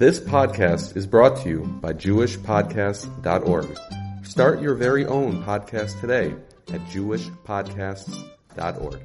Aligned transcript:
This 0.00 0.18
podcast 0.18 0.96
is 0.96 1.06
brought 1.06 1.36
to 1.42 1.48
you 1.50 1.60
by 1.82 1.92
JewishPodcasts.org. 1.92 3.78
Start 4.24 4.62
your 4.62 4.74
very 4.74 5.04
own 5.04 5.44
podcast 5.44 6.00
today 6.00 6.34
at 6.72 6.80
JewishPodcasts.org. 6.86 9.00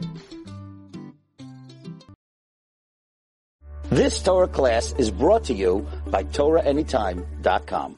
This 3.89 4.23
Torah 4.23 4.47
class 4.47 4.93
is 4.93 5.11
brought 5.11 5.43
to 5.43 5.53
you 5.53 5.85
by 6.07 6.23
TorahAnytime.com. 6.23 7.97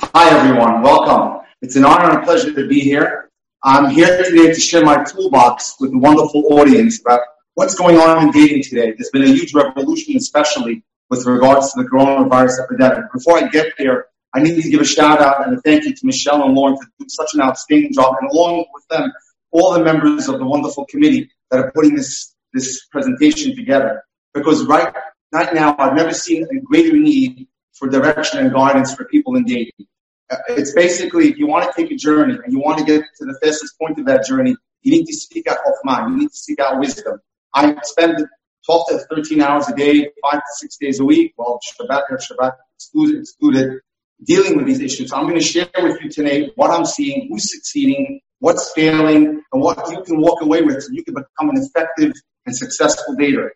Hi 0.00 0.36
everyone, 0.36 0.82
welcome. 0.82 1.46
It's 1.62 1.76
an 1.76 1.84
honor 1.84 2.10
and 2.10 2.22
a 2.22 2.24
pleasure 2.24 2.52
to 2.54 2.66
be 2.66 2.80
here. 2.80 3.30
I'm 3.62 3.88
here 3.90 4.20
today 4.24 4.52
to 4.52 4.60
share 4.60 4.84
my 4.84 5.04
toolbox 5.04 5.76
with 5.78 5.94
a 5.94 5.98
wonderful 5.98 6.58
audience 6.58 7.00
about 7.00 7.20
what's 7.54 7.76
going 7.76 7.98
on 7.98 8.24
in 8.24 8.32
dating 8.32 8.64
today. 8.64 8.94
There's 8.98 9.10
been 9.10 9.22
a 9.22 9.28
huge 9.28 9.54
revolution, 9.54 10.16
especially 10.16 10.82
with 11.10 11.26
regards 11.26 11.72
to 11.72 11.82
the 11.82 11.88
coronavirus 11.88 12.64
epidemic. 12.64 13.12
Before 13.12 13.38
I 13.38 13.48
get 13.48 13.72
there, 13.78 14.06
I 14.34 14.42
need 14.42 14.60
to 14.60 14.68
give 14.68 14.80
a 14.80 14.84
shout 14.84 15.20
out 15.20 15.46
and 15.46 15.56
a 15.56 15.60
thank 15.62 15.84
you 15.84 15.94
to 15.94 16.06
Michelle 16.06 16.44
and 16.44 16.54
Lauren 16.54 16.76
for 16.76 16.86
doing 16.98 17.08
such 17.08 17.34
an 17.34 17.40
outstanding 17.40 17.92
job, 17.92 18.16
and 18.20 18.30
along 18.30 18.66
with 18.74 18.86
them, 18.88 19.12
all 19.50 19.72
the 19.72 19.82
members 19.82 20.28
of 20.28 20.38
the 20.38 20.44
wonderful 20.44 20.84
committee 20.86 21.30
that 21.50 21.60
are 21.60 21.70
putting 21.72 21.94
this, 21.94 22.34
this 22.52 22.86
presentation 22.86 23.56
together. 23.56 24.04
Because 24.34 24.64
right, 24.66 24.94
right 25.32 25.54
now, 25.54 25.74
I've 25.78 25.94
never 25.94 26.12
seen 26.12 26.44
a 26.44 26.60
greater 26.60 26.96
need 26.96 27.46
for 27.72 27.88
direction 27.88 28.40
and 28.40 28.52
guidance 28.52 28.94
for 28.94 29.04
people 29.06 29.36
in 29.36 29.44
dating. 29.44 29.86
Uh, 30.28 30.36
it's 30.48 30.72
basically, 30.74 31.28
if 31.28 31.38
you 31.38 31.46
want 31.46 31.70
to 31.70 31.80
take 31.80 31.90
a 31.92 31.96
journey 31.96 32.36
and 32.42 32.52
you 32.52 32.58
want 32.58 32.78
to 32.78 32.84
get 32.84 33.04
to 33.18 33.24
the 33.24 33.38
fastest 33.42 33.78
point 33.78 33.98
of 33.98 34.06
that 34.06 34.26
journey, 34.26 34.56
you 34.82 34.90
need 34.90 35.06
to 35.06 35.14
seek 35.14 35.46
out 35.46 35.58
Chokhmah, 35.64 36.10
you 36.10 36.16
need 36.18 36.28
to 36.28 36.36
seek 36.36 36.60
out 36.60 36.78
wisdom. 36.78 37.20
I 37.54 37.76
spend 37.82 38.26
12 38.66 38.88
to 38.88 38.98
13 39.14 39.40
hours 39.40 39.68
a 39.68 39.74
day, 39.74 40.10
five 40.22 40.40
to 40.40 40.52
six 40.56 40.76
days 40.76 41.00
a 41.00 41.04
week, 41.04 41.32
well, 41.38 41.58
Shabbat, 41.80 42.02
Shabbat 42.10 42.52
excluded, 42.76 43.20
excluded, 43.20 43.80
dealing 44.24 44.56
with 44.56 44.66
these 44.66 44.80
issues. 44.80 45.12
I'm 45.12 45.24
going 45.24 45.38
to 45.38 45.44
share 45.44 45.68
with 45.78 46.02
you 46.02 46.10
today 46.10 46.50
what 46.56 46.70
I'm 46.70 46.84
seeing, 46.84 47.28
who's 47.30 47.50
succeeding, 47.52 48.20
what's 48.40 48.72
failing, 48.74 49.40
and 49.52 49.62
what 49.62 49.90
you 49.90 50.02
can 50.02 50.20
walk 50.20 50.42
away 50.42 50.62
with 50.62 50.82
so 50.82 50.88
you 50.92 51.04
can 51.04 51.14
become 51.14 51.50
an 51.50 51.62
effective 51.62 52.12
and 52.44 52.56
successful 52.56 53.14
dater. 53.16 53.50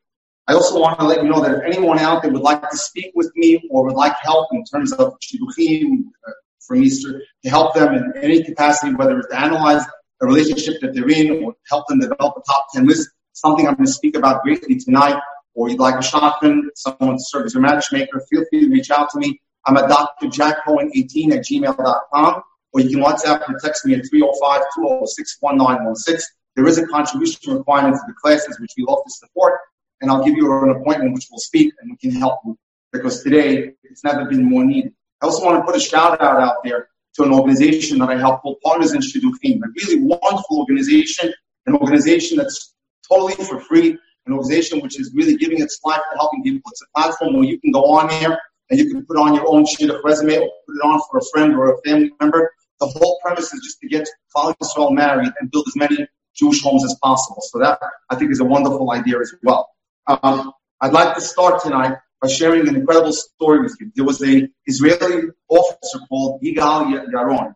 I 0.46 0.54
also 0.54 0.80
want 0.80 0.98
to 0.98 1.06
let 1.06 1.22
you 1.22 1.28
know 1.28 1.40
that 1.42 1.58
if 1.58 1.62
anyone 1.64 1.98
out 1.98 2.22
there 2.22 2.32
would 2.32 2.42
like 2.42 2.68
to 2.70 2.76
speak 2.76 3.12
with 3.14 3.30
me 3.36 3.62
or 3.70 3.84
would 3.84 3.94
like 3.94 4.14
help 4.22 4.48
in 4.52 4.64
terms 4.64 4.92
of 4.92 5.14
shidduchim 5.20 6.04
uh, 6.26 6.32
from 6.66 6.82
Easter 6.82 7.22
to 7.44 7.50
help 7.50 7.74
them 7.74 7.94
in 7.94 8.12
any 8.20 8.42
capacity, 8.42 8.94
whether 8.94 9.18
it's 9.18 9.28
to 9.28 9.40
analyze 9.40 9.84
a 10.22 10.26
relationship 10.26 10.80
that 10.80 10.94
they're 10.94 11.08
in 11.08 11.44
or 11.44 11.54
help 11.68 11.86
them 11.88 12.00
develop 12.00 12.34
a 12.36 12.42
top 12.52 12.66
10 12.74 12.86
list, 12.86 13.08
something 13.40 13.66
I'm 13.66 13.74
going 13.74 13.86
to 13.86 13.92
speak 13.92 14.16
about 14.16 14.42
briefly 14.42 14.76
tonight, 14.76 15.20
or 15.54 15.68
you'd 15.68 15.80
like 15.80 15.94
a 15.94 15.98
shadchan, 15.98 16.62
someone 16.74 17.16
to 17.16 17.22
serve 17.22 17.46
as 17.46 17.54
your 17.54 17.62
matchmaker, 17.62 18.22
feel 18.30 18.44
free 18.50 18.60
to 18.60 18.70
reach 18.70 18.90
out 18.90 19.10
to 19.10 19.18
me. 19.18 19.40
I'm 19.66 19.76
at 19.76 19.88
Dr. 19.88 20.28
Jack 20.28 20.64
Cohen 20.64 20.90
18 20.94 21.32
at 21.32 21.44
gmail.com, 21.44 22.42
or 22.72 22.80
you 22.80 22.90
can 22.90 23.00
WhatsApp 23.00 23.46
and 23.48 23.58
text 23.62 23.84
me 23.84 23.94
at 23.94 24.04
305-206-1916. 24.12 26.22
There 26.56 26.66
is 26.66 26.78
a 26.78 26.86
contribution 26.86 27.56
requirement 27.56 27.94
to 27.94 28.00
the 28.06 28.14
classes, 28.20 28.58
which 28.60 28.72
we 28.76 28.84
love 28.84 28.98
to 29.04 29.10
support, 29.10 29.54
and 30.00 30.10
I'll 30.10 30.24
give 30.24 30.36
you 30.36 30.52
an 30.62 30.70
appointment 30.70 31.14
which 31.14 31.26
will 31.30 31.38
speak 31.38 31.72
and 31.80 31.90
we 31.90 31.96
can 31.96 32.18
help 32.18 32.40
you 32.44 32.58
because 32.92 33.22
today 33.22 33.72
it's 33.84 34.04
never 34.04 34.24
been 34.24 34.44
more 34.44 34.64
needed. 34.64 34.92
I 35.22 35.26
also 35.26 35.44
want 35.44 35.58
to 35.58 35.64
put 35.64 35.76
a 35.76 35.80
shout 35.80 36.20
out 36.20 36.40
out 36.40 36.56
there 36.64 36.88
to 37.14 37.22
an 37.22 37.32
organization 37.32 37.98
that 37.98 38.08
I 38.08 38.16
help 38.16 38.42
called 38.42 38.58
Partners 38.64 38.92
in 38.92 39.00
Shidduchim, 39.00 39.60
a 39.62 39.68
really 39.76 40.02
wonderful 40.02 40.58
organization, 40.58 41.32
an 41.66 41.76
organization 41.76 42.38
that's 42.38 42.74
totally 43.10 43.34
for 43.44 43.60
free, 43.60 43.98
an 44.26 44.32
organization 44.32 44.80
which 44.80 44.98
is 44.98 45.12
really 45.14 45.36
giving 45.36 45.60
its 45.60 45.80
life 45.84 46.00
to 46.12 46.18
helping 46.18 46.42
people. 46.42 46.70
It's 46.70 46.82
a 46.82 46.98
platform 46.98 47.34
where 47.34 47.44
you 47.44 47.58
can 47.60 47.72
go 47.72 47.84
on 47.84 48.08
there 48.08 48.38
and 48.70 48.78
you 48.78 48.90
can 48.90 49.04
put 49.04 49.16
on 49.16 49.34
your 49.34 49.46
own 49.48 49.64
shidduch 49.64 50.02
resume 50.04 50.36
or 50.36 50.50
put 50.66 50.76
it 50.76 50.84
on 50.84 51.00
for 51.10 51.18
a 51.18 51.22
friend 51.32 51.54
or 51.54 51.74
a 51.74 51.80
family 51.82 52.12
member. 52.20 52.52
The 52.78 52.86
whole 52.86 53.18
premise 53.22 53.52
is 53.52 53.60
just 53.62 53.80
to 53.80 53.88
get 53.88 54.08
Klal 54.34 54.54
Yisrael 54.62 54.92
married 54.92 55.32
and 55.40 55.50
build 55.50 55.66
as 55.68 55.76
many 55.76 56.06
Jewish 56.34 56.62
homes 56.62 56.84
as 56.84 56.96
possible. 57.02 57.42
So 57.42 57.58
that 57.58 57.78
I 58.08 58.14
think 58.16 58.30
is 58.30 58.40
a 58.40 58.44
wonderful 58.44 58.90
idea 58.92 59.18
as 59.18 59.34
well. 59.42 59.68
Um, 60.06 60.52
I'd 60.80 60.92
like 60.92 61.14
to 61.14 61.20
start 61.20 61.62
tonight 61.62 61.98
by 62.22 62.28
sharing 62.28 62.68
an 62.68 62.76
incredible 62.76 63.12
story 63.12 63.60
with 63.60 63.76
you. 63.80 63.90
There 63.94 64.04
was 64.04 64.22
a 64.22 64.48
Israeli 64.66 65.28
officer 65.48 65.98
called 66.08 66.40
Yigal 66.42 67.06
Yaron. 67.12 67.54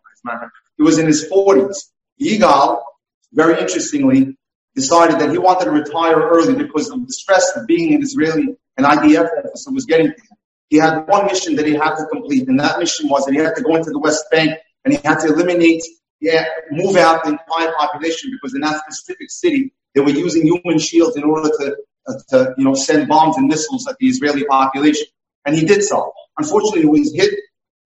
He 0.77 0.83
was 0.83 0.97
in 0.97 1.07
his 1.07 1.29
40s. 1.29 1.77
Yigal, 2.21 2.81
very 3.33 3.59
interestingly, 3.59 4.37
decided 4.75 5.19
that 5.19 5.31
he 5.31 5.37
wanted 5.37 5.65
to 5.65 5.71
retire 5.71 6.19
early 6.19 6.53
because 6.53 6.89
of 6.89 7.05
the 7.05 7.13
stress 7.13 7.55
of 7.55 7.65
being 7.65 7.93
an 7.93 8.01
Israeli, 8.01 8.55
an 8.77 8.83
IDF 8.83 9.29
officer 9.45 9.71
was 9.71 9.85
getting 9.85 10.07
to 10.07 10.13
him. 10.13 10.37
He 10.69 10.77
had 10.77 11.07
one 11.07 11.25
mission 11.27 11.55
that 11.55 11.65
he 11.65 11.73
had 11.73 11.95
to 11.95 12.05
complete, 12.11 12.47
and 12.47 12.59
that 12.59 12.79
mission 12.79 13.07
was 13.07 13.25
that 13.25 13.33
he 13.33 13.39
had 13.39 13.55
to 13.55 13.61
go 13.61 13.75
into 13.75 13.91
the 13.91 13.99
West 13.99 14.25
Bank 14.31 14.57
and 14.83 14.93
he 14.93 14.99
had 15.03 15.19
to 15.19 15.27
eliminate, 15.27 15.83
yeah, 16.19 16.45
move 16.71 16.95
out 16.95 17.23
the 17.23 17.31
entire 17.31 17.73
population 17.77 18.31
because 18.31 18.53
in 18.53 18.61
that 18.61 18.81
specific 18.81 19.31
city, 19.31 19.73
they 19.93 20.01
were 20.01 20.09
using 20.09 20.43
human 20.43 20.79
shields 20.79 21.15
in 21.15 21.23
order 21.23 21.49
to, 21.49 21.77
uh, 22.07 22.13
to, 22.29 22.53
you 22.57 22.65
know, 22.65 22.73
send 22.73 23.07
bombs 23.07 23.37
and 23.37 23.47
missiles 23.47 23.87
at 23.87 23.95
the 23.99 24.07
Israeli 24.07 24.43
population. 24.45 25.07
And 25.45 25.55
he 25.55 25.65
did 25.65 25.83
so. 25.83 26.11
Unfortunately, 26.37 26.81
he 26.81 26.87
was 26.87 27.13
hit 27.13 27.33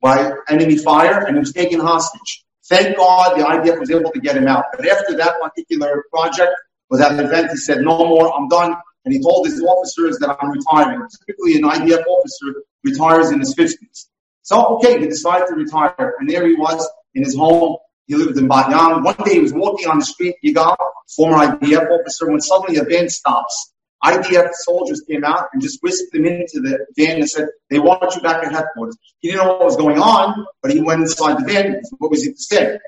by 0.01 0.31
enemy 0.49 0.77
fire 0.77 1.25
and 1.25 1.35
he 1.35 1.39
was 1.39 1.53
taken 1.53 1.79
hostage. 1.79 2.45
Thank 2.67 2.97
God 2.97 3.37
the 3.37 3.43
IDF 3.43 3.79
was 3.79 3.91
able 3.91 4.11
to 4.11 4.19
get 4.19 4.37
him 4.37 4.47
out. 4.47 4.65
But 4.75 4.87
after 4.87 5.15
that 5.17 5.39
particular 5.41 6.05
project, 6.11 6.53
with 6.89 6.99
that 6.99 7.19
event, 7.19 7.51
he 7.51 7.57
said, 7.57 7.81
no 7.81 7.97
more, 7.97 8.35
I'm 8.35 8.47
done. 8.47 8.75
And 9.05 9.13
he 9.13 9.21
told 9.21 9.45
his 9.47 9.61
officers 9.61 10.17
that 10.19 10.37
I'm 10.41 10.51
retiring. 10.51 11.07
Typically, 11.25 11.55
an 11.55 11.63
IDF 11.63 12.03
officer 12.05 12.63
retires 12.83 13.31
in 13.31 13.39
his 13.39 13.55
50s. 13.55 14.07
So, 14.41 14.77
okay, 14.77 14.99
he 14.99 15.07
decided 15.07 15.47
to 15.47 15.55
retire. 15.55 16.15
And 16.19 16.29
there 16.29 16.47
he 16.47 16.55
was 16.55 16.87
in 17.13 17.23
his 17.23 17.35
home. 17.35 17.77
He 18.07 18.15
lived 18.15 18.37
in 18.37 18.47
Bat 18.47 18.71
Yam. 18.71 19.03
One 19.03 19.15
day 19.23 19.35
he 19.35 19.39
was 19.39 19.53
walking 19.53 19.87
on 19.87 19.99
the 19.99 20.05
street, 20.05 20.35
He 20.41 20.53
Yigal, 20.53 20.75
former 21.15 21.37
IDF 21.45 21.89
officer, 21.91 22.29
when 22.29 22.41
suddenly 22.41 22.79
a 22.79 22.83
van 22.83 23.07
stops. 23.09 23.73
IDF 24.03 24.51
soldiers 24.53 25.03
came 25.07 25.23
out 25.23 25.49
and 25.53 25.61
just 25.61 25.79
whisked 25.83 26.13
him 26.15 26.25
into 26.25 26.61
the 26.61 26.85
van 26.97 27.17
and 27.17 27.29
said, 27.29 27.47
they 27.69 27.79
want 27.79 28.15
you 28.15 28.21
back 28.21 28.43
at 28.43 28.51
headquarters. 28.51 28.97
He 29.19 29.29
didn't 29.29 29.45
know 29.45 29.53
what 29.53 29.65
was 29.65 29.75
going 29.75 29.99
on, 29.99 30.45
but 30.61 30.71
he 30.71 30.81
went 30.81 31.01
inside 31.01 31.39
the 31.39 31.53
van. 31.53 31.81
What 31.97 32.09
was 32.09 32.23
he 32.23 32.31
to 32.31 32.37
say? 32.37 32.79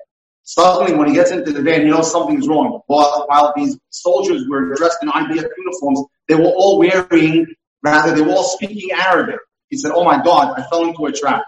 Suddenly, 0.44 0.98
when 0.98 1.08
he 1.08 1.14
gets 1.14 1.32
into 1.32 1.52
the 1.52 1.62
van, 1.62 1.82
he 1.82 1.90
knows 1.90 2.12
something's 2.12 2.48
wrong. 2.48 2.82
While, 2.88 3.26
while 3.28 3.54
these 3.56 3.78
soldiers 3.90 4.46
were 4.50 4.74
dressed 4.76 4.98
in 5.02 5.10
IDF 5.10 5.48
uniforms, 5.58 6.04
they 6.28 6.36
were 6.36 6.46
all 6.46 6.80
wearing, 6.80 7.48
rather, 7.84 8.16
they 8.16 8.22
were 8.22 8.32
all 8.32 8.44
speaking 8.44 8.92
Arabic. 8.92 9.40
He 9.70 9.78
said, 9.78 9.92
oh 9.94 10.04
my 10.04 10.22
God, 10.22 10.60
I 10.60 10.64
fell 10.70 10.86
into 10.86 11.06
a 11.06 11.12
trap. 11.12 11.44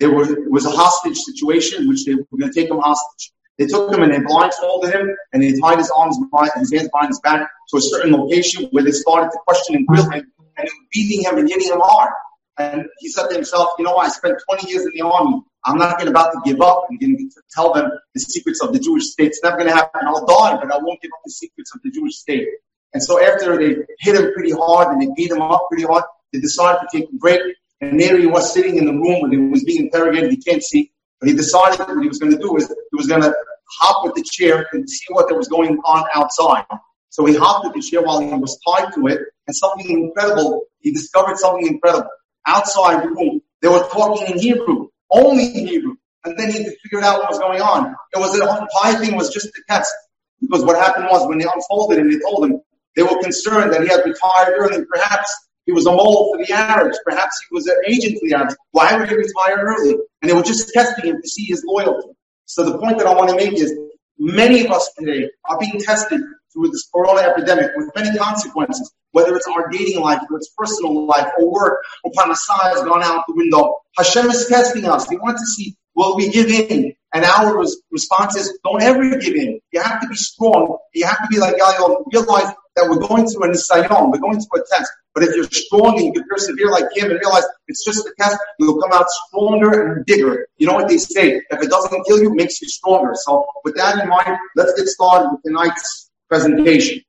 There 0.00 0.12
was, 0.12 0.30
it 0.30 0.50
was 0.50 0.64
a 0.64 0.70
hostage 0.70 1.18
situation 1.18 1.82
in 1.82 1.88
which 1.88 2.04
they 2.04 2.14
were 2.14 2.24
going 2.38 2.52
to 2.52 2.60
take 2.60 2.70
him 2.70 2.78
hostage. 2.78 3.32
They 3.58 3.66
took 3.66 3.92
him 3.92 4.02
and 4.02 4.12
they 4.12 4.20
blindfolded 4.20 4.94
him 4.94 5.14
and 5.32 5.42
they 5.42 5.52
tied 5.60 5.78
his 5.78 5.90
arms 5.94 6.18
behind, 6.30 6.50
his 6.56 6.72
hands 6.72 6.88
behind 6.90 7.08
his 7.08 7.20
back 7.20 7.46
to 7.68 7.76
a 7.76 7.80
certain 7.80 8.12
location 8.12 8.64
where 8.70 8.82
they 8.82 8.90
started 8.90 9.30
to 9.32 9.38
question 9.46 9.76
and 9.76 9.86
grill 9.86 10.08
him 10.10 10.32
and 10.56 10.68
beating 10.90 11.22
him 11.24 11.36
and 11.36 11.46
hitting 11.46 11.68
him 11.68 11.80
hard. 11.80 12.10
And 12.56 12.86
he 13.00 13.10
said 13.10 13.28
to 13.28 13.34
himself, 13.34 13.70
you 13.78 13.84
know, 13.84 13.96
I 13.96 14.08
spent 14.08 14.38
20 14.48 14.70
years 14.70 14.86
in 14.86 14.92
the 14.94 15.02
army. 15.02 15.42
I'm 15.64 15.78
not 15.78 15.98
going 15.98 16.08
about 16.08 16.32
to 16.32 16.40
give 16.44 16.60
up 16.60 16.86
and 16.88 16.98
to 17.00 17.42
tell 17.50 17.72
them 17.74 17.90
the 18.14 18.20
secrets 18.20 18.62
of 18.62 18.72
the 18.72 18.78
Jewish 18.78 19.04
state. 19.04 19.28
It's 19.28 19.40
never 19.42 19.56
going 19.56 19.68
to 19.68 19.74
happen. 19.74 20.02
I'll 20.06 20.24
die, 20.24 20.56
but 20.56 20.72
I 20.72 20.78
won't 20.78 21.00
give 21.02 21.10
up 21.12 21.20
the 21.24 21.30
secrets 21.30 21.74
of 21.74 21.82
the 21.82 21.90
Jewish 21.90 22.16
state. 22.16 22.48
And 22.94 23.02
so 23.02 23.22
after 23.22 23.56
they 23.58 23.82
hit 24.00 24.16
him 24.16 24.32
pretty 24.32 24.52
hard 24.52 24.88
and 24.88 25.02
they 25.02 25.08
beat 25.14 25.30
him 25.30 25.42
up 25.42 25.66
pretty 25.70 25.84
hard, 25.84 26.04
they 26.32 26.40
decided 26.40 26.80
to 26.80 26.98
take 26.98 27.08
a 27.10 27.16
break. 27.16 27.40
And 27.80 28.00
there 28.00 28.18
he 28.18 28.26
was 28.26 28.52
sitting 28.52 28.78
in 28.78 28.86
the 28.86 28.92
room 28.92 29.22
when 29.22 29.32
he 29.32 29.38
was 29.38 29.64
being 29.64 29.84
interrogated. 29.84 30.30
He 30.30 30.38
can't 30.38 30.62
see. 30.62 30.92
But 31.20 31.28
he 31.28 31.34
decided 31.34 31.78
what 31.80 32.02
he 32.02 32.08
was 32.08 32.18
going 32.18 32.32
to 32.32 32.38
do 32.38 32.56
is 32.56 32.68
he 32.68 32.96
was 32.96 33.06
going 33.06 33.22
to 33.22 33.34
hop 33.78 34.04
with 34.04 34.14
the 34.14 34.22
chair 34.22 34.66
and 34.72 34.88
see 34.88 35.06
what 35.10 35.28
there 35.28 35.36
was 35.36 35.48
going 35.48 35.78
on 35.84 36.04
outside. 36.14 36.64
So 37.10 37.26
he 37.26 37.34
hopped 37.36 37.66
with 37.66 37.74
the 37.74 37.82
chair 37.82 38.02
while 38.02 38.20
he 38.20 38.26
was 38.28 38.58
tied 38.66 38.92
to 38.94 39.06
it, 39.08 39.20
and 39.46 39.54
something 39.54 39.90
incredible, 39.90 40.62
he 40.78 40.92
discovered 40.92 41.36
something 41.36 41.66
incredible. 41.66 42.08
Outside 42.46 43.04
the 43.04 43.08
room, 43.08 43.42
they 43.60 43.68
were 43.68 43.86
talking 43.88 44.26
in 44.28 44.38
Hebrew 44.38 44.89
only 45.10 45.50
Hebrew. 45.50 45.94
And 46.24 46.38
then 46.38 46.50
he 46.50 46.64
figured 46.82 47.04
out 47.04 47.20
what 47.20 47.30
was 47.30 47.38
going 47.38 47.62
on. 47.62 47.94
It 48.14 48.18
was 48.18 48.32
the 48.32 48.42
entire 48.44 49.02
thing 49.02 49.16
was 49.16 49.30
just 49.30 49.46
a 49.46 49.62
test. 49.68 49.92
Because 50.40 50.64
what 50.64 50.76
happened 50.76 51.06
was 51.10 51.26
when 51.28 51.38
they 51.38 51.46
unfolded 51.52 51.98
and 51.98 52.12
they 52.12 52.18
told 52.18 52.44
him, 52.44 52.60
they 52.96 53.02
were 53.02 53.20
concerned 53.22 53.72
that 53.72 53.82
he 53.82 53.88
had 53.88 54.04
retired 54.04 54.54
early. 54.58 54.84
Perhaps 54.92 55.34
he 55.66 55.72
was 55.72 55.86
a 55.86 55.92
mole 55.92 56.34
for 56.34 56.44
the 56.44 56.52
Arabs. 56.52 56.98
Perhaps 57.04 57.38
he 57.48 57.54
was 57.54 57.66
an 57.66 57.76
agent 57.86 58.18
for 58.18 58.28
the 58.28 58.34
Arabs. 58.34 58.56
Why 58.72 58.96
would 58.96 59.08
he 59.08 59.14
retire 59.14 59.58
early? 59.58 59.96
And 60.20 60.30
they 60.30 60.34
were 60.34 60.42
just 60.42 60.68
testing 60.72 61.10
him 61.10 61.22
to 61.22 61.28
see 61.28 61.44
his 61.44 61.64
loyalty. 61.66 62.08
So 62.46 62.64
the 62.64 62.78
point 62.78 62.98
that 62.98 63.06
I 63.06 63.14
want 63.14 63.30
to 63.30 63.36
make 63.36 63.52
is 63.52 63.72
many 64.20 64.64
of 64.64 64.70
us 64.70 64.92
today 64.98 65.28
are 65.46 65.58
being 65.58 65.80
tested 65.80 66.20
through 66.52 66.68
this 66.70 66.88
corona 66.94 67.22
epidemic 67.22 67.70
with 67.76 67.90
many 67.96 68.16
consequences, 68.16 68.92
whether 69.12 69.34
it's 69.34 69.46
our 69.48 69.68
dating 69.70 70.00
life, 70.00 70.20
or 70.30 70.36
it's 70.36 70.52
personal 70.56 71.06
life, 71.06 71.28
or 71.38 71.50
work, 71.50 71.82
or 72.04 72.12
parnassah 72.12 72.74
has 72.74 72.82
gone 72.82 73.02
out 73.02 73.24
the 73.26 73.34
window. 73.34 73.76
Hashem 73.96 74.26
is 74.26 74.46
testing 74.46 74.84
us. 74.84 75.08
He 75.08 75.16
wants 75.16 75.40
to 75.42 75.46
see, 75.46 75.76
will 75.94 76.16
we 76.16 76.28
give 76.28 76.48
in? 76.48 76.92
And 77.12 77.24
our 77.24 77.58
res- 77.58 77.80
response 77.90 78.36
is, 78.36 78.58
don't 78.62 78.82
ever 78.82 79.16
give 79.16 79.34
in. 79.34 79.60
You 79.72 79.82
have 79.82 80.00
to 80.02 80.08
be 80.08 80.14
strong. 80.14 80.78
You 80.94 81.06
have 81.06 81.18
to 81.22 81.28
be 81.28 81.38
like 81.38 81.56
Yigal, 81.56 82.04
realize 82.12 82.54
that 82.76 82.88
we're 82.88 83.06
going 83.06 83.26
through 83.26 83.44
a 83.44 83.48
nisayon, 83.48 84.10
we're 84.10 84.18
going 84.18 84.40
through 84.40 84.62
a 84.62 84.64
test. 84.70 84.90
But 85.14 85.24
if 85.24 85.34
you're 85.34 85.44
strong 85.44 85.96
and 85.96 86.06
you 86.06 86.12
can 86.12 86.24
persevere 86.28 86.70
like 86.70 86.84
him 86.94 87.10
and 87.10 87.18
realize 87.18 87.42
it's 87.66 87.84
just 87.84 88.06
a 88.06 88.12
test, 88.18 88.36
you'll 88.58 88.80
come 88.80 88.92
out 88.92 89.06
stronger 89.08 89.96
and 89.96 90.06
bigger. 90.06 90.46
You 90.58 90.68
know 90.68 90.74
what 90.74 90.88
they 90.88 90.98
say? 90.98 91.42
If 91.50 91.62
it 91.62 91.68
doesn't 91.68 92.04
kill 92.06 92.20
you, 92.20 92.30
it 92.30 92.36
makes 92.36 92.62
you 92.62 92.68
stronger. 92.68 93.12
So 93.14 93.44
with 93.64 93.76
that 93.76 94.02
in 94.02 94.08
mind, 94.08 94.38
let's 94.54 94.72
get 94.74 94.86
started 94.86 95.30
with 95.32 95.42
tonight's 95.42 96.10
presentation. 96.28 97.02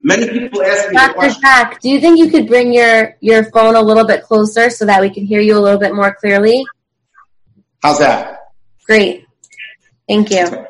Many 0.00 0.28
people 0.28 0.62
ask 0.62 0.90
me 0.90 0.96
Dr. 0.96 1.30
Jack, 1.40 1.80
do 1.80 1.88
you 1.88 1.98
think 1.98 2.18
you 2.18 2.30
could 2.30 2.46
bring 2.46 2.74
your, 2.74 3.16
your 3.20 3.44
phone 3.50 3.74
a 3.74 3.80
little 3.80 4.06
bit 4.06 4.22
closer 4.22 4.68
so 4.68 4.84
that 4.84 5.00
we 5.00 5.08
can 5.08 5.24
hear 5.24 5.40
you 5.40 5.58
a 5.58 5.60
little 5.60 5.80
bit 5.80 5.94
more 5.94 6.14
clearly? 6.14 6.62
How's 7.82 7.98
that? 7.98 8.38
Great. 8.86 9.26
Thank 10.06 10.30
you. 10.30 10.66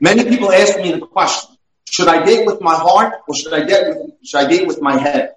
Many 0.00 0.24
people 0.24 0.52
ask 0.52 0.76
me 0.78 0.92
the 0.92 1.06
question, 1.06 1.55
should 1.96 2.08
I 2.08 2.22
date 2.26 2.44
with 2.44 2.60
my 2.60 2.74
heart 2.74 3.14
or 3.26 3.34
should 3.34 3.54
I 3.54 3.64
date 3.64 3.88
with, 3.88 4.10
should 4.22 4.40
I 4.44 4.46
date 4.46 4.66
with 4.66 4.82
my 4.82 4.98
head? 4.98 5.32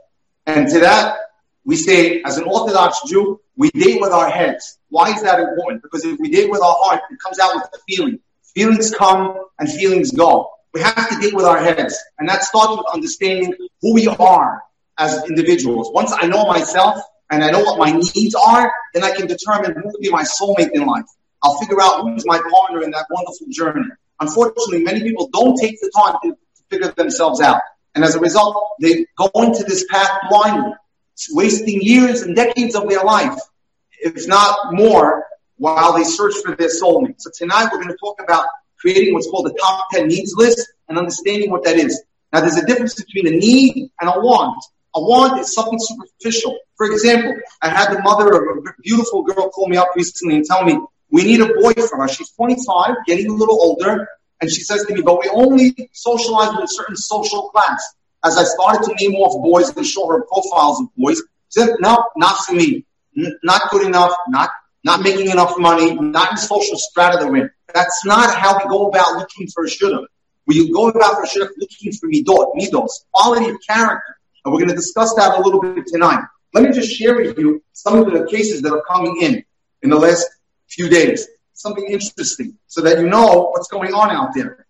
And 0.46 0.68
to 0.68 0.80
that, 0.80 1.16
we 1.64 1.78
say, 1.78 2.22
as 2.24 2.38
an 2.38 2.44
Orthodox 2.44 3.00
Jew, 3.08 3.40
we 3.56 3.70
date 3.72 4.02
with 4.02 4.12
our 4.12 4.30
heads. 4.30 4.78
Why 4.90 5.10
is 5.16 5.22
that 5.22 5.40
important? 5.40 5.84
Because 5.84 6.04
if 6.04 6.20
we 6.20 6.30
date 6.30 6.50
with 6.52 6.62
our 6.62 6.76
heart, 6.82 7.00
it 7.10 7.18
comes 7.26 7.40
out 7.40 7.56
with 7.56 7.72
the 7.72 7.80
feeling. 7.88 8.20
Feelings 8.54 8.94
come 8.94 9.38
and 9.58 9.72
feelings 9.72 10.12
go. 10.12 10.50
We 10.74 10.82
have 10.82 11.10
to 11.10 11.18
date 11.22 11.34
with 11.34 11.46
our 11.46 11.60
heads. 11.60 11.98
And 12.18 12.28
that 12.28 12.44
starts 12.44 12.76
with 12.76 12.88
understanding 12.94 13.56
who 13.82 13.94
we 13.94 14.08
are 14.08 14.62
as 14.98 15.24
individuals. 15.30 15.92
Once 15.94 16.12
I 16.14 16.28
know 16.28 16.46
myself 16.46 17.02
and 17.32 17.42
I 17.42 17.52
know 17.52 17.62
what 17.62 17.80
my 17.80 17.92
needs 17.92 18.36
are, 18.36 18.70
then 18.94 19.06
I 19.06 19.16
can 19.16 19.28
determine 19.28 19.76
who 19.76 19.88
will 19.88 20.02
be 20.02 20.10
my 20.10 20.24
soulmate 20.24 20.72
in 20.74 20.86
life. 20.86 21.06
I'll 21.42 21.58
figure 21.60 21.82
out 21.82 22.02
who's 22.02 22.26
my 22.26 22.42
partner 22.52 22.84
in 22.84 22.92
that 22.92 23.06
wonderful 23.10 23.48
journey. 23.50 23.88
Unfortunately, 24.20 24.84
many 24.84 25.02
people 25.02 25.30
don't 25.32 25.56
take 25.58 25.80
the 25.80 25.90
time 25.96 26.18
to 26.24 26.36
figure 26.70 26.92
themselves 26.92 27.42
out. 27.42 27.62
And 27.96 28.04
as 28.04 28.16
a 28.16 28.20
result, 28.20 28.56
they 28.82 29.06
go 29.18 29.30
into 29.36 29.64
this 29.64 29.86
path 29.90 30.12
blindly, 30.30 30.74
wasting 31.32 31.82
years 31.82 32.22
and 32.22 32.36
decades 32.36 32.76
of 32.76 32.88
their 32.88 33.04
life, 33.04 33.38
if 34.02 34.28
not 34.28 34.74
more, 34.74 35.26
while 35.58 35.94
they 35.94 36.04
search 36.04 36.36
for 36.44 36.56
their 36.56 36.70
soulmate. 36.70 37.16
So 37.20 37.30
tonight 37.36 37.70
we're 37.72 37.82
going 37.82 37.90
to 37.90 37.98
talk 37.98 38.22
about 38.24 38.46
creating 38.78 39.14
what's 39.14 39.30
called 39.30 39.48
a 39.48 39.54
top 39.60 39.88
10 39.92 40.08
needs 40.08 40.34
list 40.36 40.72
and 40.88 40.98
understanding 40.98 41.52
what 41.52 41.64
that 41.66 41.76
is. 41.76 42.02
Now 42.32 42.42
there's 42.42 42.56
a 42.56 42.66
difference 42.66 42.96
between 42.96 43.28
a 43.28 43.38
need 43.38 43.92
and 44.00 44.10
a 44.10 44.20
want. 44.20 44.64
A 44.96 45.02
want 45.02 45.40
is 45.40 45.54
something 45.54 45.80
superficial. 45.80 46.58
For 46.78 46.86
example, 46.92 47.36
I 47.62 47.70
had 47.70 47.94
the 47.94 48.02
mother 48.02 48.28
of 48.34 48.58
a 48.66 48.72
beautiful 48.82 49.24
girl 49.24 49.50
call 49.50 49.68
me 49.68 49.78
up 49.78 49.90
recently 49.96 50.38
and 50.38 50.46
tell 50.46 50.64
me, 50.64 50.80
we 51.12 51.24
need 51.24 51.42
a 51.42 51.54
boy 51.56 51.74
for 51.74 51.98
her. 51.98 52.08
She's 52.08 52.32
25, 52.32 52.96
getting 53.06 53.30
a 53.30 53.34
little 53.34 53.60
older, 53.62 54.08
and 54.42 54.50
she 54.50 54.62
says 54.62 54.86
to 54.86 54.94
me, 54.94 55.02
but 55.02 55.20
we 55.20 55.30
only 55.30 55.90
socialize 55.94 56.54
with 56.56 56.64
a 56.64 56.68
certain 56.68 56.96
social 56.96 57.50
class. 57.50 57.96
As 58.24 58.38
I 58.38 58.44
started 58.44 58.84
to 58.84 58.96
name 59.00 59.16
off 59.16 59.42
boys 59.44 59.76
and 59.76 59.86
show 59.86 60.08
her 60.08 60.24
profiles 60.24 60.82
of 60.82 60.88
boys, 60.98 61.18
she 61.50 61.62
said, 61.62 61.76
no, 61.80 62.04
not 62.16 62.38
for 62.46 62.54
me. 62.54 62.86
N- 63.18 63.38
not 63.44 63.70
good 63.72 63.86
enough, 63.86 64.14
not, 64.28 64.50
not 64.84 65.02
making 65.02 65.30
enough 65.30 65.58
money, 65.58 65.94
not 65.94 66.32
in 66.32 66.38
social 66.38 66.78
strata 66.78 67.18
they're 67.20 67.36
in. 67.36 67.50
That's 67.74 68.06
not 68.06 68.34
how 68.34 68.58
we 68.58 68.70
go 68.70 68.88
about 68.88 69.18
looking 69.18 69.48
for 69.48 69.66
a 69.66 69.68
shidduch. 69.68 70.06
We 70.46 70.72
go 70.72 70.90
about 70.90 71.16
for 71.16 71.24
a 71.24 71.28
shidduch 71.28 71.52
looking 71.58 71.94
for 71.94 72.10
midot, 72.10 72.56
midos, 72.56 72.92
quality 73.12 73.50
of 73.50 73.58
character. 73.68 74.18
And 74.44 74.54
we're 74.54 74.60
going 74.60 74.70
to 74.70 74.76
discuss 74.76 75.14
that 75.16 75.38
a 75.38 75.42
little 75.42 75.62
bit 75.62 75.86
tonight. 75.88 76.24
Let 76.54 76.64
me 76.64 76.72
just 76.72 76.92
share 76.92 77.16
with 77.16 77.38
you 77.38 77.62
some 77.74 78.00
of 78.00 78.12
the 78.12 78.26
cases 78.26 78.62
that 78.62 78.74
are 78.74 78.84
coming 78.88 79.22
in 79.22 79.44
in 79.84 79.90
the 79.90 79.98
last 79.98 80.28
few 80.68 80.90
days. 80.90 81.28
Something 81.60 81.88
interesting 81.88 82.58
so 82.68 82.80
that 82.84 83.00
you 83.00 83.10
know 83.10 83.50
what's 83.52 83.68
going 83.68 83.94
on 83.94 84.12
out 84.12 84.34
there. 84.34 84.66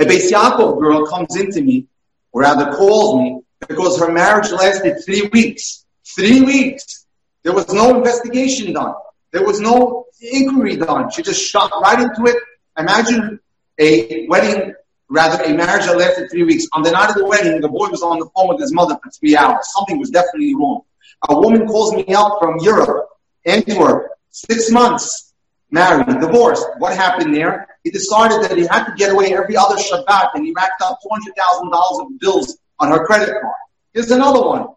A 0.00 0.04
Beis 0.04 0.32
Yaakov 0.32 0.80
girl 0.80 1.06
comes 1.06 1.36
into 1.36 1.60
me, 1.60 1.86
or 2.32 2.40
rather 2.40 2.72
calls 2.72 3.20
me, 3.20 3.42
because 3.68 4.00
her 4.00 4.10
marriage 4.10 4.50
lasted 4.52 5.04
three 5.04 5.28
weeks. 5.34 5.84
Three 6.16 6.40
weeks. 6.40 7.04
There 7.42 7.52
was 7.52 7.70
no 7.70 7.94
investigation 7.94 8.72
done. 8.72 8.94
There 9.32 9.44
was 9.44 9.60
no 9.60 10.06
inquiry 10.18 10.76
done. 10.76 11.10
She 11.10 11.20
just 11.22 11.42
shot 11.42 11.70
right 11.82 12.00
into 12.00 12.24
it. 12.24 12.36
Imagine 12.78 13.38
a 13.78 14.26
wedding, 14.28 14.72
rather 15.10 15.44
a 15.44 15.52
marriage 15.52 15.84
that 15.84 15.98
lasted 15.98 16.30
three 16.30 16.44
weeks. 16.44 16.66
On 16.72 16.82
the 16.82 16.90
night 16.90 17.10
of 17.10 17.16
the 17.16 17.26
wedding, 17.26 17.60
the 17.60 17.68
boy 17.68 17.88
was 17.90 18.02
on 18.02 18.18
the 18.18 18.30
phone 18.34 18.48
with 18.48 18.60
his 18.60 18.72
mother 18.72 18.98
for 19.02 19.10
three 19.10 19.36
hours. 19.36 19.68
Something 19.76 19.98
was 19.98 20.08
definitely 20.08 20.54
wrong. 20.54 20.80
A 21.28 21.38
woman 21.38 21.66
calls 21.66 21.92
me 21.92 22.14
up 22.14 22.38
from 22.40 22.60
Europe, 22.60 23.08
Antwerp, 23.44 24.08
six 24.30 24.70
months, 24.70 25.31
married, 25.72 26.06
divorced. 26.20 26.64
What 26.78 26.96
happened 26.96 27.34
there? 27.34 27.66
He 27.82 27.90
decided 27.90 28.42
that 28.42 28.56
he 28.56 28.66
had 28.66 28.84
to 28.84 28.94
get 28.96 29.10
away 29.10 29.34
every 29.34 29.56
other 29.56 29.76
Shabbat 29.76 30.30
and 30.34 30.46
he 30.46 30.52
racked 30.52 30.80
up 30.82 30.98
$200,000 31.04 32.00
of 32.00 32.20
bills 32.20 32.58
on 32.78 32.92
her 32.92 33.04
credit 33.04 33.30
card. 33.30 33.54
Here's 33.92 34.10
another 34.10 34.40
one. 34.40 34.68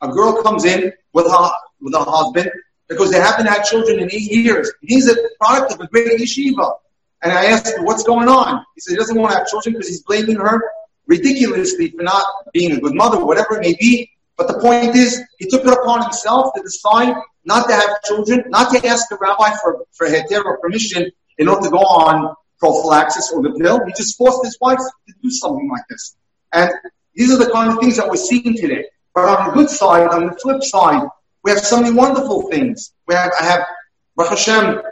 A 0.00 0.08
girl 0.08 0.42
comes 0.42 0.64
in 0.64 0.92
with 1.12 1.26
her, 1.26 1.50
with 1.80 1.94
her 1.94 2.04
husband 2.04 2.50
because 2.88 3.10
they 3.10 3.20
haven't 3.20 3.46
had 3.46 3.62
children 3.62 4.00
in 4.00 4.10
eight 4.10 4.30
years. 4.32 4.72
He's 4.80 5.08
a 5.08 5.16
product 5.40 5.72
of 5.72 5.80
a 5.80 5.86
great 5.88 6.18
yeshiva. 6.18 6.74
And 7.22 7.32
I 7.32 7.46
asked 7.46 7.76
him, 7.76 7.84
what's 7.84 8.04
going 8.04 8.28
on? 8.28 8.64
He 8.74 8.80
said 8.80 8.92
he 8.92 8.96
doesn't 8.96 9.16
want 9.16 9.32
to 9.32 9.38
have 9.38 9.48
children 9.48 9.74
because 9.74 9.88
he's 9.88 10.02
blaming 10.02 10.36
her 10.36 10.62
ridiculously 11.06 11.90
for 11.90 12.02
not 12.02 12.24
being 12.52 12.72
a 12.72 12.80
good 12.80 12.94
mother, 12.94 13.24
whatever 13.24 13.56
it 13.56 13.62
may 13.62 13.74
be. 13.74 14.10
But 14.38 14.46
the 14.46 14.60
point 14.60 14.94
is, 14.94 15.20
he 15.38 15.46
took 15.50 15.64
it 15.64 15.72
upon 15.72 16.02
himself 16.02 16.54
to 16.54 16.62
decide 16.62 17.14
not 17.44 17.68
to 17.68 17.74
have 17.74 18.02
children, 18.04 18.44
not 18.48 18.72
to 18.72 18.86
ask 18.86 19.08
the 19.08 19.18
rabbi 19.20 19.50
for, 19.60 19.84
for 19.92 20.06
heter 20.06 20.44
or 20.44 20.58
permission 20.58 21.10
in 21.38 21.48
order 21.48 21.62
to 21.62 21.70
go 21.70 21.78
on 21.78 22.34
prophylaxis 22.60 23.32
or 23.32 23.42
the 23.42 23.50
pill. 23.58 23.84
He 23.84 23.92
just 23.96 24.16
forced 24.16 24.44
his 24.44 24.56
wife 24.60 24.78
to 24.78 25.14
do 25.22 25.30
something 25.30 25.68
like 25.68 25.82
this. 25.90 26.16
And 26.52 26.70
these 27.14 27.32
are 27.32 27.38
the 27.38 27.50
kind 27.50 27.72
of 27.72 27.80
things 27.80 27.96
that 27.96 28.08
we're 28.08 28.16
seeing 28.16 28.56
today. 28.56 28.84
But 29.12 29.24
on 29.24 29.48
the 29.48 29.54
good 29.54 29.70
side, 29.70 30.08
on 30.08 30.26
the 30.26 30.32
flip 30.34 30.62
side, 30.62 31.08
we 31.42 31.50
have 31.50 31.60
so 31.60 31.80
many 31.80 31.94
wonderful 31.94 32.48
things. 32.48 32.92
We 33.08 33.16
have, 33.16 33.32
I 33.40 33.44
have, 33.44 33.66
Baruch 34.14 34.30
Hashem, 34.30 34.82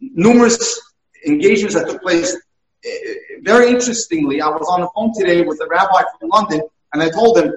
numerous 0.00 0.80
engagements 1.26 1.74
that 1.74 1.88
took 1.88 2.02
place. 2.02 2.34
Eh, 2.84 2.88
eh, 2.88 3.14
very 3.42 3.70
interestingly, 3.70 4.40
I 4.40 4.48
was 4.48 4.68
on 4.68 4.82
the 4.82 4.88
phone 4.94 5.12
today 5.14 5.42
with 5.42 5.60
a 5.60 5.66
rabbi 5.66 6.02
from 6.20 6.28
London, 6.28 6.62
and 6.92 7.02
I 7.02 7.10
told 7.10 7.38
him, 7.38 7.54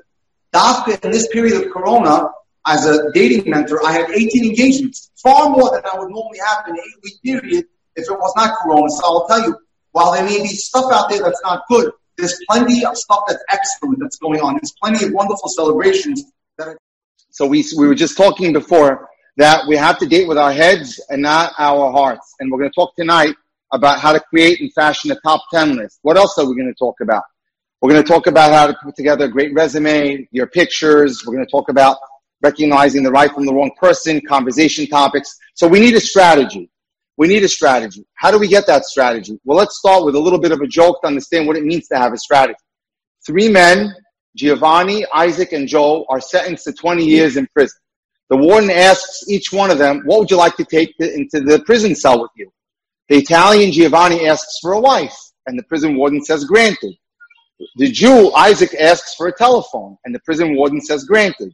Dafka, 0.54 1.04
in 1.04 1.12
this 1.12 1.28
period 1.28 1.66
of 1.66 1.72
Corona, 1.72 2.30
as 2.66 2.86
a 2.86 3.12
dating 3.14 3.50
mentor, 3.50 3.86
I 3.86 3.92
had 3.94 4.10
18 4.10 4.46
engagements, 4.46 5.12
far 5.22 5.50
more 5.50 5.72
than 5.72 5.82
I 5.92 5.98
would 6.00 6.10
normally 6.10 6.40
have 6.46 6.68
in 6.68 6.74
an 6.74 6.80
eight-week 6.80 7.22
period 7.24 7.66
if 7.96 8.10
it 8.10 8.12
was 8.12 8.34
not 8.36 8.58
Corona. 8.60 8.90
So 8.90 9.02
I'll 9.04 9.28
tell 9.28 9.42
you, 9.42 9.58
while 9.92 10.14
there 10.14 10.24
may 10.24 10.42
be 10.42 10.50
stuff 10.50 10.92
out 10.92 11.10
there 11.10 11.24
that's 11.24 11.42
not 11.44 11.64
good, 11.70 11.92
there's 12.18 12.40
plenty 12.50 12.86
of 12.86 12.98
stuff 12.98 13.24
that's 13.28 13.44
excellent 13.50 14.00
that's 14.00 14.18
going 14.18 14.42
on. 14.42 14.56
There's 14.56 14.74
plenty 14.82 15.06
of 15.06 15.14
wonderful 15.14 15.50
celebrations 15.50 16.24
that 16.58 16.68
are 16.68 16.78
so 17.38 17.46
we, 17.46 17.64
we 17.78 17.88
were 17.88 17.94
just 17.94 18.18
talking 18.18 18.52
before 18.52 19.10
that 19.38 19.68
we 19.68 19.76
have 19.76 20.00
to 20.00 20.08
date 20.08 20.28
with 20.28 20.40
our 20.40 20.52
heads 20.52 21.00
and 21.10 21.22
not 21.22 21.54
our 21.60 21.92
hearts. 21.92 22.34
And 22.40 22.52
we're 22.52 22.58
going 22.58 22.72
to 22.72 22.74
talk 22.74 22.96
tonight 22.96 23.36
about 23.72 24.00
how 24.00 24.12
to 24.12 24.20
create 24.20 24.60
and 24.60 24.74
fashion 24.74 25.12
a 25.12 25.20
top 25.20 25.42
10 25.54 25.76
list. 25.76 26.00
What 26.02 26.18
else 26.18 26.36
are 26.40 26.50
we 26.50 26.56
going 26.56 26.74
to 26.74 26.74
talk 26.74 26.96
about? 27.00 27.24
We're 27.82 27.92
going 27.92 28.04
to 28.04 28.08
talk 28.08 28.28
about 28.28 28.54
how 28.54 28.68
to 28.68 28.78
put 28.84 28.96
together 28.96 29.26
a 29.26 29.30
great 29.30 29.54
resume, 29.54 30.28
your 30.32 30.48
pictures. 30.48 31.24
We're 31.26 31.36
going 31.36 31.46
to 31.46 31.52
talk 31.52 31.70
about 31.70 31.98
recognizing 32.42 33.04
the 33.04 33.12
right 33.12 33.32
from 33.32 33.46
the 33.46 33.54
wrong 33.54 33.72
person, 33.80 34.22
conversation 34.22 34.88
topics. 34.88 35.36
So 35.54 35.68
we 35.68 35.80
need 35.80 35.96
a 35.96 36.00
strategy. 36.00 36.70
We 37.18 37.28
need 37.28 37.44
a 37.44 37.48
strategy. 37.48 38.06
How 38.16 38.32
do 38.32 38.40
we 38.40 38.48
get 38.48 38.68
that 38.68 38.86
strategy? 38.86 39.40
Well, 39.44 39.58
let's 39.58 39.78
start 39.78 40.06
with 40.06 40.16
a 40.16 40.20
little 40.20 40.40
bit 40.40 40.52
of 40.52 40.62
a 40.62 40.68
joke 40.68 41.02
to 41.02 41.08
understand 41.08 41.48
what 41.48 41.58
it 41.58 41.64
means 41.64 41.88
to 41.90 41.98
have 41.98 42.14
a 42.14 42.18
strategy. 42.18 42.60
Three 43.26 43.50
men 43.50 43.94
Giovanni, 44.38 45.04
Isaac, 45.14 45.52
and 45.52 45.68
Joel 45.68 46.06
are 46.10 46.22
sentenced 46.22 46.66
to 46.66 46.74
20 46.74 47.04
years 47.04 47.38
in 47.38 47.48
prison. 47.48 47.80
The 48.30 48.38
warden 48.38 48.70
asks 48.70 49.24
each 49.28 49.52
one 49.52 49.72
of 49.72 49.80
them, 49.80 50.04
what 50.06 50.20
would 50.20 50.32
you 50.32 50.38
like 50.38 50.56
to 50.58 50.66
take 50.66 50.96
to, 50.98 51.12
into 51.12 51.42
the 51.42 51.64
prison 51.66 51.96
cell 51.96 52.22
with 52.22 52.32
you? 52.36 52.52
The 53.10 53.18
Italian 53.18 53.72
Giovanni 53.72 54.28
asks 54.28 54.60
for 54.62 54.74
a 54.74 54.80
wife, 54.80 55.16
and 55.48 55.58
the 55.58 55.64
prison 55.64 55.98
warden 55.98 56.24
says 56.24 56.46
granted. 56.46 56.94
The 57.76 57.92
Jew, 57.92 58.34
Isaac, 58.34 58.76
asks 58.80 59.16
for 59.16 59.28
a 59.28 59.32
telephone, 59.32 59.98
and 60.06 60.14
the 60.14 60.20
prison 60.20 60.56
warden 60.56 60.82
says 60.82 61.06
granted. 61.06 61.54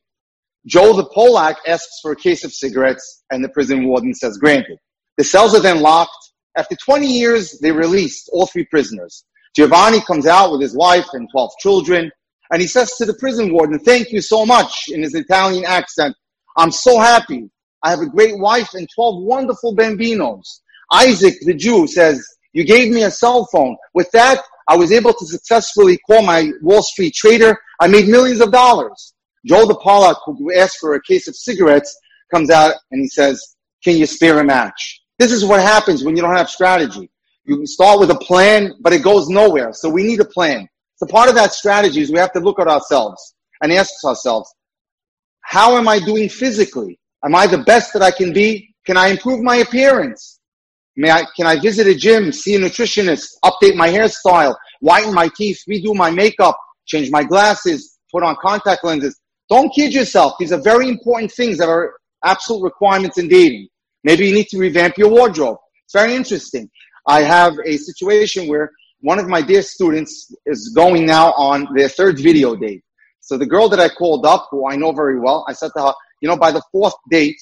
Joel 0.66 0.96
the 0.96 1.06
Polak 1.06 1.56
asks 1.68 2.00
for 2.02 2.12
a 2.12 2.16
case 2.16 2.44
of 2.44 2.54
cigarettes, 2.54 3.24
and 3.32 3.44
the 3.44 3.50
prison 3.50 3.88
warden 3.88 4.14
says 4.14 4.38
granted. 4.38 4.78
The 5.18 5.24
cells 5.24 5.56
are 5.56 5.62
then 5.62 5.82
locked. 5.82 6.32
After 6.58 6.76
20 6.76 7.08
years, 7.08 7.60
they 7.60 7.72
released 7.72 8.30
all 8.32 8.46
three 8.46 8.66
prisoners. 8.66 9.26
Giovanni 9.56 10.02
comes 10.02 10.26
out 10.26 10.52
with 10.52 10.62
his 10.62 10.76
wife 10.76 11.06
and 11.14 11.30
12 11.32 11.52
children. 11.60 12.12
And 12.52 12.62
he 12.62 12.68
says 12.68 12.96
to 12.98 13.06
the 13.06 13.14
prison 13.16 13.54
warden, 13.54 13.80
thank 13.80 14.12
you 14.12 14.22
so 14.22 14.46
much 14.46 14.86
in 14.90 15.02
his 15.02 15.16
Italian 15.16 15.66
accent. 15.66 16.16
I'm 16.58 16.72
so 16.72 17.00
happy. 17.00 17.50
I 17.84 17.90
have 17.90 18.02
a 18.02 18.06
great 18.06 18.38
wife 18.38 18.70
and 18.74 18.88
12 18.94 19.24
wonderful 19.24 19.76
bambinos. 19.76 20.62
Isaac, 20.92 21.36
the 21.42 21.54
Jew, 21.54 21.88
says, 21.88 22.26
you 22.54 22.64
gave 22.64 22.92
me 22.94 23.04
a 23.04 23.12
cell 23.12 23.48
phone. 23.52 23.76
With 23.94 24.10
that, 24.12 24.40
I 24.68 24.76
was 24.76 24.92
able 24.92 25.14
to 25.14 25.26
successfully 25.26 26.00
call 26.08 26.22
my 26.24 26.52
Wall 26.62 26.82
Street 26.82 27.14
trader. 27.14 27.58
I 27.80 27.88
made 27.88 28.08
millions 28.08 28.42
of 28.42 28.52
dollars. 28.52 29.14
Joel 29.46 29.76
Pollock, 29.78 30.20
who 30.26 30.54
asked 30.56 30.78
for 30.80 30.96
a 30.96 31.02
case 31.02 31.28
of 31.28 31.36
cigarettes, 31.36 31.96
comes 32.34 32.50
out 32.50 32.76
and 32.92 33.02
he 33.02 33.08
says, 33.08 33.56
can 33.84 33.98
you 33.98 34.06
spare 34.06 34.40
a 34.40 34.44
match? 34.44 35.02
This 35.20 35.32
is 35.32 35.46
what 35.46 35.62
happens 35.62 36.04
when 36.04 36.16
you 36.16 36.22
don't 36.22 36.36
have 36.36 36.50
strategy. 36.50 37.10
You 37.46 37.66
start 37.66 38.00
with 38.00 38.10
a 38.10 38.16
plan, 38.16 38.74
but 38.80 38.94
it 38.94 39.04
goes 39.04 39.28
nowhere. 39.28 39.74
So 39.74 39.90
we 39.90 40.04
need 40.04 40.22
a 40.22 40.26
plan. 40.26 40.68
So 40.96 41.06
part 41.06 41.28
of 41.28 41.36
that 41.36 41.52
strategy 41.54 42.02
is 42.02 42.12
we 42.12 42.20
have 42.20 42.32
to 42.34 42.40
look 42.40 42.60
at 42.60 42.68
ourselves 42.68 43.36
and 43.62 43.72
ask 43.74 43.92
ourselves, 44.06 44.54
how 45.42 45.78
am 45.78 45.88
I 45.88 46.00
doing 46.00 46.30
physically? 46.30 47.00
Am 47.26 47.36
I 47.36 47.48
the 47.48 47.58
best 47.58 47.92
that 47.94 48.02
I 48.02 48.12
can 48.12 48.32
be? 48.32 48.74
Can 48.86 48.96
I 48.96 49.10
improve 49.10 49.42
my 49.42 49.58
appearance? 49.58 50.33
May 50.96 51.10
I, 51.10 51.26
can 51.36 51.48
I 51.48 51.60
visit 51.60 51.88
a 51.88 51.96
gym, 51.96 52.32
see 52.32 52.56
a 52.56 52.60
nutritionist, 52.60 53.26
update 53.44 53.76
my 53.76 53.90
hairstyle, 53.90 54.56
whiten 54.82 55.14
my 55.14 55.30
teeth, 55.36 55.62
redo 55.68 55.96
my 55.96 56.12
makeup, 56.12 56.58
change 56.86 57.10
my 57.10 57.24
glasses, 57.24 57.98
put 58.12 58.24
on 58.24 58.36
contact 58.42 58.84
lenses? 58.84 59.20
Don't 59.50 59.74
kid 59.74 59.94
yourself. 59.94 60.34
These 60.40 60.52
are 60.52 60.62
very 60.62 60.88
important 60.88 61.32
things 61.32 61.58
that 61.58 61.68
are 61.68 61.94
absolute 62.24 62.64
requirements 62.64 63.18
in 63.18 63.28
dating. 63.28 63.68
Maybe 64.04 64.28
you 64.28 64.36
need 64.36 64.48
to 64.50 64.58
revamp 64.58 64.98
your 64.98 65.10
wardrobe. 65.10 65.58
It's 65.86 65.94
very 65.94 66.14
interesting. 66.14 66.70
I 67.08 67.22
have 67.22 67.54
a 67.66 67.78
situation 67.78 68.48
where 68.48 68.72
one 69.02 69.20
of 69.20 69.28
my 69.28 69.42
dear 69.42 69.62
students 69.62 70.34
is 70.46 70.72
going 70.76 71.06
now 71.06 71.34
on 71.34 71.68
their 71.76 71.90
third 71.90 72.20
video 72.20 72.56
date. 72.56 72.84
So 73.20 73.38
the 73.38 73.46
girl 73.46 73.68
that 73.70 73.80
I 73.80 73.90
called 73.90 74.26
up, 74.26 74.48
who 74.52 74.70
I 74.70 74.76
know 74.76 74.92
very 74.92 75.20
well, 75.20 75.46
I 75.48 75.54
said 75.54 75.72
to 75.76 75.84
her, 75.84 75.94
you 76.22 76.30
know, 76.30 76.38
by 76.38 76.52
the 76.52 76.62
fourth 76.72 76.94
date, 77.10 77.38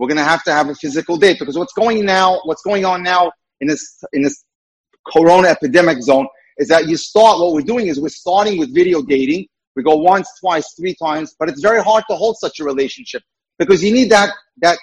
we're 0.00 0.08
going 0.08 0.16
to 0.16 0.24
have 0.24 0.42
to 0.42 0.50
have 0.50 0.70
a 0.70 0.74
physical 0.74 1.18
date 1.18 1.38
because 1.38 1.58
what's 1.58 1.74
going 1.74 2.06
now, 2.06 2.40
what's 2.44 2.62
going 2.62 2.86
on 2.86 3.02
now 3.02 3.30
in 3.60 3.68
this, 3.68 4.02
in 4.14 4.22
this 4.22 4.44
corona 5.06 5.48
epidemic 5.48 6.02
zone 6.02 6.26
is 6.56 6.68
that 6.68 6.88
you 6.88 6.96
start, 6.96 7.38
what 7.38 7.52
we're 7.52 7.60
doing 7.60 7.86
is 7.86 8.00
we're 8.00 8.08
starting 8.08 8.58
with 8.58 8.74
video 8.74 9.02
dating. 9.02 9.46
We 9.76 9.82
go 9.82 9.96
once, 9.96 10.26
twice, 10.40 10.72
three 10.74 10.94
times, 10.94 11.36
but 11.38 11.50
it's 11.50 11.60
very 11.60 11.82
hard 11.82 12.04
to 12.08 12.16
hold 12.16 12.38
such 12.38 12.60
a 12.60 12.64
relationship 12.64 13.22
because 13.58 13.84
you 13.84 13.92
need 13.92 14.10
that, 14.10 14.30
that 14.62 14.78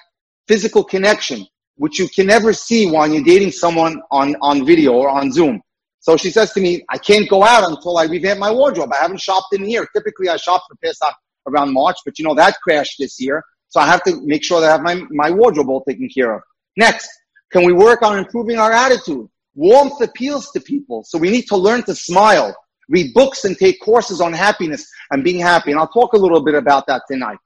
physical 0.48 0.84
connection, 0.84 1.48
which 1.78 1.98
you 1.98 2.08
can 2.10 2.28
never 2.28 2.54
see 2.54 2.88
when 2.92 3.12
you're 3.12 3.24
dating 3.24 3.54
someone 3.54 4.00
on, 4.12 4.36
on 4.44 4.68
video 4.68 4.94
or 4.94 5.10
on 5.10 5.32
Zoom. 5.32 5.64
So 6.00 6.16
she 6.16 6.30
says 6.30 6.54
to 6.54 6.62
me, 6.62 6.86
I 6.92 7.00
can't 7.00 7.28
go 7.28 7.44
out 7.44 7.68
until 7.68 7.98
I 7.98 8.04
revamp 8.04 8.40
my 8.40 8.52
wardrobe. 8.52 8.94
I 8.94 8.98
haven't 8.98 9.20
shopped 9.20 9.48
in 9.54 9.64
a 9.64 9.68
year. 9.68 9.88
Typically 9.96 10.30
I 10.30 10.38
shop 10.38 10.62
for 10.70 10.76
Pesach 10.76 11.16
around 11.48 11.74
March, 11.74 11.98
but 12.06 12.20
you 12.20 12.26
know, 12.26 12.36
that 12.36 12.58
crashed 12.62 12.98
this 13.00 13.20
year. 13.20 13.44
So 13.70 13.80
I 13.80 13.86
have 13.86 14.04
to 14.04 14.22
make 14.24 14.44
sure 14.44 14.62
that 14.62 14.70
I 14.70 14.72
have 14.74 14.82
my, 14.82 15.04
my 15.10 15.32
wardrobe 15.32 15.70
all 15.70 15.84
taken 15.84 16.10
care 16.10 16.36
of. 16.36 16.42
Next, 16.78 17.10
can 17.52 17.66
we 17.66 17.74
work 17.74 18.02
on 18.02 18.18
improving 18.18 18.58
our 18.58 18.72
attitude? 18.72 19.28
Warmth 19.56 20.02
appeals 20.02 20.52
to 20.52 20.60
people. 20.60 21.04
So 21.04 21.18
we 21.18 21.30
need 21.30 21.48
to 21.48 21.58
learn 21.58 21.84
to 21.84 21.96
smile, 21.96 22.56
read 22.90 23.14
books 23.14 23.46
and 23.46 23.58
take 23.58 23.82
courses 23.82 24.22
on 24.22 24.34
happiness 24.34 24.88
and 25.12 25.24
being 25.24 25.40
happy. 25.40 25.72
And 25.72 25.80
I'll 25.80 25.88
talk 25.88 26.14
a 26.14 26.18
little 26.18 26.44
bit 26.44 26.56
about 26.56 26.88
that 26.88 27.04
tonight. 27.10 27.38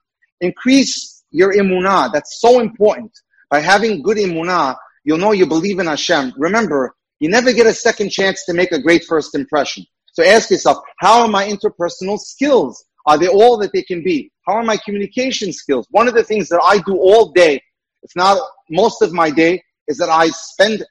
Increase 0.42 1.24
your 1.32 1.54
emunah. 1.54 2.12
That's 2.12 2.40
so 2.42 2.60
important. 2.60 3.12
By 3.50 3.60
having 3.60 4.02
good 4.02 4.18
emunah, 4.18 4.76
you'll 5.04 5.18
know 5.18 5.32
you 5.32 5.46
believe 5.46 5.80
in 5.80 5.88
Hashem. 5.88 6.34
Remember, 6.38 6.96
you 7.20 7.30
never 7.30 7.54
get 7.54 7.68
a 7.68 7.74
second 7.74 8.10
chance 8.10 8.46
to 8.46 8.54
make 8.54 8.72
a 8.72 8.82
great 8.82 9.06
first 9.06 9.36
impression. 9.36 9.86
So 10.14 10.24
ask 10.24 10.50
yourself, 10.50 10.80
how 11.00 11.22
are 11.22 11.28
my 11.28 11.48
interpersonal 11.48 12.20
skills? 12.20 12.84
Are 13.06 13.18
they 13.18 13.28
all 13.28 13.58
that 13.58 13.72
they 13.74 13.84
can 13.84 14.04
be? 14.04 14.32
How 14.46 14.54
are 14.54 14.64
my 14.64 14.78
communication 14.78 15.52
skills? 15.54 15.88
One 15.92 16.08
of 16.08 16.14
the 16.14 16.24
things 16.24 16.50
that 16.50 16.62
I 16.64 16.80
do 16.80 16.98
all 16.98 17.32
day, 17.32 17.62
if 18.04 18.12
not 18.16 18.40
most 18.70 19.02
of 19.02 19.12
my 19.14 19.30
day, 19.30 19.64
is 19.88 19.98
that 19.98 20.10
I 20.10 20.28
spend 20.30 20.86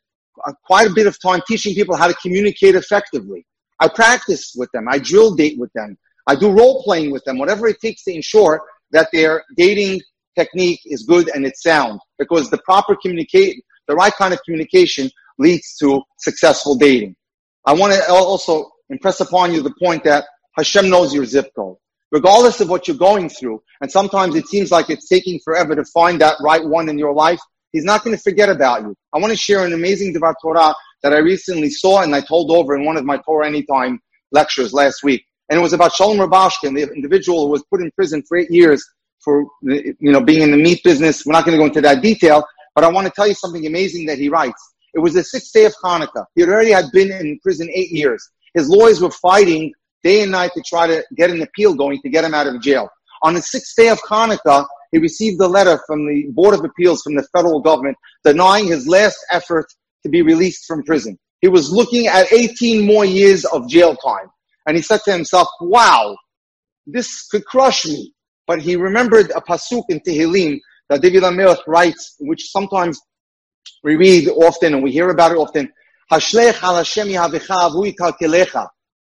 quite 0.65 0.87
a 0.87 0.95
bit 0.95 1.07
of 1.07 1.21
time 1.21 1.41
teaching 1.47 1.75
people 1.75 1.97
how 1.97 2.09
to 2.09 2.15
communicate 2.15 2.75
effectively. 2.75 3.45
I 3.79 3.89
practice 3.89 4.53
with 4.57 4.71
them. 4.73 4.87
I 4.89 4.99
drill 4.99 5.35
date 5.35 5.59
with 5.59 5.73
them. 5.75 5.97
I 6.27 6.35
do 6.35 6.51
role 6.51 6.83
playing 6.83 7.11
with 7.11 7.25
them, 7.25 7.39
whatever 7.39 7.67
it 7.67 7.81
takes 7.81 8.05
to 8.05 8.15
ensure 8.15 8.63
that 8.93 9.09
their 9.13 9.45
dating 9.57 10.01
technique 10.39 10.81
is 10.85 11.05
good 11.05 11.31
and 11.35 11.47
it's 11.47 11.63
sound. 11.63 12.01
Because 12.19 12.51
the 12.51 12.59
proper 12.59 12.97
communicate, 12.97 13.63
the 13.89 13.95
right 13.95 14.13
kind 14.17 14.35
of 14.35 14.41
communication 14.45 15.11
leads 15.39 15.77
to 15.79 16.03
successful 16.19 16.77
dating. 16.77 17.17
I 17.67 17.73
want 17.73 17.93
to 17.93 18.03
also 18.11 18.71
impress 18.91 19.21
upon 19.21 19.53
you 19.53 19.63
the 19.63 19.75
point 19.83 20.05
that 20.05 20.25
Hashem 20.57 20.91
knows 20.91 21.15
your 21.15 21.25
zip 21.25 21.51
code. 21.57 21.77
Regardless 22.13 22.61
of 22.61 22.69
what 22.69 22.89
you're 22.89 22.97
going 22.97 23.29
through, 23.29 23.63
and 23.81 23.91
sometimes 23.91 24.35
it 24.35 24.49
seems 24.49 24.71
like 24.71 24.91
it's 24.91 25.09
taking 25.09 25.39
forever 25.45 25.77
to 25.77 25.85
find 25.85 26.21
that 26.21 26.37
right 26.41 26.65
one 26.65 26.89
in 26.89 26.99
your 26.99 27.13
life, 27.13 27.41
He's 27.73 27.85
not 27.85 28.03
going 28.03 28.17
to 28.17 28.23
forget 28.23 28.49
about 28.49 28.83
you. 28.83 28.97
I 29.15 29.19
want 29.19 29.31
to 29.31 29.37
share 29.37 29.65
an 29.65 29.73
amazing 29.73 30.13
Devar 30.13 30.35
Torah 30.43 30.75
that 31.03 31.13
I 31.13 31.19
recently 31.19 31.71
saw 31.71 32.03
and 32.03 32.15
I 32.15 32.21
told 32.21 32.51
over 32.51 32.77
in 32.77 32.85
one 32.85 32.97
of 32.97 33.05
my 33.05 33.19
Torah 33.19 33.47
Anytime 33.47 34.01
lectures 34.33 34.73
last 34.73 35.03
week. 35.03 35.25
And 35.49 35.59
it 35.59 35.63
was 35.63 35.73
about 35.73 35.93
Shalom 35.93 36.19
Rubashkin, 36.19 36.75
the 36.75 36.93
individual 36.93 37.47
who 37.47 37.53
was 37.53 37.65
put 37.71 37.81
in 37.81 37.91
prison 37.93 38.23
for 38.27 38.37
eight 38.37 38.51
years 38.51 38.85
for, 39.21 39.45
you 39.63 39.95
know, 40.01 40.21
being 40.21 40.43
in 40.43 40.51
the 40.51 40.57
meat 40.57 40.83
business. 40.85 41.25
We're 41.27 41.33
not 41.33 41.45
going 41.45 41.57
to 41.57 41.59
go 41.59 41.67
into 41.67 41.81
that 41.81 42.03
detail, 42.03 42.45
but 42.75 42.85
I 42.85 42.89
want 42.89 43.07
to 43.07 43.13
tell 43.15 43.27
you 43.27 43.35
something 43.35 43.67
amazing 43.67 44.07
that 44.07 44.19
he 44.19 44.29
writes. 44.29 44.75
It 44.95 45.01
was 45.01 45.15
the 45.15 45.25
sixth 45.25 45.53
day 45.53 45.65
of 45.67 45.75
Hanukkah. 45.83 46.25
He 46.35 46.45
already 46.45 46.71
had 46.71 46.87
been 46.93 47.11
in 47.13 47.39
prison 47.41 47.69
eight 47.73 47.91
years. 47.91 48.29
His 48.55 48.69
lawyers 48.69 49.01
were 49.01 49.11
fighting 49.11 49.73
day 50.03 50.23
and 50.23 50.33
night 50.33 50.53
to 50.55 50.63
try 50.67 50.87
to 50.87 51.05
get 51.17 51.31
an 51.31 51.43
appeal 51.43 51.75
going 51.75 52.01
to 52.03 52.09
get 52.09 52.25
him 52.25 52.35
out 52.35 52.47
of 52.47 52.61
jail. 52.61 52.89
On 53.23 53.35
the 53.35 53.43
sixth 53.43 53.75
day 53.77 53.89
of 53.89 54.01
Hanukkah, 54.01 54.67
he 54.93 54.99
received 54.99 55.41
a 55.41 55.47
letter 55.47 55.81
from 55.87 56.07
the 56.07 56.27
Board 56.31 56.55
of 56.55 56.65
Appeals 56.65 57.03
from 57.03 57.15
the 57.15 57.27
federal 57.35 57.61
government 57.61 57.97
denying 58.25 58.67
his 58.67 58.89
last 58.89 59.19
effort 59.31 59.67
to 60.03 60.09
be 60.09 60.23
released 60.23 60.65
from 60.67 60.83
prison. 60.83 61.19
He 61.41 61.49
was 61.49 61.71
looking 61.71 62.07
at 62.07 62.33
18 62.33 62.87
more 62.87 63.05
years 63.05 63.45
of 63.45 63.69
jail 63.69 63.95
time. 63.97 64.31
And 64.67 64.77
he 64.77 64.83
said 64.83 65.01
to 65.05 65.13
himself, 65.13 65.49
wow, 65.61 66.17
this 66.87 67.27
could 67.29 67.45
crush 67.45 67.87
me. 67.87 68.13
But 68.47 68.61
he 68.61 68.77
remembered 68.77 69.31
a 69.31 69.41
pasuk 69.41 69.85
in 69.89 70.01
Tehillim 70.01 70.59
that 70.89 71.03
David 71.03 71.23
HaMelech 71.23 71.67
writes, 71.67 72.17
which 72.19 72.51
sometimes 72.51 73.01
we 73.85 73.97
read 73.97 74.29
often 74.29 74.75
and 74.75 74.83
we 74.83 74.91
hear 74.91 75.11
about 75.11 75.33
it 75.33 75.39
often. 75.39 75.73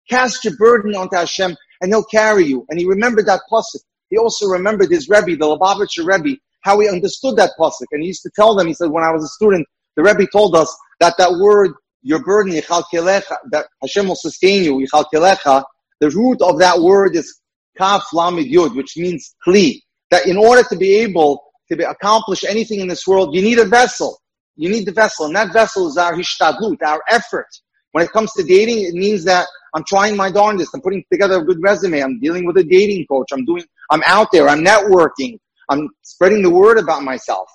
Cast 0.09 0.43
your 0.43 0.55
burden 0.57 0.95
onto 0.95 1.15
Hashem 1.15 1.55
and 1.81 1.91
he'll 1.91 2.03
carry 2.03 2.45
you. 2.45 2.65
And 2.69 2.79
he 2.79 2.85
remembered 2.85 3.27
that 3.27 3.41
pasuk. 3.51 3.81
He 4.09 4.17
also 4.17 4.47
remembered 4.47 4.91
his 4.91 5.07
Rebbe, 5.07 5.37
the 5.37 5.45
Lubavitcher 5.45 6.05
Rebbe, 6.05 6.39
how 6.61 6.79
he 6.79 6.89
understood 6.89 7.37
that 7.37 7.51
pasuk. 7.59 7.85
And 7.91 8.01
he 8.01 8.07
used 8.07 8.23
to 8.23 8.31
tell 8.35 8.55
them, 8.55 8.67
he 8.67 8.73
said, 8.73 8.89
when 8.89 9.03
I 9.03 9.11
was 9.11 9.23
a 9.23 9.27
student, 9.27 9.67
the 9.95 10.03
Rebbe 10.03 10.27
told 10.31 10.55
us 10.55 10.75
that 10.99 11.15
that 11.17 11.31
word, 11.39 11.71
your 12.01 12.23
burden, 12.23 12.53
kelecha, 12.53 13.35
that 13.51 13.67
Hashem 13.81 14.07
will 14.07 14.15
sustain 14.15 14.63
you, 14.63 14.87
kelecha, 15.13 15.63
the 15.99 16.09
root 16.09 16.41
of 16.41 16.59
that 16.59 16.79
word 16.79 17.15
is 17.15 17.39
kaf 17.77 18.03
lamid 18.13 18.51
yud, 18.51 18.75
which 18.75 18.97
means 18.97 19.35
kli. 19.45 19.81
That 20.11 20.25
in 20.25 20.37
order 20.37 20.63
to 20.69 20.75
be 20.75 20.95
able 20.95 21.43
to 21.69 21.75
be, 21.75 21.83
accomplish 21.83 22.43
anything 22.43 22.79
in 22.79 22.87
this 22.87 23.05
world, 23.05 23.35
you 23.35 23.41
need 23.41 23.59
a 23.59 23.65
vessel. 23.65 24.19
You 24.55 24.69
need 24.69 24.85
the 24.85 24.91
vessel, 24.91 25.25
and 25.27 25.35
that 25.35 25.53
vessel 25.53 25.87
is 25.87 25.97
our 25.97 26.13
hishtadlut, 26.13 26.81
our 26.83 27.01
effort. 27.09 27.47
When 27.91 28.03
it 28.03 28.11
comes 28.11 28.31
to 28.33 28.43
dating, 28.43 28.83
it 28.83 28.93
means 28.93 29.23
that 29.25 29.47
I'm 29.75 29.83
trying 29.83 30.15
my 30.15 30.31
darndest. 30.31 30.71
I'm 30.73 30.81
putting 30.81 31.03
together 31.11 31.37
a 31.39 31.43
good 31.43 31.61
resume. 31.61 32.01
I'm 32.01 32.19
dealing 32.19 32.45
with 32.45 32.57
a 32.57 32.63
dating 32.63 33.05
coach. 33.07 33.27
I'm 33.31 33.45
doing, 33.45 33.63
I'm 33.91 34.01
out 34.05 34.27
there. 34.31 34.49
I'm 34.49 34.63
networking. 34.63 35.39
I'm 35.69 35.89
spreading 36.01 36.41
the 36.41 36.49
word 36.49 36.79
about 36.79 37.03
myself. 37.03 37.49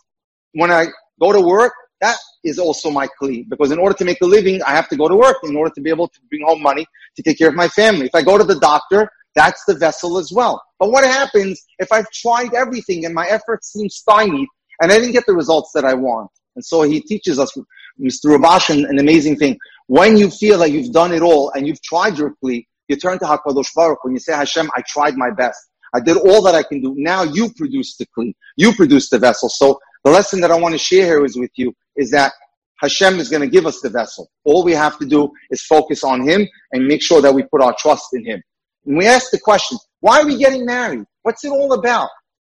When 0.53 0.71
I 0.71 0.87
go 1.21 1.33
to 1.33 1.41
work, 1.41 1.73
that 2.01 2.17
is 2.45 2.59
also 2.59 2.91
my 2.91 3.09
kli. 3.21 3.49
Because 3.49 3.71
in 3.71 3.79
order 3.79 3.95
to 3.97 4.05
make 4.05 4.21
a 4.23 4.27
living, 4.27 4.63
I 4.63 4.71
have 4.71 4.89
to 4.91 4.97
go 4.97 5.09
to 5.09 5.17
work 5.17 5.39
in 5.43 5.57
order 5.57 5.73
to 5.75 5.81
be 5.81 5.91
able 5.91 6.09
to 6.09 6.21
bring 6.29 6.43
home 6.47 6.63
money 6.63 6.87
to 7.17 7.23
take 7.23 7.39
care 7.39 7.49
of 7.49 7.55
my 7.55 7.69
family. 7.69 8.07
If 8.07 8.15
I 8.15 8.23
go 8.23 8.39
to 8.39 8.45
the 8.45 8.59
doctor, 8.59 9.09
that's 9.35 9.65
the 9.65 9.75
vessel 9.75 10.19
as 10.19 10.31
well. 10.33 10.63
But 10.79 10.91
what 10.91 11.05
happens 11.05 11.63
if 11.79 11.91
I've 11.91 12.11
tried 12.11 12.55
everything 12.55 13.05
and 13.05 13.15
my 13.15 13.27
efforts 13.27 13.73
seem 13.73 13.89
stymied 13.89 14.49
and 14.81 14.93
I 14.93 14.97
didn't 14.97 15.13
get 15.13 15.27
the 15.27 15.35
results 15.35 15.71
that 15.75 15.85
I 15.85 15.95
want? 15.95 16.31
And 16.57 16.65
so 16.65 16.83
he 16.83 17.01
teaches 17.01 17.39
us, 17.39 17.53
Mr. 18.01 18.27
Rubashkin, 18.27 18.89
an 18.89 18.99
amazing 18.99 19.37
thing. 19.37 19.59
When 19.87 20.17
you 20.17 20.31
feel 20.31 20.59
like 20.59 20.73
you've 20.73 20.93
done 20.93 21.13
it 21.13 21.23
all 21.23 21.51
and 21.51 21.67
you've 21.67 21.83
tried 21.83 22.17
your 22.17 22.35
kli, 22.43 22.67
you 22.89 22.97
turn 22.97 23.19
to 23.19 23.25
HaKadosh 23.25 23.75
Baruch 23.75 24.05
when 24.05 24.15
you 24.15 24.21
say, 24.21 24.35
Hashem, 24.35 24.71
I 24.75 24.83
tried 24.87 25.17
my 25.17 25.31
best. 25.31 25.59
I 25.95 26.01
did 26.01 26.17
all 26.17 26.43
that 26.43 26.55
I 26.55 26.63
can 26.63 26.81
do. 26.81 26.95
Now 26.97 27.23
you 27.23 27.51
produce 27.55 27.97
the 27.97 28.07
kli. 28.17 28.35
You 28.57 28.73
produce 28.75 29.11
the 29.11 29.19
vessel. 29.19 29.49
So 29.49 29.79
the 30.03 30.11
lesson 30.11 30.41
that 30.41 30.51
I 30.51 30.59
want 30.59 30.75
to 30.75 30.79
share 30.79 31.05
here 31.05 31.25
is 31.25 31.37
with 31.37 31.53
you 31.57 31.75
is 31.97 32.11
that 32.11 32.33
Hashem 32.81 33.19
is 33.21 33.29
going 33.29 33.43
to 33.43 33.49
give 33.49 33.67
us 33.67 33.81
the 33.81 33.89
vessel. 33.91 34.31
All 34.45 34.65
we 34.65 34.73
have 34.73 34.99
to 34.99 35.07
do 35.07 35.31
is 35.51 35.63
focus 35.63 36.03
on 36.03 36.27
Him 36.27 36.47
and 36.73 36.87
make 36.87 37.03
sure 37.03 37.23
that 37.23 37.35
we 37.35 37.43
put 37.45 37.63
our 37.63 37.75
trust 37.79 38.09
in 38.13 38.25
Him. 38.25 38.43
And 38.87 38.99
we 38.99 39.07
ask 39.07 39.31
the 39.31 39.39
question, 39.39 39.79
why 40.01 40.21
are 40.21 40.27
we 40.27 40.37
getting 40.37 40.67
married? 40.67 41.05
What's 41.23 41.45
it 41.45 41.51
all 41.51 41.73
about? 41.73 42.11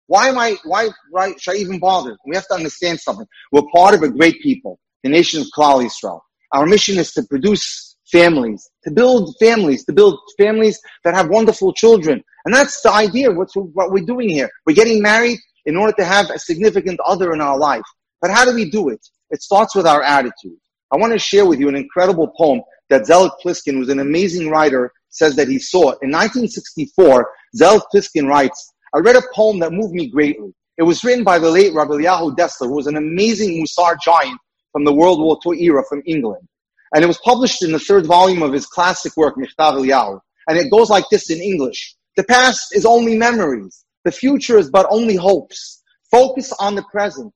Why 0.07 0.29
am 0.29 0.39
I, 0.39 0.57
why, 0.65 0.89
why 1.11 1.35
should 1.39 1.55
I 1.55 1.59
even 1.59 1.79
bother? 1.79 2.17
We 2.27 2.37
have 2.37 2.47
to 2.49 2.55
understand 2.55 3.01
something. 3.01 3.27
We're 3.53 3.63
part 3.75 3.95
of 3.95 4.03
a 4.03 4.11
great 4.11 4.41
people, 4.41 4.79
the 5.03 5.09
nation 5.09 5.41
of 5.41 5.47
Klal 5.57 5.85
Yisrael. 5.85 6.21
Our 6.53 6.67
mission 6.67 6.99
is 6.99 7.13
to 7.13 7.23
produce 7.23 7.97
families, 8.11 8.69
to 8.85 8.91
build 8.91 9.35
families, 9.41 9.85
to 9.85 9.93
build 9.93 10.19
families 10.37 10.81
that 11.05 11.15
have 11.15 11.29
wonderful 11.29 11.73
children. 11.73 12.23
And 12.45 12.55
that's 12.55 12.81
the 12.83 12.91
idea 12.91 13.31
of 13.31 13.37
what 13.37 13.93
we're 13.93 14.05
doing 14.05 14.29
here. 14.29 14.51
We're 14.67 14.75
getting 14.75 15.01
married 15.01 15.39
in 15.67 15.77
order 15.77 15.93
to 15.99 16.05
have 16.05 16.31
a 16.31 16.39
significant 16.39 16.99
other 17.07 17.33
in 17.33 17.41
our 17.41 17.59
life. 17.59 17.83
But 18.21 18.31
how 18.31 18.45
do 18.45 18.55
we 18.55 18.71
do 18.71 18.89
it? 18.89 19.01
It 19.31 19.43
starts 19.43 19.75
with 19.77 19.87
our 19.87 20.03
attitude. 20.03 20.57
I 20.93 20.97
want 20.97 21.13
to 21.13 21.19
share 21.19 21.47
with 21.47 21.61
you 21.61 21.69
an 21.69 21.77
incredible 21.77 22.33
poem 22.37 22.63
that 22.89 23.07
Zelig 23.07 23.33
Pliskin, 23.45 23.75
who's 23.75 23.89
an 23.89 24.01
amazing 24.01 24.51
writer, 24.51 24.93
says 25.11 25.37
that 25.37 25.47
he 25.47 25.59
saw. 25.59 25.93
In 26.03 26.11
1964, 26.11 27.31
Zelig 27.55 27.83
Pliskin 27.95 28.27
writes, 28.27 28.73
I 28.93 28.99
read 28.99 29.15
a 29.15 29.23
poem 29.33 29.61
that 29.61 29.73
moved 29.73 29.95
me 29.95 30.09
greatly. 30.09 30.53
It 30.79 30.83
was 30.83 31.05
written 31.05 31.23
by 31.23 31.39
the 31.39 31.51
late 31.51 31.75
Rabbi 31.75 31.93
Eliyahu 31.93 32.37
Dessler, 32.37 32.67
who 32.67 32.75
was 32.75 32.89
an 32.89 32.97
amazing 32.97 33.63
Musar 33.63 33.97
giant 34.03 34.41
from 34.73 34.85
the 34.85 34.93
World 34.93 35.21
War 35.21 35.39
II 35.47 35.63
era 35.63 35.83
from 35.89 36.03
England. 36.07 36.47
And 36.95 37.05
it 37.05 37.07
was 37.07 37.19
published 37.19 37.63
in 37.63 37.73
the 37.73 37.79
third 37.79 38.07
volume 38.07 38.43
of 38.43 38.53
his 38.53 38.67
classic 38.67 39.17
work, 39.17 39.37
Michtav 39.37 39.75
Eliyahu. 39.75 40.21
And 40.49 40.59
it 40.59 40.71
goes 40.71 40.91
like 40.91 41.05
this 41.11 41.31
in 41.31 41.39
English. 41.39 41.95
The 42.17 42.25
past 42.25 42.75
is 42.75 42.85
only 42.85 43.17
memories. 43.17 43.85
The 44.05 44.13
future 44.13 44.59
is 44.59 44.71
but 44.71 44.87
only 44.91 45.15
hopes. 45.15 45.83
Focus 46.11 46.53
on 46.59 46.75
the 46.75 46.83
present. 46.91 47.33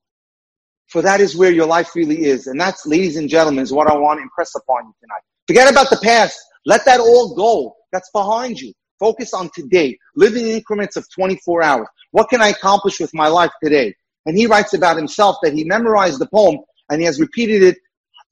For 0.87 1.01
that 1.01 1.19
is 1.19 1.35
where 1.35 1.51
your 1.51 1.65
life 1.65 1.95
really 1.95 2.25
is. 2.25 2.47
And 2.47 2.59
that's, 2.59 2.85
ladies 2.85 3.17
and 3.17 3.29
gentlemen, 3.29 3.63
is 3.63 3.71
what 3.71 3.87
I 3.87 3.95
want 3.95 4.19
to 4.19 4.23
impress 4.23 4.53
upon 4.55 4.85
you 4.85 4.93
tonight. 5.01 5.21
Forget 5.47 5.71
about 5.71 5.89
the 5.89 5.99
past. 6.03 6.37
Let 6.65 6.85
that 6.85 6.99
all 6.99 7.35
go. 7.35 7.75
That's 7.91 8.09
behind 8.11 8.59
you. 8.59 8.73
Focus 8.99 9.33
on 9.33 9.49
today. 9.53 9.97
Live 10.15 10.35
in 10.35 10.45
increments 10.45 10.95
of 10.95 11.05
24 11.13 11.63
hours. 11.63 11.87
What 12.11 12.29
can 12.29 12.41
I 12.41 12.49
accomplish 12.49 12.99
with 12.99 13.13
my 13.13 13.27
life 13.27 13.51
today? 13.63 13.93
And 14.25 14.37
he 14.37 14.47
writes 14.47 14.73
about 14.73 14.97
himself 14.97 15.37
that 15.43 15.53
he 15.53 15.63
memorized 15.63 16.19
the 16.19 16.27
poem 16.27 16.59
and 16.89 17.01
he 17.01 17.05
has 17.05 17.19
repeated 17.19 17.63
it 17.63 17.77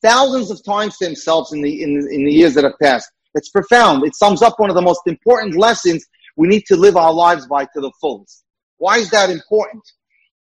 thousands 0.01 0.51
of 0.51 0.63
times 0.63 0.97
to 0.97 1.05
himself 1.05 1.49
in 1.51 1.61
the, 1.61 1.81
in, 1.81 1.91
in 2.11 2.25
the 2.25 2.31
years 2.31 2.53
that 2.55 2.63
have 2.63 2.77
passed. 2.81 3.09
It's 3.35 3.49
profound. 3.49 4.05
It 4.05 4.15
sums 4.15 4.41
up 4.41 4.59
one 4.59 4.69
of 4.69 4.75
the 4.75 4.81
most 4.81 5.01
important 5.07 5.55
lessons 5.55 6.05
we 6.35 6.47
need 6.47 6.65
to 6.67 6.75
live 6.75 6.97
our 6.97 7.13
lives 7.13 7.47
by 7.47 7.65
to 7.65 7.81
the 7.81 7.91
fullest. 7.99 8.43
Why 8.77 8.97
is 8.97 9.09
that 9.11 9.29
important? 9.29 9.83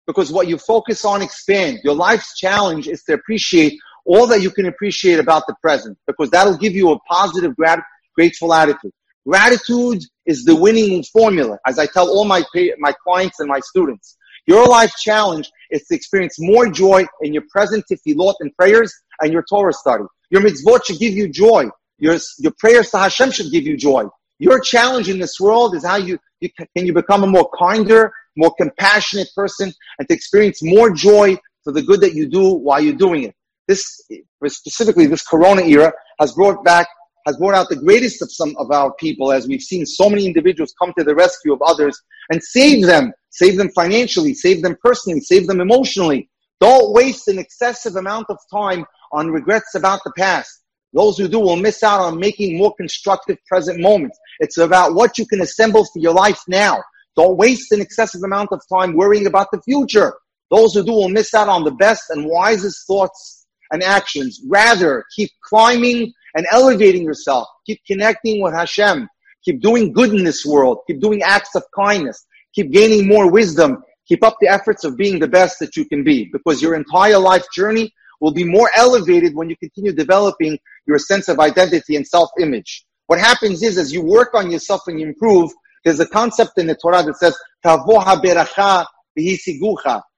Because 0.06 0.32
what 0.32 0.48
you 0.48 0.56
focus 0.58 1.04
on 1.04 1.20
expands. 1.22 1.80
Your 1.84 1.94
life's 1.94 2.38
challenge 2.38 2.88
is 2.88 3.02
to 3.04 3.14
appreciate 3.14 3.78
all 4.06 4.26
that 4.26 4.40
you 4.40 4.50
can 4.50 4.66
appreciate 4.66 5.18
about 5.18 5.42
the 5.46 5.54
present 5.60 5.98
because 6.06 6.30
that'll 6.30 6.56
give 6.56 6.74
you 6.74 6.92
a 6.92 6.98
positive, 7.00 7.54
grat- 7.56 7.82
grateful 8.14 8.54
attitude. 8.54 8.92
Gratitude 9.26 10.02
is 10.24 10.44
the 10.44 10.56
winning 10.56 11.02
formula, 11.04 11.58
as 11.66 11.78
I 11.78 11.84
tell 11.84 12.08
all 12.08 12.24
my, 12.24 12.42
my 12.78 12.94
clients 13.04 13.40
and 13.40 13.48
my 13.48 13.60
students. 13.60 14.16
Your 14.48 14.66
life 14.66 14.94
challenge 14.98 15.50
is 15.70 15.84
to 15.88 15.94
experience 15.94 16.36
more 16.38 16.70
joy 16.70 17.04
in 17.20 17.34
your 17.34 17.42
present 17.50 17.84
tefillot 17.92 18.32
and 18.40 18.50
prayers 18.56 18.90
and 19.20 19.30
your 19.30 19.44
Torah 19.46 19.74
study. 19.74 20.04
Your 20.30 20.40
mitzvot 20.40 20.86
should 20.86 20.98
give 20.98 21.12
you 21.12 21.28
joy. 21.28 21.66
Your, 21.98 22.16
your 22.38 22.52
prayers 22.58 22.90
to 22.92 22.98
Hashem 22.98 23.30
should 23.30 23.52
give 23.52 23.64
you 23.64 23.76
joy. 23.76 24.04
Your 24.38 24.58
challenge 24.58 25.10
in 25.10 25.18
this 25.18 25.38
world 25.38 25.74
is 25.74 25.84
how 25.84 25.96
you, 25.96 26.18
you 26.40 26.48
can 26.56 26.86
you 26.86 26.94
become 26.94 27.24
a 27.24 27.26
more 27.26 27.50
kinder, 27.58 28.10
more 28.38 28.54
compassionate 28.58 29.28
person 29.34 29.70
and 29.98 30.08
to 30.08 30.14
experience 30.14 30.62
more 30.62 30.90
joy 30.92 31.36
for 31.62 31.74
the 31.74 31.82
good 31.82 32.00
that 32.00 32.14
you 32.14 32.26
do 32.26 32.54
while 32.54 32.80
you're 32.80 32.94
doing 32.94 33.24
it. 33.24 33.34
This, 33.66 34.00
specifically 34.46 35.04
this 35.04 35.26
Corona 35.26 35.60
era 35.60 35.92
has 36.20 36.32
brought 36.32 36.64
back, 36.64 36.86
has 37.26 37.36
brought 37.36 37.52
out 37.52 37.68
the 37.68 37.76
greatest 37.76 38.22
of 38.22 38.32
some 38.32 38.54
of 38.56 38.70
our 38.70 38.94
people 38.94 39.30
as 39.30 39.46
we've 39.46 39.60
seen 39.60 39.84
so 39.84 40.08
many 40.08 40.24
individuals 40.24 40.72
come 40.80 40.94
to 40.96 41.04
the 41.04 41.14
rescue 41.14 41.52
of 41.52 41.60
others 41.60 42.00
and 42.30 42.42
save 42.42 42.86
them, 42.86 43.12
save 43.38 43.56
them 43.56 43.70
financially, 43.70 44.34
save 44.34 44.62
them 44.62 44.76
personally, 44.82 45.20
save 45.20 45.46
them 45.46 45.60
emotionally. 45.60 46.28
Don't 46.60 46.92
waste 46.92 47.28
an 47.28 47.38
excessive 47.38 47.94
amount 47.94 48.26
of 48.28 48.38
time 48.52 48.84
on 49.12 49.30
regrets 49.30 49.74
about 49.76 50.00
the 50.04 50.12
past. 50.16 50.62
Those 50.92 51.18
who 51.18 51.28
do 51.28 51.38
will 51.38 51.56
miss 51.56 51.82
out 51.82 52.00
on 52.00 52.18
making 52.18 52.58
more 52.58 52.74
constructive 52.74 53.36
present 53.46 53.80
moments. 53.80 54.18
It's 54.40 54.58
about 54.58 54.94
what 54.94 55.18
you 55.18 55.26
can 55.26 55.40
assemble 55.42 55.84
for 55.84 56.00
your 56.00 56.14
life 56.14 56.40
now. 56.48 56.82
Don't 57.14 57.36
waste 57.36 57.70
an 57.72 57.80
excessive 57.80 58.22
amount 58.24 58.50
of 58.52 58.60
time 58.72 58.96
worrying 58.96 59.26
about 59.26 59.48
the 59.52 59.60
future. 59.62 60.14
Those 60.50 60.74
who 60.74 60.84
do 60.84 60.92
will 60.92 61.08
miss 61.08 61.34
out 61.34 61.48
on 61.48 61.64
the 61.64 61.72
best 61.72 62.04
and 62.10 62.26
wisest 62.26 62.86
thoughts 62.86 63.46
and 63.70 63.82
actions. 63.82 64.40
Rather, 64.48 65.04
keep 65.14 65.30
climbing 65.44 66.12
and 66.34 66.46
elevating 66.50 67.02
yourself. 67.02 67.46
Keep 67.66 67.80
connecting 67.86 68.42
with 68.42 68.54
Hashem. 68.54 69.08
Keep 69.44 69.60
doing 69.60 69.92
good 69.92 70.12
in 70.14 70.24
this 70.24 70.44
world. 70.44 70.78
Keep 70.86 71.00
doing 71.00 71.22
acts 71.22 71.54
of 71.54 71.62
kindness. 71.74 72.26
Keep 72.54 72.72
gaining 72.72 73.06
more 73.06 73.30
wisdom. 73.30 73.82
Keep 74.06 74.24
up 74.24 74.36
the 74.40 74.48
efforts 74.48 74.84
of 74.84 74.96
being 74.96 75.18
the 75.18 75.28
best 75.28 75.58
that 75.60 75.76
you 75.76 75.84
can 75.84 76.02
be 76.02 76.28
because 76.32 76.62
your 76.62 76.74
entire 76.74 77.18
life 77.18 77.44
journey 77.54 77.92
will 78.20 78.32
be 78.32 78.44
more 78.44 78.70
elevated 78.74 79.34
when 79.34 79.48
you 79.48 79.56
continue 79.56 79.92
developing 79.92 80.58
your 80.86 80.98
sense 80.98 81.28
of 81.28 81.38
identity 81.38 81.94
and 81.96 82.06
self-image. 82.06 82.84
What 83.06 83.18
happens 83.18 83.62
is 83.62 83.78
as 83.78 83.92
you 83.92 84.02
work 84.02 84.34
on 84.34 84.50
yourself 84.50 84.82
and 84.86 84.98
you 85.00 85.06
improve, 85.06 85.50
there's 85.84 86.00
a 86.00 86.06
concept 86.06 86.52
in 86.58 86.66
the 86.66 86.74
Torah 86.74 87.02
that 87.02 87.16
says, 87.16 87.36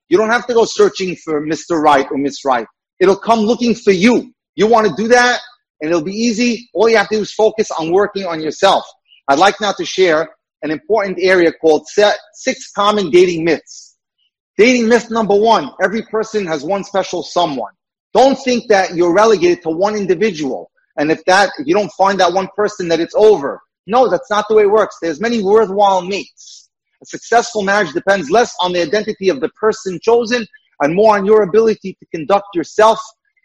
You 0.08 0.18
don't 0.18 0.30
have 0.30 0.46
to 0.46 0.54
go 0.54 0.64
searching 0.64 1.16
for 1.16 1.46
Mr. 1.46 1.80
Right 1.80 2.06
or 2.10 2.18
Miss 2.18 2.45
Right. 2.45 2.66
It'll 2.99 3.16
come 3.16 3.40
looking 3.40 3.75
for 3.75 3.93
you. 3.93 4.32
You 4.56 4.66
want 4.66 4.86
to 4.88 4.95
do 4.95 5.08
that 5.08 5.40
and 5.80 5.90
it'll 5.90 6.02
be 6.02 6.12
easy. 6.12 6.69
All 6.75 6.88
you 6.88 6.97
have 6.97 7.08
to 7.08 7.16
do 7.16 7.23
is 7.23 7.32
focus 7.32 7.71
on 7.71 7.93
working 7.93 8.26
on 8.26 8.40
yourself. 8.40 8.84
I'd 9.28 9.38
like 9.38 9.60
now 9.60 9.73
to 9.73 9.84
share 9.84 10.28
an 10.62 10.70
important 10.70 11.18
area 11.20 11.52
called 11.52 11.86
six 11.86 12.70
common 12.73 13.10
dating 13.10 13.44
myths. 13.44 13.96
Dating 14.58 14.88
myth 14.88 15.10
number 15.10 15.34
one, 15.34 15.70
every 15.82 16.02
person 16.02 16.44
has 16.46 16.64
one 16.64 16.84
special 16.84 17.23
someone. 17.23 17.73
Don't 18.12 18.36
think 18.36 18.68
that 18.68 18.94
you're 18.94 19.14
relegated 19.14 19.62
to 19.62 19.70
one 19.70 19.94
individual. 19.96 20.70
And 20.99 21.10
if 21.10 21.25
that, 21.25 21.50
if 21.58 21.66
you 21.66 21.75
don't 21.75 21.92
find 21.92 22.20
that 22.20 22.32
one 22.32 22.49
person, 22.54 22.88
that 22.88 23.00
it's 23.00 23.14
over. 23.14 23.60
No, 23.86 24.08
that's 24.08 24.28
not 24.30 24.46
the 24.49 24.54
way 24.54 24.64
it 24.64 24.70
works. 24.70 24.96
There's 25.00 25.20
many 25.20 25.42
worthwhile 25.42 26.02
mates. 26.02 26.68
A 27.02 27.06
successful 27.06 27.62
marriage 27.62 27.92
depends 27.92 28.30
less 28.30 28.54
on 28.60 28.73
the 28.73 28.82
identity 28.82 29.30
of 29.30 29.40
the 29.40 29.49
person 29.50 29.99
chosen 30.02 30.46
and 30.80 30.94
more 30.94 31.16
on 31.16 31.25
your 31.25 31.42
ability 31.42 31.96
to 31.99 32.06
conduct 32.14 32.49
yourself 32.54 32.99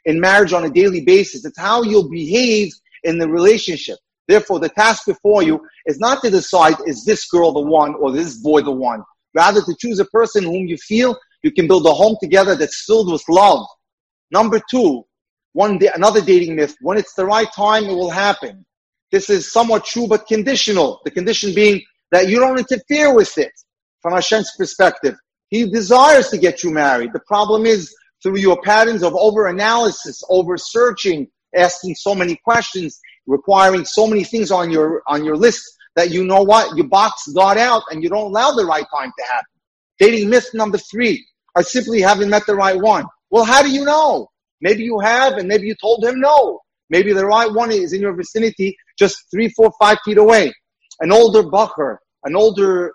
in 0.04 0.20
marriage 0.20 0.52
on 0.52 0.66
a 0.66 0.70
daily 0.70 1.02
basis. 1.06 1.46
It's 1.46 1.58
how 1.58 1.84
you'll 1.84 2.10
behave 2.10 2.74
in 3.04 3.18
the 3.20 3.30
relationship. 3.30 4.00
Therefore, 4.28 4.60
the 4.60 4.70
task 4.70 5.06
before 5.06 5.44
you 5.44 5.60
is 5.86 6.00
not 6.00 6.22
to 6.24 6.30
decide, 6.30 6.76
is 6.86 7.06
this 7.06 7.28
girl 7.28 7.52
the 7.52 7.62
one 7.62 7.96
or 7.96 8.12
this 8.12 8.38
boy 8.38 8.62
the 8.62 8.72
one? 8.72 9.04
Rather 9.34 9.62
to 9.62 9.76
choose 9.80 10.00
a 10.00 10.06
person 10.06 10.44
whom 10.44 10.68
you 10.68 10.78
feel 10.78 11.18
you 11.44 11.52
can 11.52 11.68
build 11.68 11.86
a 11.86 11.94
home 11.94 12.16
together 12.22 12.56
that's 12.56 12.86
filled 12.86 13.12
with 13.12 13.24
love, 13.30 13.66
Number 14.32 14.60
two, 14.70 15.06
one 15.54 15.78
day, 15.78 15.90
another 15.96 16.22
dating 16.22 16.56
myth. 16.56 16.76
When 16.82 16.98
it's 16.98 17.14
the 17.14 17.26
right 17.26 17.48
time, 17.56 17.86
it 17.86 17.94
will 17.94 18.10
happen. 18.10 18.66
This 19.12 19.30
is 19.30 19.52
somewhat 19.52 19.86
true, 19.86 20.08
but 20.08 20.28
conditional. 20.28 21.00
The 21.06 21.12
condition 21.12 21.54
being 21.54 21.82
that 22.12 22.28
you 22.28 22.40
don't 22.40 22.60
interfere 22.60 23.14
with 23.14 23.38
it 23.38 23.52
from 24.02 24.14
Hashem's 24.14 24.52
perspective. 24.58 25.16
He 25.50 25.70
desires 25.70 26.30
to 26.30 26.38
get 26.38 26.64
you 26.64 26.72
married. 26.72 27.14
The 27.14 27.22
problem 27.22 27.66
is 27.66 27.96
through 28.22 28.40
your 28.40 28.60
patterns 28.62 29.04
of 29.04 29.16
over-analysis, 29.16 30.24
over-searching, 30.30 31.28
asking 31.56 31.96
so 31.96 32.14
many 32.14 32.36
questions, 32.36 33.00
requiring 33.28 33.86
so 33.86 34.08
many 34.08 34.24
things 34.24 34.52
on 34.52 34.72
your, 34.72 35.02
on 35.08 35.24
your 35.24 35.38
list 35.38 35.64
that 35.96 36.12
you 36.12 36.24
know 36.26 36.44
what? 36.44 36.76
You 36.78 36.84
box 36.84 37.28
God 37.34 37.58
out 37.58 37.84
and 37.90 38.04
you 38.04 38.10
don't 38.10 38.28
allow 38.28 38.52
the 38.52 38.66
right 38.66 38.86
time 38.94 39.12
to 39.18 39.26
happen. 39.26 39.46
Dating 40.00 40.30
myth 40.30 40.50
number 40.54 40.78
three. 40.78 41.26
I 41.56 41.62
simply 41.62 42.02
haven't 42.02 42.30
met 42.30 42.46
the 42.46 42.56
right 42.56 42.80
one. 42.80 43.06
Well, 43.30 43.46
how 43.46 43.62
do 43.62 43.70
you 43.70 43.86
know? 43.86 44.30
Maybe 44.62 44.84
you 44.84 45.00
have, 45.00 45.34
and 45.34 45.48
maybe 45.48 45.68
you 45.68 45.76
told 45.82 46.04
him 46.04 46.20
no. 46.20 46.60
Maybe 46.90 47.14
the 47.14 47.26
right 47.26 47.52
one 47.52 47.72
is 47.72 47.94
in 47.94 48.02
your 48.02 48.14
vicinity, 48.14 48.76
just 48.98 49.24
three, 49.32 49.50
four, 49.50 49.72
five 49.80 49.98
feet 50.06 50.18
away. 50.18 50.54
An 51.00 51.12
older 51.12 51.44
bachur, 51.44 51.98
an 52.24 52.36
older 52.36 52.94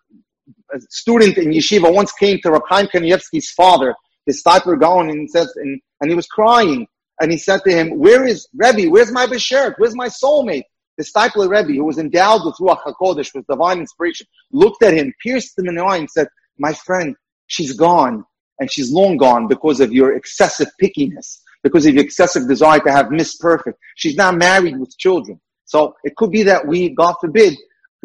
uh, 0.75 0.79
student 0.89 1.39
in 1.39 1.51
yeshiva 1.51 1.93
once 1.93 2.13
came 2.13 2.39
to 2.43 2.51
Rab 2.51 2.63
Chaim 2.69 2.87
Kanievsky's 2.87 3.51
father, 3.51 3.95
his 4.27 4.43
Steipler 4.43 4.79
Gaon, 4.81 5.11
and 5.11 5.29
says, 5.29 5.53
and, 5.57 5.81
and 6.01 6.11
he 6.11 6.17
was 6.17 6.27
crying. 6.27 6.87
And 7.21 7.31
he 7.31 7.39
said 7.39 7.61
to 7.65 7.73
him, 7.73 7.99
where 7.99 8.27
is 8.27 8.49
Rebbe? 8.55 8.91
Where's 8.91 9.13
my 9.13 9.27
Beshert? 9.27 9.75
Where's 9.77 9.95
my 9.95 10.09
soulmate? 10.09 10.65
The 10.97 11.05
Steipler 11.05 11.49
Rebbe, 11.49 11.75
who 11.75 11.85
was 11.85 11.99
endowed 11.99 12.45
with 12.45 12.57
Ruach 12.57 12.83
HaKodesh, 12.83 13.35
with 13.35 13.47
divine 13.47 13.79
inspiration, 13.79 14.27
looked 14.53 14.83
at 14.83 14.95
him, 14.95 15.13
pierced 15.23 15.59
him 15.59 15.69
in 15.69 15.77
the 15.77 15.83
eye 15.85 15.99
and 15.99 16.11
said, 16.11 16.29
my 16.59 16.73
friend, 16.73 17.15
she's 17.47 17.75
gone 17.75 18.25
and 18.59 18.71
she's 18.71 18.91
long 18.91 19.17
gone 19.17 19.49
because 19.49 19.81
of 19.81 19.93
your 19.93 20.15
excessive 20.15 20.69
pickiness, 20.83 21.41
because 21.63 21.87
of 21.87 21.95
your 21.95 22.05
excessive 22.05 22.49
desire 22.49 22.81
to 22.81 22.93
have 22.93 23.11
Miss 23.11 23.37
Perfect. 23.37 23.79
She's 23.97 24.17
not 24.17 24.37
married 24.37 24.79
with 24.79 24.97
children. 24.99 25.41
So 25.65 25.95
it 26.05 26.17
could 26.17 26.31
be 26.31 26.43
that 26.45 26.67
we, 26.67 26.91
God 26.91 27.15
forbid, 27.21 27.57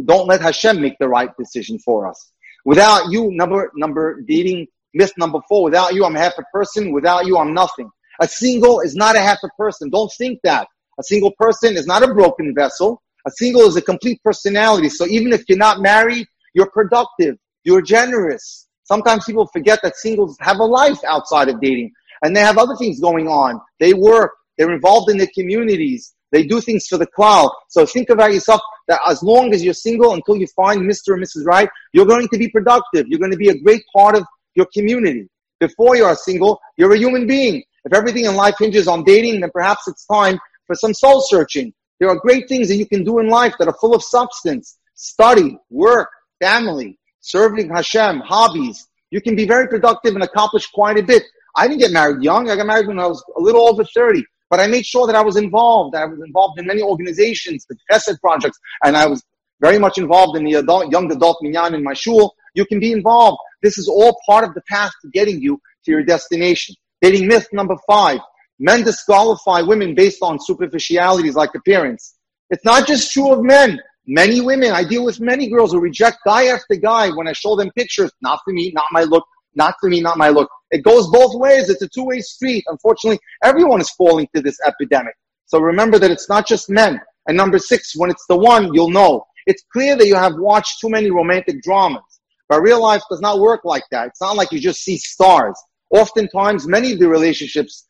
don't 0.04 0.28
let 0.28 0.42
Hashem 0.42 0.82
make 0.82 0.98
the 1.00 1.08
right 1.08 1.30
decision 1.38 1.80
for 1.80 2.08
us. 2.08 2.32
Without 2.66 3.12
you, 3.12 3.32
number, 3.32 3.72
number, 3.76 4.22
dating 4.22 4.68
myth 4.94 5.14
number 5.18 5.40
four, 5.48 5.64
without 5.64 5.94
you, 5.94 6.06
I'm 6.06 6.16
half 6.16 6.38
a 6.38 6.44
person. 6.54 6.92
Without 6.94 7.26
you, 7.26 7.38
I'm 7.38 7.54
nothing. 7.54 7.90
A 8.22 8.28
single 8.28 8.82
is 8.82 8.96
not 8.96 9.16
a 9.16 9.20
half 9.20 9.40
a 9.44 9.50
person. 9.58 9.90
Don't 9.90 10.12
think 10.18 10.40
that. 10.44 10.68
A 11.00 11.04
single 11.04 11.32
person 11.38 11.76
is 11.76 11.86
not 11.86 12.04
a 12.04 12.14
broken 12.14 12.54
vessel. 12.56 13.02
A 13.28 13.32
single 13.32 13.64
is 13.64 13.76
a 13.76 13.82
complete 13.82 14.22
personality. 14.24 14.90
So 14.90 15.06
even 15.08 15.34
if 15.34 15.44
you're 15.50 15.58
not 15.58 15.82
married, 15.82 16.28
you're 16.54 16.70
productive. 16.70 17.38
You're 17.64 17.82
generous. 17.82 18.68
Sometimes 18.84 19.26
people 19.26 19.48
forget 19.48 19.80
that 19.82 19.96
singles 19.98 20.38
have 20.40 20.60
a 20.60 20.64
life 20.64 21.04
outside 21.08 21.50
of 21.50 21.60
dating 21.60 21.92
and 22.24 22.36
they 22.36 22.42
have 22.42 22.58
other 22.58 22.76
things 22.76 23.00
going 23.00 23.28
on. 23.28 23.60
They 23.80 23.94
work, 23.94 24.32
they're 24.58 24.72
involved 24.72 25.10
in 25.10 25.18
their 25.18 25.30
communities, 25.34 26.14
they 26.32 26.46
do 26.46 26.62
things 26.62 26.86
for 26.88 26.98
the 26.98 27.08
crowd. 27.08 27.50
So 27.70 27.86
think 27.86 28.10
about 28.10 28.34
yourself 28.34 28.62
that 28.88 29.02
as 29.08 29.24
long 29.24 29.54
as 29.54 29.64
you're 29.64 29.74
single 29.74 30.14
until 30.14 30.36
you 30.36 30.48
find 30.56 30.82
Mr. 30.82 31.10
or 31.10 31.18
Mrs. 31.18 31.46
Right, 31.46 31.70
you're 31.94 32.06
going 32.06 32.28
to 32.28 32.38
be 32.38 32.50
productive. 32.50 33.08
You're 33.08 33.20
going 33.20 33.32
to 33.32 33.38
be 33.38 33.50
a 33.50 33.58
great 33.58 33.84
part 33.96 34.16
of 34.16 34.24
your 34.54 34.68
community. 34.74 35.28
Before 35.60 35.96
you 35.96 36.06
are 36.06 36.16
single, 36.16 36.60
you're 36.78 36.94
a 36.94 36.98
human 36.98 37.26
being. 37.26 37.64
If 37.86 37.94
everything 37.94 38.26
in 38.26 38.36
life 38.36 38.56
hinges 38.60 38.88
on 38.88 39.04
dating, 39.04 39.42
then 39.42 39.52
perhaps 39.54 39.88
it's 39.88 40.06
time 40.06 40.38
for 40.68 40.76
some 40.76 40.94
soul 40.94 41.22
searching. 41.22 41.74
There 42.00 42.10
are 42.10 42.20
great 42.20 42.50
things 42.50 42.68
that 42.68 42.76
you 42.76 42.86
can 42.86 43.04
do 43.04 43.20
in 43.20 43.30
life 43.30 43.54
that 43.60 43.68
are 43.68 43.78
full 43.80 43.96
of 43.96 44.04
substance. 44.04 44.78
Study, 44.96 45.58
work, 45.70 46.10
family 46.40 47.00
serving 47.26 47.70
Hashem, 47.70 48.20
hobbies. 48.20 48.88
You 49.10 49.20
can 49.20 49.36
be 49.36 49.48
very 49.48 49.68
productive 49.68 50.14
and 50.14 50.24
accomplish 50.24 50.68
quite 50.68 50.98
a 50.98 51.04
bit 51.04 51.24
I 51.56 51.68
didn't 51.68 51.80
get 51.80 51.92
married 51.92 52.22
young. 52.22 52.50
I 52.50 52.56
got 52.56 52.68
married 52.68 52.88
when 52.88 53.00
I 53.00 53.08
was 53.08 53.24
a 53.38 53.42
little 53.42 53.68
over 53.68 53.84
30. 53.84 54.24
But 54.50 54.60
I 54.60 54.68
made 54.68 54.86
sure 54.86 55.08
that 55.08 55.16
I 55.16 55.22
was 55.22 55.38
involved. 55.38 55.96
I 55.96 56.06
was 56.06 56.20
involved 56.20 56.60
in 56.60 56.68
many 56.68 56.82
organizations, 56.82 57.66
the 57.68 57.78
chesed 57.90 58.20
projects, 58.20 58.60
and 58.84 58.96
I 58.96 59.08
was 59.08 59.24
very 59.60 59.80
much 59.80 59.98
involved 59.98 60.38
in 60.38 60.44
the 60.44 60.56
adult, 60.56 60.92
young 60.92 61.12
adult 61.12 61.38
minyan 61.42 61.74
in 61.74 61.84
my 61.84 61.94
shul. 61.94 62.36
You 62.54 62.66
can 62.66 62.80
be 62.80 62.92
involved. 62.92 63.38
This 63.64 63.78
is 63.78 63.88
all 63.88 64.20
part 64.26 64.44
of 64.44 64.54
the 64.54 64.62
path 64.70 64.92
to 65.02 65.10
getting 65.10 65.42
you 65.42 65.60
to 65.86 65.92
your 65.92 66.04
destination. 66.04 66.76
Dating 67.02 67.28
myth 67.28 67.48
number 67.52 67.76
five. 67.88 68.20
Men 68.60 68.84
disqualify 68.84 69.62
women 69.62 69.96
based 69.96 70.20
on 70.22 70.40
superficialities 70.40 71.36
like 71.36 71.54
appearance. 71.56 72.16
It's 72.50 72.64
not 72.64 72.88
just 72.88 73.12
true 73.12 73.32
of 73.32 73.44
men. 73.44 73.80
Many 74.08 74.40
women, 74.40 74.72
I 74.72 74.84
deal 74.84 75.04
with 75.04 75.20
many 75.20 75.50
girls 75.50 75.72
who 75.72 75.80
reject 75.80 76.20
guy 76.26 76.46
after 76.46 76.76
guy 76.76 77.10
when 77.10 77.28
I 77.28 77.34
show 77.34 77.56
them 77.56 77.72
pictures. 77.72 78.12
Not 78.22 78.40
for 78.46 78.54
me, 78.54 78.72
not 78.74 78.86
my 78.92 79.04
look, 79.04 79.26
not 79.56 79.76
for 79.82 79.90
me, 79.90 80.00
not 80.00 80.18
my 80.18 80.30
look. 80.30 80.50
It 80.72 80.84
goes 80.84 81.10
both 81.10 81.40
ways. 81.40 81.70
It's 81.70 81.82
a 81.82 81.90
two-way 81.90 82.20
street. 82.22 82.64
Unfortunately, 82.68 83.20
everyone 83.44 83.82
is 83.82 83.90
falling 83.92 84.28
to 84.36 84.42
this 84.42 84.58
epidemic. 84.66 85.16
So 85.48 85.60
remember 85.60 85.98
that 86.00 86.12
it's 86.12 86.30
not 86.30 86.48
just 86.48 86.70
men. 86.70 87.02
And 87.28 87.36
number 87.36 87.58
six, 87.58 87.94
when 87.96 88.12
it's 88.12 88.26
the 88.28 88.38
one, 88.38 88.74
you'll 88.74 88.92
know. 88.92 89.26
It's 89.48 89.64
clear 89.74 89.96
that 89.96 90.08
you 90.08 90.16
have 90.16 90.36
watched 90.36 90.80
too 90.80 90.90
many 90.90 91.10
romantic 91.10 91.62
dramas. 91.64 92.04
But 92.48 92.62
real 92.62 92.82
life 92.82 93.02
does 93.10 93.22
not 93.22 93.40
work 93.40 93.62
like 93.66 93.84
that. 93.92 94.08
It's 94.08 94.22
not 94.22 94.36
like 94.36 94.52
you 94.52 94.60
just 94.60 94.82
see 94.82 94.98
stars. 94.98 95.60
Oftentimes, 95.96 96.68
many 96.68 96.92
of 96.92 97.00
the 97.00 97.08
relationships 97.08 97.86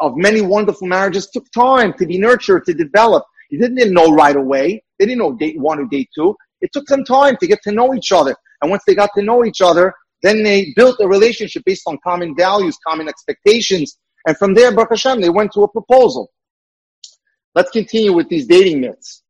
of 0.00 0.16
many 0.16 0.40
wonderful 0.40 0.88
marriages 0.88 1.28
took 1.28 1.44
time 1.52 1.92
to 1.98 2.06
be 2.06 2.16
nurtured, 2.16 2.64
to 2.64 2.72
develop. 2.72 3.22
You 3.50 3.58
didn't 3.58 3.92
know 3.92 4.14
right 4.14 4.34
away. 4.34 4.82
They 4.98 5.04
didn't 5.04 5.18
know 5.18 5.34
date 5.34 5.60
one 5.60 5.78
or 5.78 5.84
date 5.84 6.08
two. 6.14 6.34
It 6.62 6.72
took 6.72 6.88
some 6.88 7.04
time 7.04 7.36
to 7.36 7.46
get 7.46 7.60
to 7.64 7.72
know 7.72 7.92
each 7.94 8.12
other. 8.12 8.34
And 8.62 8.70
once 8.70 8.82
they 8.86 8.94
got 8.94 9.10
to 9.16 9.22
know 9.22 9.44
each 9.44 9.60
other, 9.60 9.92
then 10.22 10.42
they 10.42 10.72
built 10.74 10.96
a 11.00 11.06
relationship 11.06 11.62
based 11.66 11.82
on 11.86 11.98
common 12.02 12.34
values, 12.34 12.78
common 12.86 13.08
expectations. 13.08 13.98
And 14.26 14.34
from 14.38 14.54
there, 14.54 14.74
Baruch 14.74 14.90
Hashem, 14.92 15.20
they 15.20 15.28
went 15.28 15.52
to 15.52 15.64
a 15.64 15.68
proposal. 15.68 16.30
Let's 17.54 17.70
continue 17.70 18.14
with 18.14 18.30
these 18.30 18.46
dating 18.46 18.80
myths. 18.80 19.22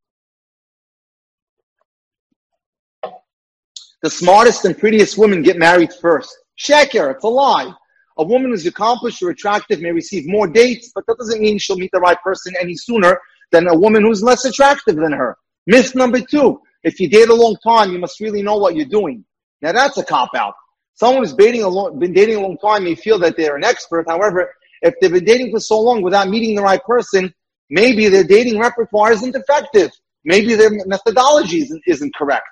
The 4.03 4.11
smartest 4.11 4.65
and 4.67 4.79
prettiest 4.79 5.19
women 5.19 5.43
get 5.43 5.59
married 5.59 5.93
first. 5.93 6.31
Sheker, 6.57 7.13
it's 7.13 7.25
a 7.25 7.29
lie. 7.29 7.73
A 8.21 8.25
woman 8.25 8.51
who's 8.51 8.67
accomplished 8.67 9.23
or 9.23 9.31
attractive 9.31 9.81
may 9.81 9.93
receive 9.93 10.25
more 10.27 10.47
dates, 10.47 10.93
but 10.95 11.07
that 11.07 11.17
doesn't 11.17 11.41
mean 11.41 11.57
she'll 11.57 11.79
meet 11.79 11.91
the 11.91 12.01
right 12.01 12.21
person 12.23 12.53
any 12.61 12.77
sooner 12.77 13.19
than 13.51 13.67
a 13.67 13.75
woman 13.75 14.03
who's 14.03 14.23
less 14.23 14.45
attractive 14.45 14.97
than 14.97 15.13
her. 15.13 15.39
Myth 15.67 15.95
number 15.95 16.21
two. 16.21 16.61
If 16.83 17.01
you 17.01 17.09
date 17.09 17.31
a 17.31 17.35
long 17.35 17.57
time, 17.67 17.93
you 17.93 17.99
must 17.99 18.21
really 18.21 18.43
know 18.43 18.57
what 18.57 18.77
you're 18.77 18.85
doing. 18.85 19.25
Now 19.63 19.73
that's 19.73 19.97
a 19.97 20.05
cop 20.05 20.31
out. 20.35 20.53
Someone 20.95 21.23
who's 21.23 21.33
dating 21.33 21.63
a 21.63 21.69
long, 21.69 21.99
been 21.99 22.13
dating 22.13 22.37
a 22.37 22.41
long 22.41 22.59
time 22.59 22.85
may 22.85 22.95
feel 22.95 23.19
that 23.21 23.39
they're 23.39 23.57
an 23.57 23.65
expert. 23.65 24.05
However, 24.07 24.53
if 24.83 24.95
they've 25.01 25.11
been 25.11 25.25
dating 25.25 25.51
for 25.51 25.61
so 25.61 25.81
long 25.81 26.03
without 26.03 26.29
meeting 26.29 26.55
the 26.55 26.63
right 26.63 26.83
person, 26.85 27.33
maybe 27.71 28.09
their 28.09 28.25
dating 28.25 28.59
repertoire 28.59 29.13
isn't 29.13 29.35
effective. 29.35 29.91
Maybe 30.27 30.55
their 30.57 30.71
methodology 30.85 31.63
isn't, 31.63 31.83
isn't 31.87 32.15
correct. 32.15 32.47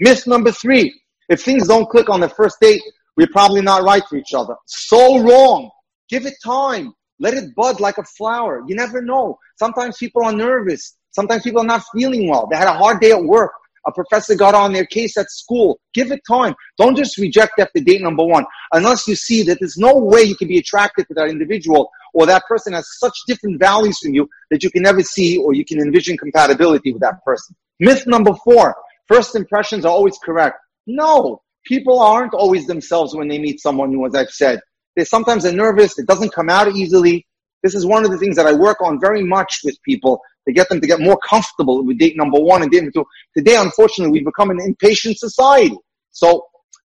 Myth 0.00 0.26
number 0.26 0.52
three. 0.52 0.92
If 1.30 1.42
things 1.42 1.66
don't 1.66 1.88
click 1.88 2.10
on 2.10 2.20
the 2.20 2.28
first 2.28 2.60
date, 2.60 2.82
we're 3.16 3.28
probably 3.28 3.60
not 3.60 3.82
right 3.82 4.02
for 4.08 4.16
each 4.16 4.34
other. 4.34 4.54
So 4.66 5.20
wrong. 5.20 5.70
Give 6.08 6.26
it 6.26 6.34
time. 6.44 6.92
Let 7.18 7.34
it 7.34 7.54
bud 7.54 7.80
like 7.80 7.98
a 7.98 8.04
flower. 8.04 8.62
You 8.66 8.74
never 8.74 9.00
know. 9.00 9.38
Sometimes 9.56 9.96
people 9.98 10.24
are 10.24 10.32
nervous. 10.32 10.96
Sometimes 11.12 11.42
people 11.42 11.60
are 11.60 11.66
not 11.66 11.82
feeling 11.94 12.28
well. 12.28 12.48
They 12.50 12.56
had 12.56 12.68
a 12.68 12.72
hard 12.72 13.00
day 13.00 13.12
at 13.12 13.22
work. 13.22 13.52
A 13.86 13.92
professor 13.92 14.34
got 14.34 14.54
on 14.54 14.72
their 14.72 14.86
case 14.86 15.16
at 15.16 15.30
school. 15.30 15.78
Give 15.92 16.10
it 16.10 16.22
time. 16.26 16.54
Don't 16.78 16.96
just 16.96 17.18
reject 17.18 17.58
after 17.58 17.80
date 17.80 18.00
number 18.00 18.24
one 18.24 18.44
unless 18.72 19.06
you 19.06 19.14
see 19.14 19.42
that 19.44 19.58
there's 19.60 19.76
no 19.76 19.94
way 19.94 20.22
you 20.22 20.34
can 20.34 20.48
be 20.48 20.58
attracted 20.58 21.06
to 21.08 21.14
that 21.14 21.28
individual 21.28 21.90
or 22.14 22.26
that 22.26 22.44
person 22.48 22.72
has 22.72 22.86
such 22.98 23.14
different 23.26 23.60
values 23.60 23.98
from 23.98 24.14
you 24.14 24.28
that 24.50 24.62
you 24.62 24.70
can 24.70 24.82
never 24.82 25.02
see 25.02 25.36
or 25.36 25.52
you 25.52 25.64
can 25.64 25.78
envision 25.78 26.16
compatibility 26.16 26.92
with 26.92 27.02
that 27.02 27.22
person. 27.24 27.54
Myth 27.78 28.06
number 28.06 28.32
four. 28.44 28.74
First 29.06 29.36
impressions 29.36 29.84
are 29.84 29.92
always 29.92 30.16
correct. 30.18 30.58
No. 30.86 31.42
People 31.64 31.98
aren't 31.98 32.34
always 32.34 32.66
themselves 32.66 33.14
when 33.14 33.28
they 33.28 33.38
meet 33.38 33.60
someone 33.60 33.90
new, 33.90 34.06
as 34.06 34.14
I've 34.14 34.30
said. 34.30 34.60
They 34.96 35.04
sometimes 35.04 35.46
are 35.46 35.52
nervous. 35.52 35.98
It 35.98 36.06
doesn't 36.06 36.32
come 36.32 36.48
out 36.48 36.70
easily. 36.74 37.26
This 37.62 37.74
is 37.74 37.86
one 37.86 38.04
of 38.04 38.10
the 38.10 38.18
things 38.18 38.36
that 38.36 38.46
I 38.46 38.52
work 38.52 38.82
on 38.82 39.00
very 39.00 39.24
much 39.24 39.60
with 39.64 39.80
people 39.82 40.20
to 40.46 40.52
get 40.52 40.68
them 40.68 40.80
to 40.80 40.86
get 40.86 41.00
more 41.00 41.18
comfortable 41.26 41.82
with 41.82 41.98
date 41.98 42.16
number 42.16 42.38
one 42.38 42.62
and 42.62 42.70
date 42.70 42.82
number 42.82 42.92
two. 42.92 43.06
Today, 43.36 43.56
unfortunately, 43.56 44.12
we've 44.12 44.24
become 44.26 44.50
an 44.50 44.60
impatient 44.60 45.18
society. 45.18 45.74
So 46.10 46.44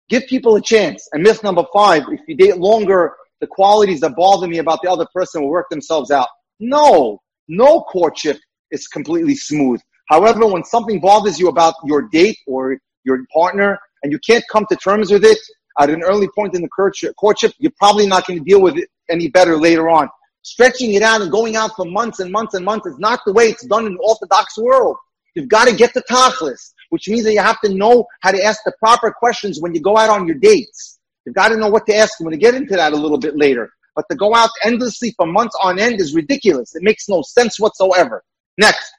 give 0.09 0.25
people 0.27 0.55
a 0.55 0.61
chance. 0.61 1.07
And 1.13 1.21
myth 1.21 1.43
number 1.43 1.63
five, 1.71 2.03
if 2.09 2.21
you 2.27 2.35
date 2.35 2.57
longer, 2.57 3.13
the 3.39 3.47
qualities 3.47 3.99
that 3.99 4.15
bother 4.15 4.47
me 4.47 4.57
about 4.57 4.81
the 4.81 4.89
other 4.89 5.05
person 5.13 5.43
will 5.43 5.49
work 5.49 5.69
themselves 5.69 6.09
out. 6.09 6.27
No, 6.59 7.19
no 7.47 7.81
courtship 7.81 8.39
is 8.71 8.87
completely 8.87 9.35
smooth. 9.35 9.79
However, 10.09 10.47
when 10.47 10.63
something 10.63 10.99
bothers 10.99 11.39
you 11.39 11.49
about 11.49 11.75
your 11.85 12.09
date 12.09 12.37
or 12.47 12.77
your 13.03 13.19
partner 13.33 13.77
and 14.03 14.11
you 14.11 14.19
can't 14.19 14.43
come 14.51 14.65
to 14.69 14.75
terms 14.75 15.11
with 15.11 15.23
it 15.23 15.39
at 15.79 15.89
an 15.89 16.03
early 16.03 16.27
point 16.35 16.55
in 16.55 16.61
the 16.61 16.69
courtship, 16.69 17.53
you're 17.57 17.71
probably 17.77 18.05
not 18.05 18.27
going 18.27 18.39
to 18.39 18.45
deal 18.45 18.61
with 18.61 18.77
it 18.77 18.89
any 19.09 19.29
better 19.29 19.57
later 19.57 19.89
on. 19.89 20.07
Stretching 20.43 20.93
it 20.93 21.01
out 21.01 21.21
and 21.21 21.31
going 21.31 21.55
out 21.55 21.71
for 21.75 21.85
months 21.85 22.19
and 22.19 22.31
months 22.31 22.53
and 22.53 22.65
months 22.65 22.85
is 22.85 22.99
not 22.99 23.21
the 23.25 23.33
way 23.33 23.45
it's 23.45 23.65
done 23.65 23.85
in 23.85 23.93
the 23.93 23.99
Orthodox 23.99 24.57
world. 24.57 24.97
You've 25.35 25.47
got 25.47 25.67
to 25.67 25.75
get 25.75 25.93
the 25.93 26.03
tachlis, 26.03 26.73
which 26.89 27.07
means 27.07 27.23
that 27.23 27.33
you 27.33 27.39
have 27.39 27.59
to 27.61 27.73
know 27.73 28.05
how 28.21 28.31
to 28.31 28.43
ask 28.43 28.59
the 28.65 28.73
proper 28.77 29.11
questions 29.11 29.59
when 29.61 29.73
you 29.73 29.81
go 29.81 29.97
out 29.97 30.09
on 30.09 30.27
your 30.27 30.35
dates. 30.35 30.99
You've 31.25 31.35
got 31.35 31.49
to 31.49 31.57
know 31.57 31.69
what 31.69 31.85
to 31.87 31.95
ask. 31.95 32.19
I'm 32.19 32.25
going 32.25 32.37
to 32.37 32.37
get 32.37 32.53
into 32.53 32.75
that 32.75 32.93
a 32.93 32.95
little 32.97 33.17
bit 33.17 33.35
later. 33.37 33.71
But 33.95 34.05
to 34.11 34.17
go 34.17 34.35
out 34.35 34.49
endlessly 34.63 35.13
for 35.15 35.25
months 35.25 35.55
on 35.61 35.79
end 35.79 36.01
is 36.01 36.13
ridiculous. 36.13 36.75
It 36.75 36.83
makes 36.83 37.07
no 37.07 37.21
sense 37.21 37.59
whatsoever. 37.59 38.23
Next, 38.57 38.91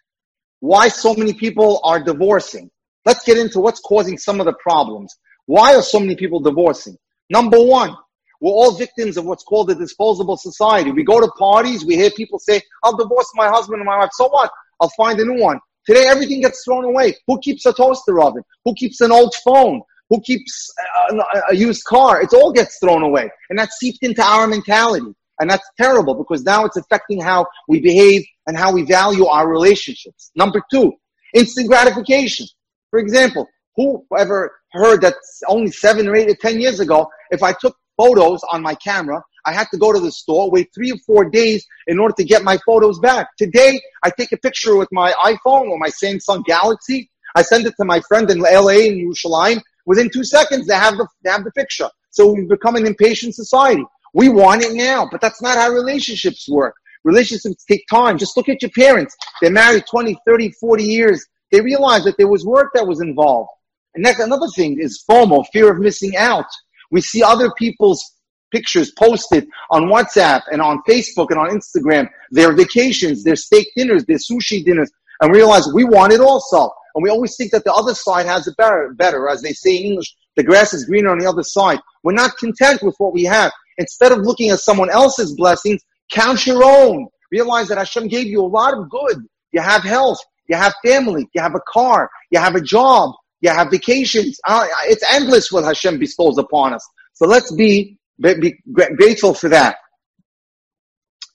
why 0.60 0.88
so 0.88 1.14
many 1.14 1.34
people 1.34 1.80
are 1.84 2.02
divorcing. 2.02 2.70
Let's 3.04 3.24
get 3.24 3.38
into 3.38 3.60
what's 3.60 3.80
causing 3.80 4.18
some 4.18 4.40
of 4.40 4.46
the 4.46 4.54
problems. 4.54 5.14
Why 5.46 5.74
are 5.74 5.82
so 5.82 6.00
many 6.00 6.16
people 6.16 6.40
divorcing? 6.40 6.96
Number 7.30 7.62
one, 7.62 7.96
we're 8.40 8.52
all 8.52 8.72
victims 8.72 9.16
of 9.16 9.24
what's 9.24 9.42
called 9.42 9.70
a 9.70 9.74
disposable 9.74 10.36
society. 10.36 10.90
We 10.90 11.04
go 11.04 11.20
to 11.20 11.28
parties, 11.38 11.84
we 11.84 11.96
hear 11.96 12.10
people 12.10 12.38
say, 12.38 12.60
I'll 12.82 12.96
divorce 12.96 13.30
my 13.34 13.48
husband 13.48 13.80
and 13.80 13.86
my 13.86 13.98
wife. 13.98 14.10
So 14.12 14.28
what? 14.28 14.50
I'll 14.80 14.92
find 14.96 15.18
a 15.20 15.24
new 15.24 15.40
one. 15.40 15.60
Today, 15.86 16.06
everything 16.06 16.40
gets 16.40 16.64
thrown 16.64 16.84
away. 16.84 17.14
Who 17.26 17.38
keeps 17.40 17.66
a 17.66 17.72
toaster 17.72 18.20
oven? 18.20 18.42
Who 18.64 18.74
keeps 18.74 19.00
an 19.00 19.12
old 19.12 19.34
phone? 19.44 19.82
Who 20.10 20.20
keeps 20.22 20.72
a, 21.10 21.16
a 21.50 21.54
used 21.54 21.84
car? 21.84 22.22
It 22.22 22.32
all 22.32 22.52
gets 22.52 22.78
thrown 22.78 23.02
away. 23.02 23.30
And 23.50 23.58
that's 23.58 23.76
seeped 23.76 24.02
into 24.02 24.22
our 24.22 24.46
mentality. 24.46 25.14
And 25.40 25.50
that's 25.50 25.68
terrible 25.76 26.14
because 26.14 26.42
now 26.44 26.64
it's 26.64 26.76
affecting 26.76 27.20
how 27.20 27.46
we 27.68 27.80
behave 27.80 28.24
and 28.46 28.56
how 28.56 28.72
we 28.72 28.84
value 28.84 29.26
our 29.26 29.48
relationships. 29.48 30.30
Number 30.36 30.62
two, 30.70 30.92
instant 31.34 31.68
gratification. 31.68 32.46
For 32.94 33.00
example, 33.00 33.48
who 33.74 34.06
ever 34.16 34.52
heard 34.70 35.00
that 35.00 35.14
only 35.48 35.72
seven 35.72 36.06
or 36.06 36.14
eight 36.14 36.30
or 36.30 36.36
ten 36.36 36.60
years 36.60 36.78
ago, 36.78 37.10
if 37.32 37.42
I 37.42 37.52
took 37.52 37.76
photos 37.96 38.40
on 38.52 38.62
my 38.62 38.76
camera, 38.76 39.20
I 39.44 39.52
had 39.52 39.66
to 39.72 39.78
go 39.78 39.92
to 39.92 39.98
the 39.98 40.12
store, 40.12 40.48
wait 40.48 40.68
three 40.72 40.92
or 40.92 40.98
four 41.04 41.28
days 41.28 41.66
in 41.88 41.98
order 41.98 42.14
to 42.18 42.22
get 42.22 42.44
my 42.44 42.56
photos 42.64 43.00
back. 43.00 43.30
Today, 43.36 43.80
I 44.04 44.10
take 44.10 44.30
a 44.30 44.36
picture 44.36 44.76
with 44.76 44.88
my 44.92 45.10
iPhone 45.24 45.70
or 45.70 45.76
my 45.76 45.88
Samsung 45.88 46.44
Galaxy. 46.44 47.10
I 47.34 47.42
send 47.42 47.66
it 47.66 47.74
to 47.80 47.84
my 47.84 47.98
friend 47.98 48.30
in 48.30 48.38
LA 48.38 48.86
in 48.86 48.94
Yerushalayim. 49.04 49.60
Within 49.86 50.08
two 50.08 50.22
seconds, 50.22 50.68
they 50.68 50.76
have 50.76 50.96
the, 50.96 51.08
they 51.24 51.30
have 51.30 51.42
the 51.42 51.50
picture. 51.50 51.90
So 52.10 52.32
we've 52.32 52.48
become 52.48 52.76
an 52.76 52.86
impatient 52.86 53.34
society. 53.34 53.82
We 54.12 54.28
want 54.28 54.62
it 54.62 54.72
now, 54.72 55.08
but 55.10 55.20
that's 55.20 55.42
not 55.42 55.58
how 55.58 55.70
relationships 55.70 56.48
work. 56.48 56.76
Relationships 57.02 57.64
take 57.64 57.84
time. 57.90 58.18
Just 58.18 58.36
look 58.36 58.48
at 58.48 58.62
your 58.62 58.70
parents. 58.70 59.16
They're 59.42 59.50
married 59.50 59.82
20, 59.90 60.16
30, 60.24 60.52
40 60.52 60.84
years. 60.84 61.26
They 61.52 61.60
realized 61.60 62.06
that 62.06 62.16
there 62.16 62.28
was 62.28 62.44
work 62.44 62.70
that 62.74 62.86
was 62.86 63.00
involved. 63.00 63.50
And 63.94 64.02
next, 64.02 64.20
another 64.20 64.48
thing 64.56 64.78
is 64.80 65.04
FOMO, 65.08 65.44
fear 65.52 65.70
of 65.70 65.78
missing 65.78 66.16
out. 66.16 66.46
We 66.90 67.00
see 67.00 67.22
other 67.22 67.50
people's 67.56 68.02
pictures 68.50 68.92
posted 68.92 69.46
on 69.70 69.84
WhatsApp 69.84 70.42
and 70.50 70.60
on 70.60 70.82
Facebook 70.88 71.28
and 71.30 71.38
on 71.38 71.50
Instagram, 71.50 72.08
their 72.30 72.52
vacations, 72.54 73.24
their 73.24 73.36
steak 73.36 73.66
dinners, 73.76 74.04
their 74.04 74.18
sushi 74.18 74.64
dinners, 74.64 74.90
and 75.20 75.32
realize 75.32 75.68
we 75.72 75.84
want 75.84 76.12
it 76.12 76.20
also. 76.20 76.70
And 76.94 77.02
we 77.02 77.10
always 77.10 77.36
think 77.36 77.50
that 77.50 77.64
the 77.64 77.72
other 77.72 77.94
side 77.94 78.26
has 78.26 78.46
it 78.46 78.56
better, 78.56 78.94
better. 78.96 79.28
As 79.28 79.42
they 79.42 79.52
say 79.52 79.76
in 79.76 79.86
English, 79.86 80.14
the 80.36 80.44
grass 80.44 80.72
is 80.72 80.84
greener 80.84 81.10
on 81.10 81.18
the 81.18 81.28
other 81.28 81.42
side. 81.42 81.80
We're 82.02 82.12
not 82.12 82.36
content 82.38 82.82
with 82.82 82.94
what 82.98 83.12
we 83.12 83.24
have. 83.24 83.52
Instead 83.78 84.12
of 84.12 84.18
looking 84.18 84.50
at 84.50 84.60
someone 84.60 84.90
else's 84.90 85.34
blessings, 85.34 85.82
count 86.12 86.46
your 86.46 86.62
own. 86.64 87.08
Realize 87.32 87.68
that 87.68 87.78
Hashem 87.78 88.06
gave 88.06 88.26
you 88.26 88.40
a 88.40 88.46
lot 88.46 88.74
of 88.74 88.88
good. 88.88 89.26
You 89.50 89.60
have 89.60 89.82
health. 89.82 90.18
You 90.48 90.56
have 90.56 90.74
family. 90.84 91.28
You 91.34 91.42
have 91.42 91.54
a 91.54 91.60
car. 91.68 92.10
You 92.30 92.38
have 92.38 92.54
a 92.54 92.60
job. 92.60 93.14
You 93.40 93.50
have 93.50 93.70
vacations. 93.70 94.38
Uh, 94.46 94.66
it's 94.84 95.04
endless 95.12 95.52
what 95.52 95.64
Hashem 95.64 95.98
bestows 95.98 96.38
upon 96.38 96.74
us. 96.74 96.86
So 97.12 97.26
let's 97.26 97.52
be, 97.52 97.98
be 98.18 98.54
grateful 98.72 99.34
for 99.34 99.48
that. 99.50 99.76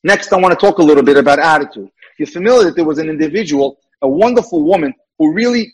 Next, 0.03 0.31
I 0.31 0.37
want 0.37 0.57
to 0.57 0.65
talk 0.65 0.79
a 0.79 0.83
little 0.83 1.03
bit 1.03 1.17
about 1.17 1.39
attitude. 1.39 1.89
You're 2.17 2.27
familiar 2.27 2.65
that 2.65 2.75
there 2.75 2.85
was 2.85 2.99
an 2.99 3.09
individual, 3.09 3.79
a 4.01 4.07
wonderful 4.07 4.63
woman, 4.63 4.93
who 5.17 5.33
really 5.33 5.73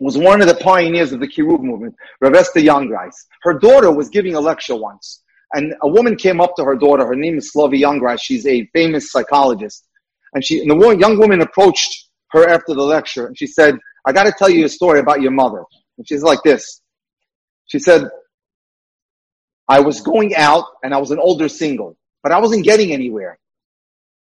was 0.00 0.16
one 0.16 0.40
of 0.40 0.46
the 0.46 0.54
pioneers 0.54 1.12
of 1.12 1.20
the 1.20 1.26
Kiruv 1.26 1.60
movement, 1.60 1.94
Rav 2.20 2.34
Esther 2.34 2.60
Jungreis. 2.60 3.14
Her 3.42 3.58
daughter 3.58 3.90
was 3.92 4.08
giving 4.08 4.34
a 4.36 4.40
lecture 4.40 4.76
once. 4.76 5.22
And 5.54 5.74
a 5.82 5.88
woman 5.88 6.16
came 6.16 6.40
up 6.40 6.54
to 6.56 6.64
her 6.64 6.76
daughter. 6.76 7.06
Her 7.06 7.16
name 7.16 7.38
is 7.38 7.52
Slovie 7.52 7.80
Jungreis. 7.80 8.20
She's 8.22 8.46
a 8.46 8.66
famous 8.72 9.10
psychologist. 9.10 9.84
And 10.34 10.44
she, 10.44 10.60
and 10.60 10.70
the 10.70 10.96
young 10.96 11.18
woman 11.18 11.40
approached 11.40 12.07
her 12.30 12.48
after 12.48 12.74
the 12.74 12.82
lecture 12.82 13.26
and 13.26 13.38
she 13.38 13.46
said, 13.46 13.78
I 14.06 14.12
got 14.12 14.24
to 14.24 14.32
tell 14.32 14.48
you 14.48 14.64
a 14.64 14.68
story 14.68 15.00
about 15.00 15.20
your 15.20 15.30
mother. 15.30 15.64
And 15.96 16.08
she's 16.08 16.22
like 16.22 16.42
this. 16.42 16.80
She 17.66 17.78
said, 17.78 18.08
I 19.68 19.80
was 19.80 20.00
going 20.00 20.34
out 20.34 20.64
and 20.82 20.94
I 20.94 20.98
was 20.98 21.10
an 21.10 21.18
older 21.18 21.48
single, 21.48 21.96
but 22.22 22.32
I 22.32 22.40
wasn't 22.40 22.64
getting 22.64 22.92
anywhere. 22.92 23.38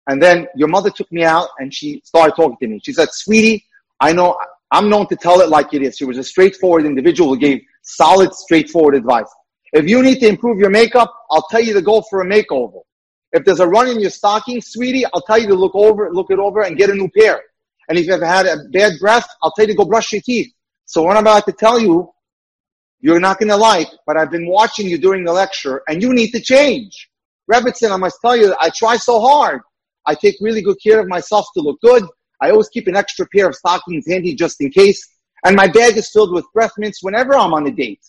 And 0.08 0.20
then 0.20 0.46
your 0.56 0.68
mother 0.68 0.90
took 0.90 1.10
me 1.12 1.24
out 1.24 1.48
and 1.58 1.72
she 1.72 2.02
started 2.04 2.34
talking 2.34 2.56
to 2.60 2.66
me. 2.66 2.80
She 2.84 2.92
said, 2.92 3.08
sweetie, 3.12 3.64
I 4.00 4.12
know 4.12 4.36
I'm 4.70 4.88
known 4.88 5.06
to 5.08 5.16
tell 5.16 5.40
it 5.40 5.48
like 5.48 5.72
it 5.74 5.82
is. 5.82 5.96
She 5.96 6.04
was 6.04 6.18
a 6.18 6.24
straightforward 6.24 6.84
individual 6.84 7.34
who 7.34 7.38
gave 7.38 7.62
solid, 7.82 8.34
straightforward 8.34 8.94
advice. 8.94 9.32
If 9.72 9.88
you 9.88 10.02
need 10.02 10.20
to 10.20 10.28
improve 10.28 10.58
your 10.58 10.70
makeup, 10.70 11.14
I'll 11.30 11.46
tell 11.50 11.60
you 11.60 11.72
to 11.74 11.82
go 11.82 12.02
for 12.10 12.20
a 12.22 12.26
makeover. 12.26 12.80
If 13.32 13.44
there's 13.44 13.60
a 13.60 13.66
run 13.66 13.88
in 13.88 14.00
your 14.00 14.10
stocking, 14.10 14.60
sweetie, 14.60 15.06
I'll 15.06 15.22
tell 15.22 15.38
you 15.38 15.46
to 15.48 15.54
look 15.54 15.74
over, 15.74 16.12
look 16.12 16.30
it 16.30 16.38
over 16.38 16.62
and 16.62 16.76
get 16.76 16.90
a 16.90 16.94
new 16.94 17.08
pair. 17.08 17.40
And 17.92 17.98
if 17.98 18.06
you've 18.06 18.14
ever 18.14 18.24
had 18.24 18.46
a 18.46 18.56
bad 18.70 18.94
breath, 18.98 19.28
I'll 19.42 19.52
tell 19.52 19.66
you 19.66 19.74
to 19.74 19.76
go 19.76 19.84
brush 19.84 20.14
your 20.14 20.22
teeth. 20.22 20.50
So 20.86 21.02
what 21.02 21.14
I'm 21.14 21.24
about 21.24 21.44
to 21.44 21.52
tell 21.52 21.78
you, 21.78 22.10
you're 23.00 23.20
not 23.20 23.38
going 23.38 23.50
to 23.50 23.56
like, 23.58 23.88
but 24.06 24.16
I've 24.16 24.30
been 24.30 24.46
watching 24.46 24.88
you 24.88 24.96
during 24.96 25.24
the 25.24 25.32
lecture 25.34 25.82
and 25.86 26.00
you 26.00 26.14
need 26.14 26.30
to 26.30 26.40
change. 26.40 27.10
Rebbetzin, 27.52 27.90
I 27.90 27.98
must 27.98 28.16
tell 28.22 28.34
you, 28.34 28.56
I 28.58 28.70
try 28.74 28.96
so 28.96 29.20
hard. 29.20 29.60
I 30.06 30.14
take 30.14 30.36
really 30.40 30.62
good 30.62 30.78
care 30.82 31.00
of 31.00 31.06
myself 31.06 31.44
to 31.52 31.60
look 31.60 31.82
good. 31.82 32.02
I 32.40 32.50
always 32.50 32.70
keep 32.70 32.86
an 32.86 32.96
extra 32.96 33.26
pair 33.26 33.46
of 33.46 33.54
stockings 33.54 34.06
handy 34.08 34.34
just 34.34 34.58
in 34.62 34.70
case. 34.70 35.06
And 35.44 35.54
my 35.54 35.68
bag 35.68 35.98
is 35.98 36.08
filled 36.08 36.32
with 36.32 36.46
breath 36.54 36.72
mints 36.78 37.02
whenever 37.02 37.34
I'm 37.34 37.52
on 37.52 37.66
a 37.66 37.70
date. 37.70 38.00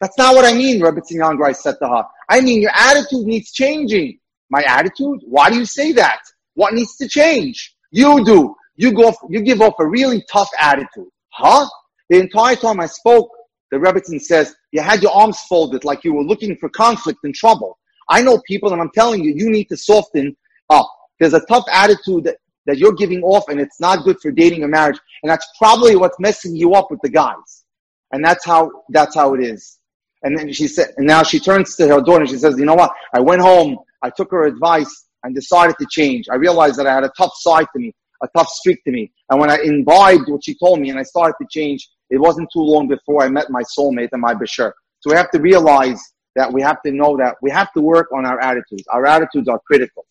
That's 0.00 0.18
not 0.18 0.34
what 0.34 0.46
I 0.46 0.52
mean, 0.52 0.80
Rebbetzin 0.82 1.20
Jungreis 1.20 1.58
said 1.58 1.76
to 1.80 1.88
her. 1.88 2.02
I 2.28 2.40
mean, 2.40 2.60
your 2.60 2.72
attitude 2.74 3.24
needs 3.24 3.52
changing. 3.52 4.18
My 4.50 4.64
attitude? 4.64 5.20
Why 5.26 5.48
do 5.48 5.58
you 5.58 5.64
say 5.64 5.92
that? 5.92 6.22
What 6.54 6.74
needs 6.74 6.96
to 6.96 7.06
change? 7.06 7.76
You 7.92 8.24
do. 8.24 8.56
You 8.78 8.92
go, 8.92 9.12
you 9.28 9.42
give 9.42 9.60
off 9.60 9.74
a 9.80 9.86
really 9.86 10.24
tough 10.30 10.48
attitude. 10.58 11.08
Huh? 11.30 11.66
The 12.10 12.20
entire 12.20 12.54
time 12.54 12.78
I 12.80 12.86
spoke, 12.86 13.28
the 13.72 13.76
Rebbetzin 13.76 14.20
says, 14.20 14.54
you 14.72 14.80
had 14.80 15.02
your 15.02 15.12
arms 15.12 15.40
folded 15.48 15.84
like 15.84 16.04
you 16.04 16.14
were 16.14 16.22
looking 16.22 16.56
for 16.56 16.68
conflict 16.68 17.18
and 17.24 17.34
trouble. 17.34 17.76
I 18.08 18.22
know 18.22 18.40
people 18.46 18.72
and 18.72 18.80
I'm 18.80 18.90
telling 18.94 19.22
you, 19.24 19.34
you 19.34 19.50
need 19.50 19.68
to 19.70 19.76
soften 19.76 20.34
up. 20.70 20.88
There's 21.18 21.34
a 21.34 21.44
tough 21.46 21.64
attitude 21.72 22.24
that, 22.24 22.36
that 22.66 22.78
you're 22.78 22.92
giving 22.92 23.20
off 23.22 23.48
and 23.48 23.60
it's 23.60 23.80
not 23.80 24.04
good 24.04 24.16
for 24.22 24.30
dating 24.30 24.62
or 24.62 24.68
marriage. 24.68 24.98
And 25.22 25.30
that's 25.30 25.46
probably 25.58 25.96
what's 25.96 26.18
messing 26.20 26.54
you 26.54 26.74
up 26.74 26.88
with 26.88 27.00
the 27.02 27.10
guys. 27.10 27.64
And 28.12 28.24
that's 28.24 28.46
how, 28.46 28.70
that's 28.90 29.16
how 29.16 29.34
it 29.34 29.42
is. 29.42 29.80
And 30.22 30.38
then 30.38 30.52
she 30.52 30.68
said, 30.68 30.94
and 30.96 31.06
now 31.06 31.24
she 31.24 31.40
turns 31.40 31.74
to 31.76 31.88
her 31.88 32.00
daughter 32.00 32.22
and 32.22 32.30
she 32.30 32.38
says, 32.38 32.56
you 32.58 32.64
know 32.64 32.74
what? 32.74 32.92
I 33.12 33.20
went 33.20 33.42
home, 33.42 33.76
I 34.02 34.10
took 34.10 34.30
her 34.30 34.46
advice 34.46 35.06
and 35.24 35.34
decided 35.34 35.76
to 35.80 35.86
change. 35.90 36.26
I 36.30 36.36
realized 36.36 36.76
that 36.78 36.86
I 36.86 36.94
had 36.94 37.04
a 37.04 37.12
tough 37.16 37.32
side 37.36 37.66
to 37.74 37.80
me, 37.80 37.92
a 38.22 38.28
tough 38.36 38.48
streak 38.48 38.82
to 38.84 38.90
me. 38.90 39.12
And 39.30 39.40
when 39.40 39.50
I 39.50 39.58
imbibed 39.62 40.28
what 40.28 40.44
she 40.44 40.54
told 40.54 40.80
me 40.80 40.90
and 40.90 40.98
I 40.98 41.02
started 41.02 41.34
to 41.40 41.46
change, 41.50 41.88
it 42.10 42.18
wasn't 42.18 42.48
too 42.52 42.60
long 42.60 42.88
before 42.88 43.22
I 43.22 43.28
met 43.28 43.50
my 43.50 43.62
soulmate 43.78 44.08
and 44.12 44.22
my 44.22 44.34
Bashir. 44.34 44.72
So 45.00 45.10
we 45.10 45.16
have 45.16 45.30
to 45.30 45.40
realize 45.40 46.00
that 46.34 46.52
we 46.52 46.62
have 46.62 46.82
to 46.82 46.92
know 46.92 47.16
that 47.16 47.36
we 47.42 47.50
have 47.50 47.72
to 47.72 47.80
work 47.80 48.08
on 48.12 48.24
our 48.24 48.40
attitudes. 48.40 48.84
Our 48.90 49.06
attitudes 49.06 49.48
are 49.48 49.60
critical. 49.66 50.06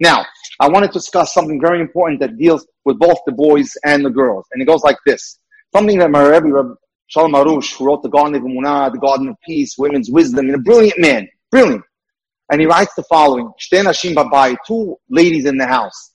Now, 0.00 0.24
I 0.60 0.68
want 0.68 0.84
to 0.84 0.90
discuss 0.90 1.32
something 1.32 1.60
very 1.60 1.80
important 1.80 2.20
that 2.20 2.36
deals 2.36 2.66
with 2.84 2.98
both 2.98 3.18
the 3.26 3.32
boys 3.32 3.72
and 3.84 4.04
the 4.04 4.10
girls. 4.10 4.46
And 4.52 4.62
it 4.62 4.64
goes 4.64 4.82
like 4.82 4.96
this. 5.06 5.38
Something 5.74 5.98
that 5.98 6.10
my 6.10 6.26
Rebbe, 6.26 6.74
Shalom 7.06 7.32
Arush, 7.32 7.76
who 7.76 7.86
wrote 7.86 8.02
the 8.02 8.08
Garden 8.08 8.34
of 8.34 8.42
Emunah, 8.42 8.92
the 8.92 8.98
Garden 8.98 9.28
of 9.28 9.36
Peace, 9.46 9.76
Women's 9.78 10.10
Wisdom, 10.10 10.46
and 10.46 10.56
a 10.56 10.58
brilliant 10.58 10.98
man. 10.98 11.28
Brilliant. 11.50 11.84
And 12.50 12.60
he 12.60 12.66
writes 12.66 12.94
the 12.94 13.04
following, 13.04 13.50
two 14.66 14.96
ladies 15.08 15.46
in 15.46 15.56
the 15.56 15.66
house. 15.66 16.11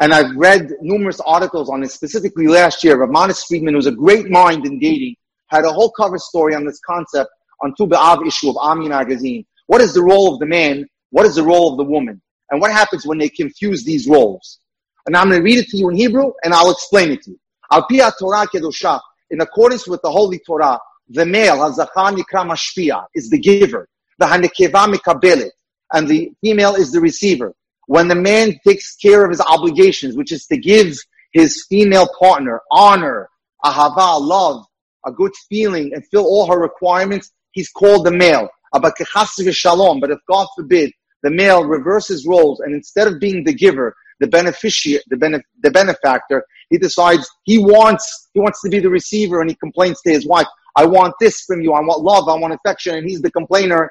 And 0.00 0.14
I've 0.14 0.36
read 0.36 0.70
numerous 0.80 1.20
articles 1.20 1.68
on 1.68 1.80
this, 1.80 1.94
specifically 1.94 2.46
last 2.46 2.84
year. 2.84 2.96
Ramanis 2.96 3.44
Friedman, 3.46 3.74
who's 3.74 3.86
a 3.86 3.92
great 3.92 4.30
mind 4.30 4.64
in 4.64 4.78
dating, 4.78 5.16
had 5.48 5.64
a 5.64 5.72
whole 5.72 5.90
cover 5.90 6.18
story 6.18 6.54
on 6.54 6.64
this 6.64 6.78
concept 6.86 7.30
on 7.60 7.74
Tu 7.76 7.86
B'Av 7.86 8.26
issue 8.26 8.48
of 8.48 8.56
Ami 8.58 8.88
magazine. 8.88 9.44
What 9.66 9.80
is 9.80 9.94
the 9.94 10.02
role 10.02 10.32
of 10.32 10.38
the 10.38 10.46
man? 10.46 10.86
What 11.10 11.26
is 11.26 11.34
the 11.34 11.42
role 11.42 11.72
of 11.72 11.78
the 11.78 11.84
woman? 11.84 12.20
And 12.50 12.60
what 12.60 12.70
happens 12.70 13.06
when 13.06 13.18
they 13.18 13.28
confuse 13.28 13.84
these 13.84 14.06
roles? 14.06 14.60
And 15.06 15.16
I'm 15.16 15.28
going 15.28 15.40
to 15.40 15.42
read 15.42 15.58
it 15.58 15.68
to 15.68 15.76
you 15.76 15.88
in 15.88 15.96
Hebrew 15.96 16.32
and 16.44 16.54
I'll 16.54 16.70
explain 16.70 17.10
it 17.10 17.22
to 17.22 17.32
you. 17.32 17.40
Al 17.70 17.86
Torah 17.86 18.46
Kedosha, 18.46 19.00
in 19.30 19.40
accordance 19.40 19.88
with 19.88 20.00
the 20.02 20.10
Holy 20.10 20.38
Torah, 20.38 20.78
the 21.08 21.26
male, 21.26 21.56
Hazachar 21.56 22.14
Nikra 22.14 22.48
Mashpia, 22.48 23.04
is 23.14 23.30
the 23.30 23.38
giver. 23.38 23.88
The 24.18 24.26
Hanekeva 24.26 24.92
Mikabelet. 24.92 25.50
And 25.92 26.06
the 26.06 26.32
female 26.42 26.74
is 26.74 26.92
the 26.92 27.00
receiver 27.00 27.54
when 27.88 28.06
the 28.06 28.14
man 28.14 28.54
takes 28.66 28.96
care 28.96 29.24
of 29.24 29.30
his 29.30 29.40
obligations, 29.40 30.14
which 30.14 30.30
is 30.30 30.46
to 30.46 30.58
give 30.58 30.94
his 31.32 31.64
female 31.70 32.06
partner 32.20 32.60
honor, 32.70 33.30
ahava, 33.64 34.20
love, 34.20 34.66
a 35.06 35.10
good 35.10 35.32
feeling, 35.48 35.94
and 35.94 36.06
fill 36.08 36.24
all 36.24 36.46
her 36.46 36.60
requirements, 36.60 37.30
he's 37.52 37.70
called 37.70 38.04
the 38.04 38.10
male. 38.10 38.46
But 38.74 38.92
if 39.00 40.18
God 40.28 40.46
forbid 40.54 40.92
the 41.22 41.30
male 41.30 41.64
reverses 41.64 42.26
roles 42.26 42.60
and 42.60 42.74
instead 42.74 43.08
of 43.08 43.18
being 43.18 43.42
the 43.42 43.54
giver, 43.54 43.96
the 44.20 44.26
beneficiary, 44.26 45.02
the, 45.08 45.16
benef- 45.16 45.42
the 45.62 45.70
benefactor, 45.70 46.44
he 46.68 46.76
decides 46.76 47.26
he 47.44 47.56
wants, 47.56 48.28
he 48.34 48.40
wants 48.40 48.60
to 48.60 48.68
be 48.68 48.80
the 48.80 48.90
receiver 48.90 49.40
and 49.40 49.48
he 49.48 49.56
complains 49.56 50.02
to 50.02 50.12
his 50.12 50.26
wife, 50.26 50.46
I 50.76 50.84
want 50.84 51.14
this 51.18 51.40
from 51.40 51.62
you, 51.62 51.72
I 51.72 51.80
want 51.80 52.02
love, 52.02 52.28
I 52.28 52.38
want 52.38 52.52
affection, 52.52 52.96
and 52.96 53.08
he's 53.08 53.22
the 53.22 53.30
complainer. 53.30 53.90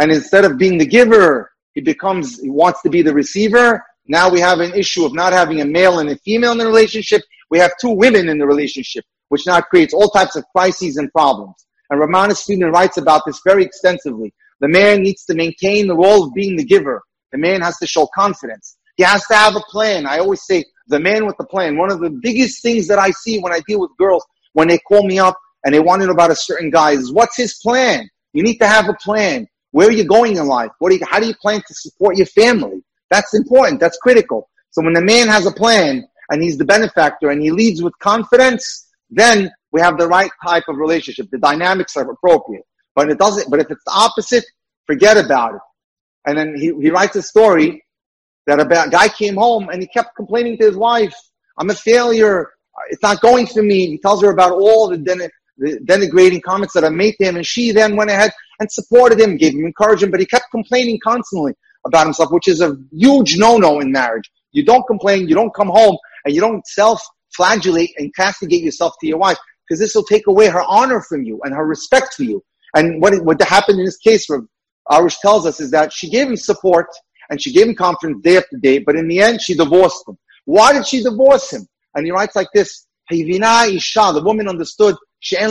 And 0.00 0.10
instead 0.10 0.46
of 0.46 0.56
being 0.56 0.78
the 0.78 0.86
giver, 0.86 1.50
he 1.76 1.82
becomes, 1.82 2.40
he 2.40 2.48
wants 2.48 2.80
to 2.82 2.90
be 2.90 3.02
the 3.02 3.12
receiver. 3.12 3.84
Now 4.08 4.30
we 4.30 4.40
have 4.40 4.60
an 4.60 4.72
issue 4.74 5.04
of 5.04 5.12
not 5.12 5.34
having 5.34 5.60
a 5.60 5.64
male 5.64 5.98
and 5.98 6.08
a 6.08 6.16
female 6.16 6.52
in 6.52 6.58
the 6.58 6.66
relationship. 6.66 7.20
We 7.50 7.58
have 7.58 7.72
two 7.78 7.90
women 7.90 8.30
in 8.30 8.38
the 8.38 8.46
relationship, 8.46 9.04
which 9.28 9.46
now 9.46 9.60
creates 9.60 9.92
all 9.92 10.08
types 10.08 10.36
of 10.36 10.44
crises 10.52 10.96
and 10.96 11.12
problems. 11.12 11.66
And 11.90 12.00
Ramana 12.00 12.34
Friedman 12.42 12.72
writes 12.72 12.96
about 12.96 13.22
this 13.26 13.40
very 13.44 13.62
extensively. 13.62 14.32
The 14.60 14.68
man 14.68 15.02
needs 15.02 15.26
to 15.26 15.34
maintain 15.34 15.86
the 15.86 15.94
role 15.94 16.24
of 16.24 16.34
being 16.34 16.56
the 16.56 16.64
giver. 16.64 17.02
The 17.32 17.38
man 17.38 17.60
has 17.60 17.76
to 17.78 17.86
show 17.86 18.08
confidence. 18.14 18.78
He 18.96 19.02
has 19.02 19.26
to 19.26 19.34
have 19.34 19.54
a 19.54 19.60
plan. 19.68 20.06
I 20.06 20.18
always 20.18 20.46
say 20.46 20.64
the 20.88 20.98
man 20.98 21.26
with 21.26 21.36
the 21.36 21.44
plan. 21.44 21.76
One 21.76 21.92
of 21.92 22.00
the 22.00 22.08
biggest 22.08 22.62
things 22.62 22.88
that 22.88 22.98
I 22.98 23.10
see 23.10 23.38
when 23.38 23.52
I 23.52 23.60
deal 23.68 23.80
with 23.80 23.90
girls, 23.98 24.24
when 24.54 24.68
they 24.68 24.78
call 24.78 25.06
me 25.06 25.18
up 25.18 25.36
and 25.64 25.74
they 25.74 25.80
want 25.80 26.00
to 26.00 26.06
know 26.06 26.14
about 26.14 26.30
a 26.30 26.36
certain 26.36 26.70
guy 26.70 26.92
is 26.92 27.12
what's 27.12 27.36
his 27.36 27.58
plan? 27.62 28.08
You 28.32 28.42
need 28.42 28.56
to 28.58 28.66
have 28.66 28.88
a 28.88 28.94
plan. 28.94 29.46
Where 29.76 29.88
are 29.88 29.92
you 29.92 30.04
going 30.04 30.38
in 30.38 30.46
life? 30.46 30.70
What 30.78 30.88
do 30.88 30.96
you, 30.96 31.04
how 31.04 31.20
do 31.20 31.26
you 31.26 31.34
plan 31.34 31.60
to 31.60 31.74
support 31.74 32.16
your 32.16 32.24
family? 32.24 32.82
That's 33.10 33.34
important. 33.34 33.78
That's 33.78 33.98
critical. 33.98 34.48
So 34.70 34.82
when 34.82 34.94
the 34.94 35.02
man 35.02 35.28
has 35.28 35.44
a 35.44 35.50
plan 35.50 36.02
and 36.30 36.42
he's 36.42 36.56
the 36.56 36.64
benefactor 36.64 37.28
and 37.28 37.42
he 37.42 37.50
leads 37.50 37.82
with 37.82 37.92
confidence, 37.98 38.88
then 39.10 39.50
we 39.72 39.82
have 39.82 39.98
the 39.98 40.08
right 40.08 40.30
type 40.42 40.64
of 40.68 40.78
relationship. 40.78 41.28
The 41.30 41.36
dynamics 41.36 41.94
are 41.98 42.10
appropriate. 42.10 42.64
But 42.94 43.10
it 43.10 43.18
doesn't, 43.18 43.50
but 43.50 43.60
if 43.60 43.70
it's 43.70 43.84
the 43.84 43.92
opposite, 43.92 44.46
forget 44.86 45.18
about 45.22 45.56
it. 45.56 45.60
And 46.26 46.38
then 46.38 46.56
he, 46.56 46.72
he 46.80 46.88
writes 46.88 47.14
a 47.16 47.22
story 47.22 47.84
that 48.46 48.58
a 48.58 48.64
guy 48.90 49.08
came 49.08 49.34
home 49.36 49.68
and 49.68 49.82
he 49.82 49.88
kept 49.88 50.16
complaining 50.16 50.56
to 50.56 50.64
his 50.64 50.76
wife, 50.78 51.14
I'm 51.58 51.68
a 51.68 51.74
failure. 51.74 52.48
It's 52.88 53.02
not 53.02 53.20
going 53.20 53.46
for 53.46 53.62
me. 53.62 53.88
He 53.88 53.98
tells 53.98 54.22
her 54.22 54.30
about 54.30 54.52
all 54.52 54.88
the, 54.88 54.96
den- 54.96 55.28
the 55.58 55.80
denigrating 55.80 56.42
comments 56.42 56.72
that 56.72 56.84
I 56.84 56.88
made 56.88 57.16
to 57.18 57.24
him. 57.24 57.36
And 57.36 57.46
she 57.46 57.72
then 57.72 57.94
went 57.94 58.08
ahead 58.08 58.32
and 58.60 58.70
supported 58.70 59.20
him, 59.20 59.36
gave 59.36 59.54
him 59.54 59.64
encouragement, 59.64 60.12
but 60.12 60.20
he 60.20 60.26
kept 60.26 60.46
complaining 60.50 60.98
constantly 61.02 61.52
about 61.84 62.06
himself, 62.06 62.30
which 62.32 62.48
is 62.48 62.60
a 62.60 62.76
huge 62.90 63.36
no-no 63.36 63.80
in 63.80 63.92
marriage. 63.92 64.30
You 64.52 64.64
don't 64.64 64.86
complain, 64.86 65.28
you 65.28 65.34
don't 65.34 65.54
come 65.54 65.68
home, 65.68 65.96
and 66.24 66.34
you 66.34 66.40
don't 66.40 66.66
self-flagellate 66.66 67.94
and 67.98 68.14
castigate 68.14 68.62
yourself 68.62 68.94
to 69.00 69.06
your 69.06 69.18
wife, 69.18 69.38
because 69.68 69.80
this 69.80 69.94
will 69.94 70.04
take 70.04 70.26
away 70.26 70.46
her 70.48 70.62
honor 70.62 71.00
from 71.00 71.22
you 71.22 71.40
and 71.44 71.54
her 71.54 71.66
respect 71.66 72.14
for 72.14 72.22
you. 72.22 72.42
And 72.74 73.00
what, 73.00 73.14
what 73.24 73.40
happened 73.42 73.78
in 73.78 73.84
this 73.84 73.98
case, 73.98 74.26
Arush 74.90 75.18
tells 75.20 75.46
us, 75.46 75.60
is 75.60 75.70
that 75.72 75.92
she 75.92 76.08
gave 76.10 76.28
him 76.28 76.36
support 76.36 76.86
and 77.30 77.42
she 77.42 77.52
gave 77.52 77.66
him 77.66 77.74
confidence 77.74 78.22
day 78.22 78.36
after 78.36 78.56
day, 78.56 78.78
but 78.78 78.96
in 78.96 79.08
the 79.08 79.20
end, 79.20 79.40
she 79.40 79.54
divorced 79.54 80.06
him. 80.06 80.16
Why 80.44 80.72
did 80.72 80.86
she 80.86 81.02
divorce 81.02 81.50
him? 81.52 81.66
And 81.94 82.06
he 82.06 82.12
writes 82.12 82.36
like 82.36 82.48
this, 82.54 82.86
Isha, 83.10 84.12
the 84.12 84.22
woman 84.24 84.48
understood, 84.48 84.96
she 85.18 85.36
had 85.36 85.50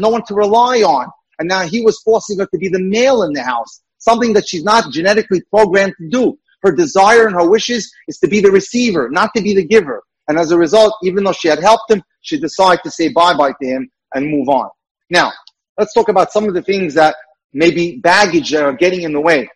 no 0.00 0.08
one 0.08 0.22
to 0.26 0.34
rely 0.34 0.78
on. 0.82 1.08
And 1.38 1.48
now 1.48 1.66
he 1.66 1.82
was 1.82 2.00
forcing 2.00 2.38
her 2.38 2.46
to 2.46 2.58
be 2.58 2.68
the 2.68 2.80
male 2.80 3.22
in 3.22 3.32
the 3.32 3.42
house, 3.42 3.82
something 3.98 4.32
that 4.32 4.48
she's 4.48 4.64
not 4.64 4.92
genetically 4.92 5.42
programmed 5.50 5.94
to 6.00 6.08
do. 6.08 6.38
Her 6.62 6.72
desire 6.72 7.26
and 7.26 7.34
her 7.36 7.48
wishes 7.48 7.92
is 8.08 8.18
to 8.18 8.28
be 8.28 8.40
the 8.40 8.50
receiver, 8.50 9.08
not 9.10 9.30
to 9.36 9.42
be 9.42 9.54
the 9.54 9.64
giver. 9.64 10.02
And 10.28 10.38
as 10.38 10.50
a 10.50 10.58
result, 10.58 10.94
even 11.02 11.24
though 11.24 11.32
she 11.32 11.48
had 11.48 11.60
helped 11.60 11.90
him, 11.90 12.02
she 12.22 12.38
decided 12.40 12.82
to 12.82 12.90
say 12.90 13.08
bye-bye 13.08 13.52
to 13.60 13.66
him 13.66 13.88
and 14.14 14.26
move 14.26 14.48
on. 14.48 14.68
Now, 15.10 15.32
let's 15.78 15.92
talk 15.94 16.08
about 16.08 16.32
some 16.32 16.48
of 16.48 16.54
the 16.54 16.62
things 16.62 16.94
that 16.94 17.14
maybe 17.52 17.98
baggage 17.98 18.50
that 18.50 18.64
are 18.64 18.72
getting 18.72 19.02
in 19.02 19.12
the 19.12 19.20
way. 19.20 19.48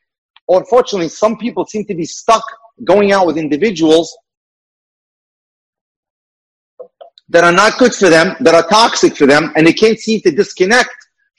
Or 0.46 0.60
unfortunately, 0.60 1.08
some 1.08 1.38
people 1.38 1.64
seem 1.64 1.84
to 1.86 1.94
be 1.94 2.04
stuck 2.04 2.44
going 2.84 3.12
out 3.12 3.26
with 3.26 3.36
individuals 3.36 4.16
that 7.28 7.44
are 7.44 7.52
not 7.52 7.78
good 7.78 7.94
for 7.94 8.08
them, 8.08 8.36
that 8.40 8.54
are 8.54 8.68
toxic 8.68 9.16
for 9.16 9.26
them, 9.26 9.52
and 9.56 9.66
they 9.66 9.72
can't 9.72 9.98
seem 9.98 10.20
to 10.22 10.30
disconnect 10.30 10.90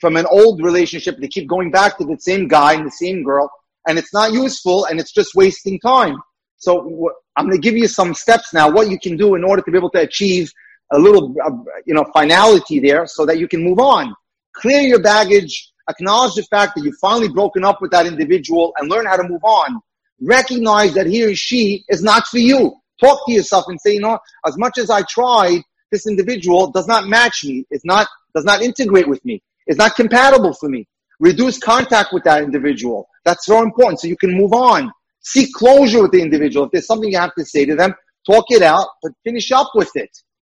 from 0.02 0.16
an 0.16 0.26
old 0.26 0.60
relationship. 0.60 1.16
They 1.16 1.28
keep 1.28 1.48
going 1.48 1.70
back 1.70 1.96
to 1.98 2.04
the 2.04 2.18
same 2.18 2.48
guy 2.48 2.74
and 2.74 2.84
the 2.84 2.90
same 2.90 3.22
girl, 3.22 3.48
and 3.86 3.98
it's 4.00 4.12
not 4.12 4.32
useful 4.32 4.84
and 4.86 4.98
it's 4.98 5.12
just 5.12 5.36
wasting 5.36 5.78
time. 5.78 6.16
So 6.56 7.08
I'm 7.36 7.46
going 7.46 7.60
to 7.60 7.62
give 7.62 7.76
you 7.76 7.86
some 7.86 8.12
steps 8.12 8.52
now, 8.52 8.68
what 8.68 8.90
you 8.90 8.98
can 8.98 9.16
do 9.16 9.36
in 9.36 9.44
order 9.44 9.62
to 9.62 9.70
be 9.70 9.78
able 9.78 9.90
to 9.90 10.00
achieve 10.00 10.52
a 10.92 10.98
little, 10.98 11.34
uh, 11.44 11.50
you 11.86 11.94
know, 11.94 12.04
finality 12.12 12.80
there 12.80 13.06
so 13.06 13.24
that 13.26 13.38
you 13.38 13.46
can 13.46 13.62
move 13.62 13.78
on. 13.78 14.12
Clear 14.54 14.80
your 14.80 15.00
baggage, 15.00 15.70
acknowledge 15.88 16.34
the 16.34 16.42
fact 16.42 16.74
that 16.74 16.84
you've 16.84 16.98
finally 17.00 17.28
broken 17.28 17.64
up 17.64 17.80
with 17.80 17.92
that 17.92 18.04
individual 18.06 18.74
and 18.78 18.90
learn 18.90 19.06
how 19.06 19.16
to 19.16 19.22
move 19.22 19.44
on. 19.44 19.80
Recognize 20.20 20.94
that 20.94 21.06
he 21.06 21.24
or 21.24 21.34
she 21.36 21.84
is 21.88 22.02
not 22.02 22.26
for 22.26 22.38
you. 22.38 22.74
Talk 23.00 23.24
to 23.26 23.32
yourself 23.32 23.66
and 23.68 23.80
say, 23.80 23.94
you 23.94 24.00
know, 24.00 24.18
as 24.46 24.58
much 24.58 24.78
as 24.78 24.90
I 24.90 25.02
tried, 25.02 25.62
this 25.92 26.08
individual 26.08 26.72
does 26.72 26.88
not 26.88 27.06
match 27.06 27.44
me, 27.44 27.64
is 27.70 27.82
not, 27.84 28.08
does 28.34 28.44
not 28.44 28.62
integrate 28.62 29.08
with 29.08 29.24
me, 29.24 29.42
is 29.66 29.76
not 29.76 29.94
compatible 29.96 30.54
for 30.54 30.68
me. 30.68 30.86
Reduce 31.20 31.58
contact 31.58 32.12
with 32.12 32.24
that 32.24 32.42
individual. 32.42 33.08
That's 33.24 33.46
so 33.46 33.62
important 33.62 34.00
so 34.00 34.08
you 34.08 34.16
can 34.16 34.36
move 34.36 34.52
on. 34.52 34.90
Seek 35.20 35.52
closure 35.54 36.02
with 36.02 36.12
the 36.12 36.20
individual. 36.20 36.66
If 36.66 36.72
there's 36.72 36.86
something 36.86 37.10
you 37.10 37.18
have 37.18 37.34
to 37.38 37.44
say 37.44 37.64
to 37.64 37.76
them, 37.76 37.94
talk 38.26 38.46
it 38.50 38.62
out, 38.62 38.88
but 39.02 39.12
finish 39.24 39.52
up 39.52 39.70
with 39.74 39.90
it. 39.94 40.10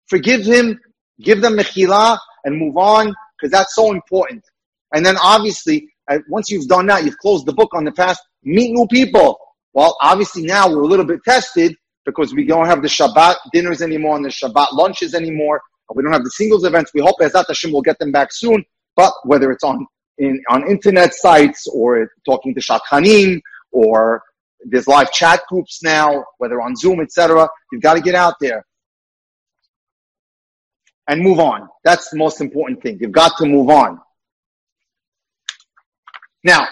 Forgive 0.07 0.45
him, 0.45 0.79
give 1.21 1.41
them 1.41 1.53
mechila, 1.57 2.17
and 2.45 2.57
move 2.57 2.77
on, 2.77 3.13
because 3.37 3.51
that's 3.51 3.75
so 3.75 3.91
important. 3.91 4.43
And 4.93 5.05
then 5.05 5.17
obviously, 5.17 5.87
uh, 6.09 6.19
once 6.29 6.49
you've 6.49 6.67
done 6.67 6.87
that, 6.87 7.03
you've 7.03 7.17
closed 7.17 7.45
the 7.45 7.53
book 7.53 7.69
on 7.73 7.83
the 7.83 7.91
past, 7.91 8.21
meet 8.43 8.71
new 8.71 8.87
people. 8.87 9.37
Well, 9.73 9.95
obviously 10.01 10.43
now 10.43 10.69
we're 10.69 10.81
a 10.81 10.87
little 10.87 11.05
bit 11.05 11.19
tested 11.23 11.75
because 12.05 12.33
we 12.33 12.45
don't 12.45 12.65
have 12.65 12.81
the 12.81 12.87
Shabbat 12.87 13.35
dinners 13.53 13.81
anymore 13.81 14.15
and 14.15 14.25
the 14.25 14.29
Shabbat 14.29 14.73
lunches 14.73 15.13
anymore. 15.13 15.61
We 15.93 16.03
don't 16.03 16.13
have 16.13 16.23
the 16.23 16.31
singles 16.31 16.65
events. 16.65 16.91
We 16.93 17.01
hope 17.01 17.15
Ezat 17.19 17.45
Hashem 17.47 17.71
will 17.71 17.81
get 17.81 17.97
them 17.99 18.11
back 18.11 18.29
soon. 18.31 18.63
But 18.99 19.13
whether 19.23 19.49
it's 19.49 19.63
on 19.63 19.87
in, 20.17 20.43
on 20.49 20.69
internet 20.69 21.13
sites 21.13 21.67
or 21.67 22.11
talking 22.25 22.53
to 22.53 22.59
Shadchanim 22.59 23.39
or 23.71 24.21
there's 24.65 24.89
live 24.89 25.09
chat 25.13 25.39
groups 25.47 25.81
now, 25.81 26.25
whether 26.37 26.59
on 26.59 26.75
Zoom, 26.75 26.99
etc. 26.99 27.47
You've 27.71 27.81
got 27.81 27.93
to 27.93 28.01
get 28.01 28.13
out 28.13 28.33
there 28.41 28.65
and 31.07 31.21
move 31.21 31.39
on. 31.39 31.69
That's 31.85 32.09
the 32.09 32.17
most 32.17 32.41
important 32.41 32.83
thing. 32.83 32.97
You've 32.99 33.13
got 33.13 33.37
to 33.37 33.45
move 33.45 33.69
on. 33.69 34.01
Now, 36.43 36.67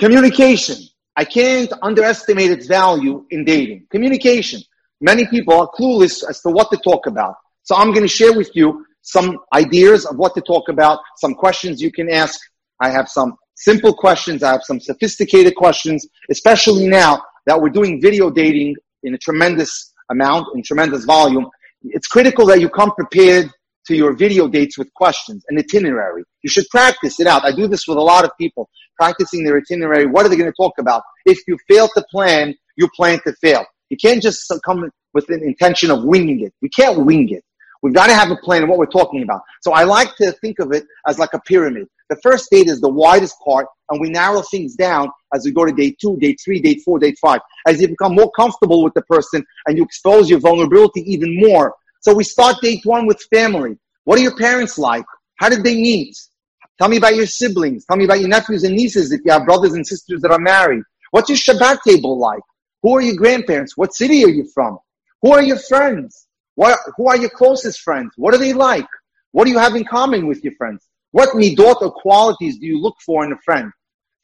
communication. 0.00 0.78
I 1.14 1.24
can't 1.24 1.72
underestimate 1.80 2.50
its 2.50 2.66
value 2.66 3.24
in 3.30 3.44
dating. 3.44 3.86
Communication. 3.88 4.62
Many 5.00 5.28
people 5.28 5.54
are 5.54 5.68
clueless 5.68 6.28
as 6.28 6.40
to 6.40 6.50
what 6.50 6.72
to 6.72 6.76
talk 6.78 7.06
about. 7.06 7.36
So 7.62 7.76
I'm 7.76 7.92
going 7.92 8.02
to 8.02 8.08
share 8.08 8.36
with 8.36 8.50
you 8.56 8.84
some 9.02 9.38
ideas 9.54 10.06
of 10.06 10.16
what 10.16 10.34
to 10.34 10.40
talk 10.40 10.68
about, 10.68 11.00
some 11.18 11.34
questions 11.34 11.80
you 11.80 11.92
can 11.92 12.10
ask. 12.10 12.40
I 12.80 12.90
have 12.90 13.08
some 13.08 13.36
simple 13.54 13.94
questions. 13.94 14.42
I 14.42 14.52
have 14.52 14.62
some 14.64 14.80
sophisticated 14.80 15.54
questions, 15.54 16.06
especially 16.30 16.88
now 16.88 17.22
that 17.46 17.60
we're 17.60 17.70
doing 17.70 18.00
video 18.00 18.30
dating 18.30 18.76
in 19.02 19.14
a 19.14 19.18
tremendous 19.18 19.92
amount, 20.10 20.46
in 20.54 20.62
tremendous 20.62 21.04
volume 21.04 21.48
it's 21.84 22.06
critical 22.06 22.46
that 22.46 22.60
you 22.60 22.68
come 22.68 22.92
prepared 22.92 23.50
to 23.86 23.96
your 23.96 24.14
video 24.14 24.46
dates 24.46 24.78
with 24.78 24.92
questions, 24.94 25.44
an 25.48 25.58
itinerary. 25.58 26.22
You 26.42 26.50
should 26.50 26.66
practice 26.70 27.18
it 27.18 27.26
out. 27.26 27.44
I 27.44 27.52
do 27.52 27.66
this 27.66 27.88
with 27.88 27.98
a 27.98 28.02
lot 28.02 28.24
of 28.24 28.30
people, 28.38 28.68
practicing 28.96 29.44
their 29.44 29.58
itinerary. 29.58 30.06
What 30.06 30.24
are 30.24 30.28
they 30.28 30.36
going 30.36 30.50
to 30.50 30.56
talk 30.56 30.74
about? 30.78 31.02
If 31.26 31.38
you 31.48 31.58
fail 31.68 31.88
to 31.88 32.04
plan, 32.10 32.54
you 32.76 32.88
plan 32.94 33.20
to 33.26 33.32
fail. 33.34 33.64
You 33.90 33.96
can't 33.96 34.22
just 34.22 34.52
come 34.64 34.88
with 35.14 35.28
an 35.30 35.42
intention 35.42 35.90
of 35.90 36.04
winging 36.04 36.40
it. 36.40 36.54
You 36.60 36.70
can't 36.74 37.04
wing 37.04 37.28
it. 37.30 37.44
We've 37.82 37.92
got 37.92 38.06
to 38.06 38.14
have 38.14 38.30
a 38.30 38.36
plan 38.36 38.62
of 38.62 38.68
what 38.68 38.78
we're 38.78 38.86
talking 38.86 39.22
about. 39.22 39.42
So 39.60 39.72
I 39.72 39.82
like 39.82 40.14
to 40.16 40.30
think 40.40 40.60
of 40.60 40.72
it 40.72 40.84
as 41.06 41.18
like 41.18 41.34
a 41.34 41.40
pyramid. 41.40 41.88
The 42.10 42.16
first 42.22 42.48
date 42.50 42.68
is 42.68 42.80
the 42.80 42.88
widest 42.88 43.36
part, 43.44 43.66
and 43.90 44.00
we 44.00 44.08
narrow 44.08 44.42
things 44.42 44.76
down 44.76 45.08
as 45.34 45.44
we 45.44 45.50
go 45.50 45.64
to 45.64 45.72
date 45.72 45.98
two, 46.00 46.16
date 46.18 46.38
three, 46.44 46.60
date 46.60 46.82
four, 46.84 46.98
date 46.98 47.18
five. 47.20 47.40
As 47.66 47.80
you 47.80 47.88
become 47.88 48.14
more 48.14 48.30
comfortable 48.32 48.84
with 48.84 48.94
the 48.94 49.02
person 49.02 49.44
and 49.66 49.76
you 49.76 49.84
expose 49.84 50.30
your 50.30 50.38
vulnerability 50.38 51.02
even 51.12 51.40
more. 51.40 51.74
So 52.00 52.14
we 52.14 52.24
start 52.24 52.56
date 52.62 52.80
one 52.84 53.06
with 53.06 53.20
family. 53.32 53.76
What 54.04 54.18
are 54.18 54.22
your 54.22 54.36
parents 54.36 54.78
like? 54.78 55.04
How 55.36 55.48
did 55.48 55.64
they 55.64 55.74
meet? 55.74 56.16
Tell 56.78 56.88
me 56.88 56.98
about 56.98 57.16
your 57.16 57.26
siblings. 57.26 57.84
Tell 57.84 57.96
me 57.96 58.04
about 58.04 58.20
your 58.20 58.28
nephews 58.28 58.64
and 58.64 58.76
nieces 58.76 59.12
if 59.12 59.20
you 59.24 59.32
have 59.32 59.44
brothers 59.44 59.72
and 59.72 59.86
sisters 59.86 60.20
that 60.22 60.30
are 60.30 60.38
married. 60.38 60.82
What's 61.10 61.28
your 61.28 61.38
Shabbat 61.38 61.78
table 61.86 62.18
like? 62.18 62.42
Who 62.82 62.96
are 62.96 63.02
your 63.02 63.16
grandparents? 63.16 63.76
What 63.76 63.94
city 63.94 64.24
are 64.24 64.28
you 64.28 64.48
from? 64.52 64.78
Who 65.22 65.32
are 65.32 65.42
your 65.42 65.58
friends? 65.58 66.26
What, 66.62 66.78
who 66.96 67.08
are 67.08 67.16
your 67.16 67.30
closest 67.30 67.80
friends? 67.80 68.12
What 68.16 68.34
are 68.34 68.38
they 68.38 68.52
like? 68.52 68.86
What 69.32 69.46
do 69.46 69.50
you 69.50 69.58
have 69.58 69.74
in 69.74 69.84
common 69.84 70.28
with 70.28 70.44
your 70.44 70.52
friends? 70.52 70.86
What 71.10 71.30
midot 71.30 71.82
or 71.82 71.90
qualities 71.90 72.56
do 72.60 72.66
you 72.66 72.80
look 72.80 72.94
for 73.04 73.24
in 73.24 73.32
a 73.32 73.38
friend? 73.44 73.72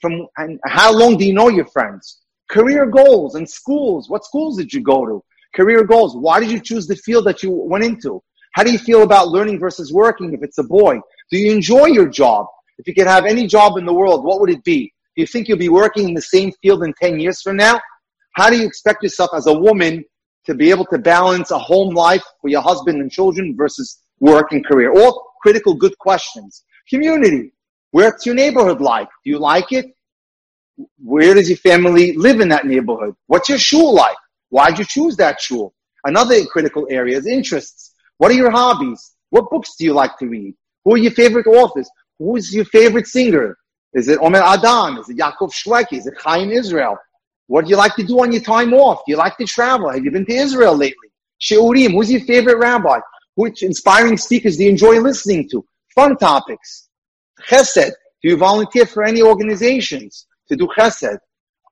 From 0.01 0.25
and 0.37 0.61
how 0.65 0.97
long 0.97 1.17
do 1.17 1.27
you 1.27 1.33
know 1.33 1.49
your 1.49 1.67
friends? 1.67 2.21
Career 2.49 2.87
goals 2.87 3.35
and 3.35 3.51
schools. 3.51 4.09
What 4.09 4.25
schools 4.25 4.57
did 4.57 4.73
you 4.73 4.83
go 4.83 5.05
to? 5.05 5.25
Career 5.53 5.83
goals. 5.83 6.17
Why 6.17 6.39
did 6.39 6.53
you 6.53 6.61
choose 6.61 6.87
the 6.87 6.95
field 6.95 7.27
that 7.27 7.43
you 7.43 7.51
went 7.51 7.83
into? 7.83 8.23
How 8.53 8.63
do 8.63 8.71
you 8.71 8.79
feel 8.79 9.03
about 9.03 9.31
learning 9.31 9.59
versus 9.59 9.93
working 9.93 10.33
if 10.33 10.45
it's 10.45 10.59
a 10.59 10.63
boy? 10.63 11.01
Do 11.33 11.39
you 11.39 11.51
enjoy 11.51 11.87
your 11.87 12.09
job? 12.09 12.47
If 12.79 12.87
you 12.87 12.95
could 12.95 13.09
have 13.09 13.27
any 13.27 13.49
job 13.49 13.79
in 13.79 13.85
the 13.85 13.93
world, 13.93 14.23
what 14.23 14.41
would 14.41 14.51
it 14.51 14.63
be? 14.63 14.93
Do 15.17 15.23
you 15.23 15.27
think 15.27 15.49
you'll 15.49 15.59
be 15.59 15.71
working 15.71 16.09
in 16.11 16.15
the 16.15 16.23
same 16.23 16.53
field 16.63 16.85
in 16.85 16.95
10 17.03 17.19
years 17.19 17.43
from 17.43 17.57
now? 17.57 17.81
How 18.35 18.49
do 18.49 18.57
you 18.57 18.65
expect 18.65 19.03
yourself 19.03 19.31
as 19.35 19.49
a 19.49 19.53
woman 19.53 20.05
to 20.49 20.55
be 20.55 20.71
able 20.71 20.87
to 20.87 20.99
balance 20.99 21.51
a 21.51 21.59
home 21.59 21.95
life 21.95 22.25
for 22.41 22.49
your 22.49 22.63
husband 22.63 23.01
and 23.01 23.11
children 23.11 23.55
versus 23.57 24.01
work 24.19 24.53
and 24.53 24.67
career? 24.67 24.91
All 24.93 25.33
critical 25.43 25.75
good 25.75 25.97
questions. 25.99 26.65
Community. 26.89 27.53
Where's 27.91 28.25
your 28.27 28.35
neighborhood 28.35 28.81
like? 28.81 29.09
Do 29.25 29.31
you 29.31 29.39
like 29.39 29.73
it? 29.73 29.87
Where 31.03 31.35
does 31.35 31.49
your 31.49 31.59
family 31.59 32.17
live 32.17 32.41
in 32.41 32.49
that 32.49 32.67
neighborhood? 32.67 33.15
What's 33.27 33.49
your 33.49 33.59
shul 33.59 33.95
like? 33.95 34.17
Why'd 34.49 34.79
you 34.79 34.85
choose 34.85 35.17
that 35.17 35.41
shul? 35.41 35.75
Another 36.05 36.45
critical 36.47 36.87
area 36.91 37.19
is 37.19 37.27
interests. 37.27 37.95
What 38.17 38.31
are 38.31 38.35
your 38.35 38.51
hobbies? 38.51 39.13
What 39.31 39.51
books 39.51 39.77
do 39.77 39.85
you 39.85 39.93
like 39.93 40.17
to 40.19 40.27
read? 40.27 40.55
Who 40.85 40.95
are 40.95 40.99
your 40.99 41.13
favorite 41.13 41.47
authors? 41.47 41.91
Who 42.19 42.37
is 42.37 42.55
your 42.55 42.65
favorite 42.65 43.07
singer? 43.07 43.57
Is 43.93 44.09
it 44.09 44.19
Omer 44.21 44.43
Adam? 44.43 44.99
Is 44.99 45.09
it 45.11 45.19
Yaakov 45.19 45.53
Shweki? 45.53 45.99
Is 45.99 46.07
it 46.07 46.15
Chaim 46.19 46.51
Israel? 46.51 46.97
What 47.49 47.65
do 47.65 47.71
you 47.71 47.77
like 47.77 47.97
to 47.97 48.05
do 48.05 48.21
on 48.23 48.31
your 48.31 48.43
time 48.43 48.73
off? 48.73 49.03
Do 49.07 49.13
you 49.13 49.17
like 49.17 49.37
to 49.39 49.45
travel? 49.45 49.91
Have 49.91 50.05
you 50.05 50.11
been 50.11 50.27
to 50.27 50.33
Israel 50.33 50.77
lately? 50.77 51.09
Shiurim, 51.41 51.93
who's 51.93 52.11
your 52.11 52.21
favorite 52.21 52.59
rabbi? 52.59 53.01
Which 53.35 53.63
inspiring 53.63 54.17
speakers 54.19 54.57
do 54.57 54.65
you 54.65 54.71
enjoy 54.71 55.01
listening 55.01 55.49
to? 55.51 55.65
Fun 55.95 56.17
topics. 56.17 56.89
Chesed. 57.49 57.93
Do 58.23 58.29
you 58.29 58.37
volunteer 58.37 58.85
for 58.85 59.03
any 59.03 59.23
organizations 59.23 60.27
to 60.49 60.57
do 60.57 60.69
chesed? 60.77 61.19